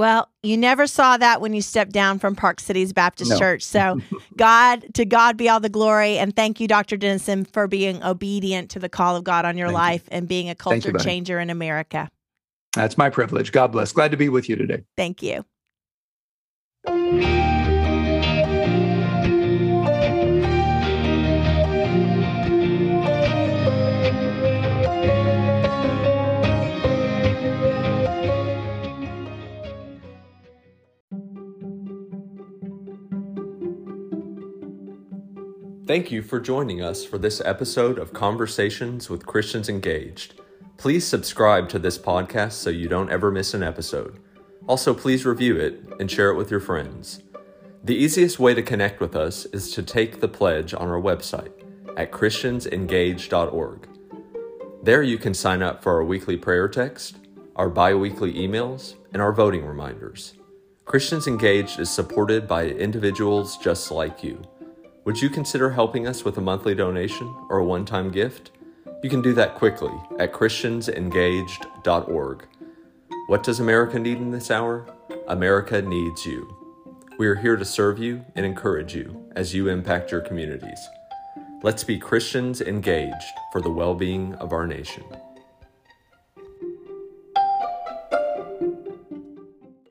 Well, 0.00 0.30
you 0.42 0.56
never 0.56 0.86
saw 0.86 1.18
that 1.18 1.42
when 1.42 1.52
you 1.52 1.60
stepped 1.60 1.92
down 1.92 2.20
from 2.20 2.34
Park 2.34 2.58
Cities 2.58 2.90
Baptist 2.90 3.32
no. 3.32 3.38
Church. 3.38 3.62
So, 3.62 4.00
God, 4.38 4.94
to 4.94 5.04
God 5.04 5.36
be 5.36 5.46
all 5.50 5.60
the 5.60 5.68
glory. 5.68 6.16
And 6.16 6.34
thank 6.34 6.58
you, 6.58 6.66
Dr. 6.66 6.96
Denison, 6.96 7.44
for 7.44 7.68
being 7.68 8.02
obedient 8.02 8.70
to 8.70 8.78
the 8.78 8.88
call 8.88 9.14
of 9.14 9.24
God 9.24 9.44
on 9.44 9.58
your 9.58 9.68
thank 9.68 9.76
life 9.76 10.02
you. 10.04 10.16
and 10.16 10.26
being 10.26 10.48
a 10.48 10.54
culture 10.54 10.92
you, 10.94 10.98
changer 11.00 11.38
in 11.38 11.50
America. 11.50 12.08
That's 12.74 12.96
my 12.96 13.10
privilege. 13.10 13.52
God 13.52 13.72
bless. 13.72 13.92
Glad 13.92 14.12
to 14.12 14.16
be 14.16 14.30
with 14.30 14.48
you 14.48 14.56
today. 14.56 14.84
Thank 14.96 15.22
you. 15.22 15.44
Thank 35.90 36.12
you 36.12 36.22
for 36.22 36.38
joining 36.38 36.80
us 36.80 37.04
for 37.04 37.18
this 37.18 37.42
episode 37.44 37.98
of 37.98 38.12
Conversations 38.12 39.10
with 39.10 39.26
Christians 39.26 39.68
Engaged. 39.68 40.40
Please 40.76 41.04
subscribe 41.04 41.68
to 41.68 41.80
this 41.80 41.98
podcast 41.98 42.52
so 42.52 42.70
you 42.70 42.88
don't 42.88 43.10
ever 43.10 43.32
miss 43.32 43.54
an 43.54 43.64
episode. 43.64 44.20
Also, 44.68 44.94
please 44.94 45.26
review 45.26 45.56
it 45.56 45.82
and 45.98 46.08
share 46.08 46.30
it 46.30 46.36
with 46.36 46.48
your 46.48 46.60
friends. 46.60 47.24
The 47.82 47.96
easiest 47.96 48.38
way 48.38 48.54
to 48.54 48.62
connect 48.62 49.00
with 49.00 49.16
us 49.16 49.46
is 49.46 49.72
to 49.72 49.82
take 49.82 50.20
the 50.20 50.28
pledge 50.28 50.74
on 50.74 50.88
our 50.88 51.00
website 51.00 51.50
at 51.96 52.12
christiansengage.org. 52.12 53.88
There 54.84 55.02
you 55.02 55.18
can 55.18 55.34
sign 55.34 55.60
up 55.60 55.82
for 55.82 55.94
our 55.94 56.04
weekly 56.04 56.36
prayer 56.36 56.68
text, 56.68 57.16
our 57.56 57.68
bi 57.68 57.94
weekly 57.94 58.34
emails, 58.34 58.94
and 59.12 59.20
our 59.20 59.32
voting 59.32 59.66
reminders. 59.66 60.34
Christians 60.84 61.26
Engaged 61.26 61.80
is 61.80 61.90
supported 61.90 62.46
by 62.46 62.66
individuals 62.66 63.56
just 63.56 63.90
like 63.90 64.22
you. 64.22 64.40
Would 65.04 65.22
you 65.22 65.30
consider 65.30 65.70
helping 65.70 66.06
us 66.06 66.24
with 66.24 66.36
a 66.36 66.42
monthly 66.42 66.74
donation 66.74 67.34
or 67.48 67.56
a 67.58 67.64
one 67.64 67.86
time 67.86 68.10
gift? 68.10 68.50
You 69.02 69.08
can 69.08 69.22
do 69.22 69.32
that 69.32 69.54
quickly 69.54 69.94
at 70.18 70.34
ChristiansEngaged.org. 70.34 72.46
What 73.26 73.42
does 73.42 73.60
America 73.60 73.98
need 73.98 74.18
in 74.18 74.30
this 74.30 74.50
hour? 74.50 74.86
America 75.26 75.80
needs 75.80 76.26
you. 76.26 76.54
We 77.18 77.26
are 77.28 77.34
here 77.34 77.56
to 77.56 77.64
serve 77.64 77.98
you 77.98 78.26
and 78.34 78.44
encourage 78.44 78.94
you 78.94 79.24
as 79.34 79.54
you 79.54 79.68
impact 79.68 80.12
your 80.12 80.20
communities. 80.20 80.78
Let's 81.62 81.82
be 81.82 81.98
Christians 81.98 82.60
engaged 82.60 83.32
for 83.52 83.62
the 83.62 83.70
well 83.70 83.94
being 83.94 84.34
of 84.34 84.52
our 84.52 84.66
nation. 84.66 85.04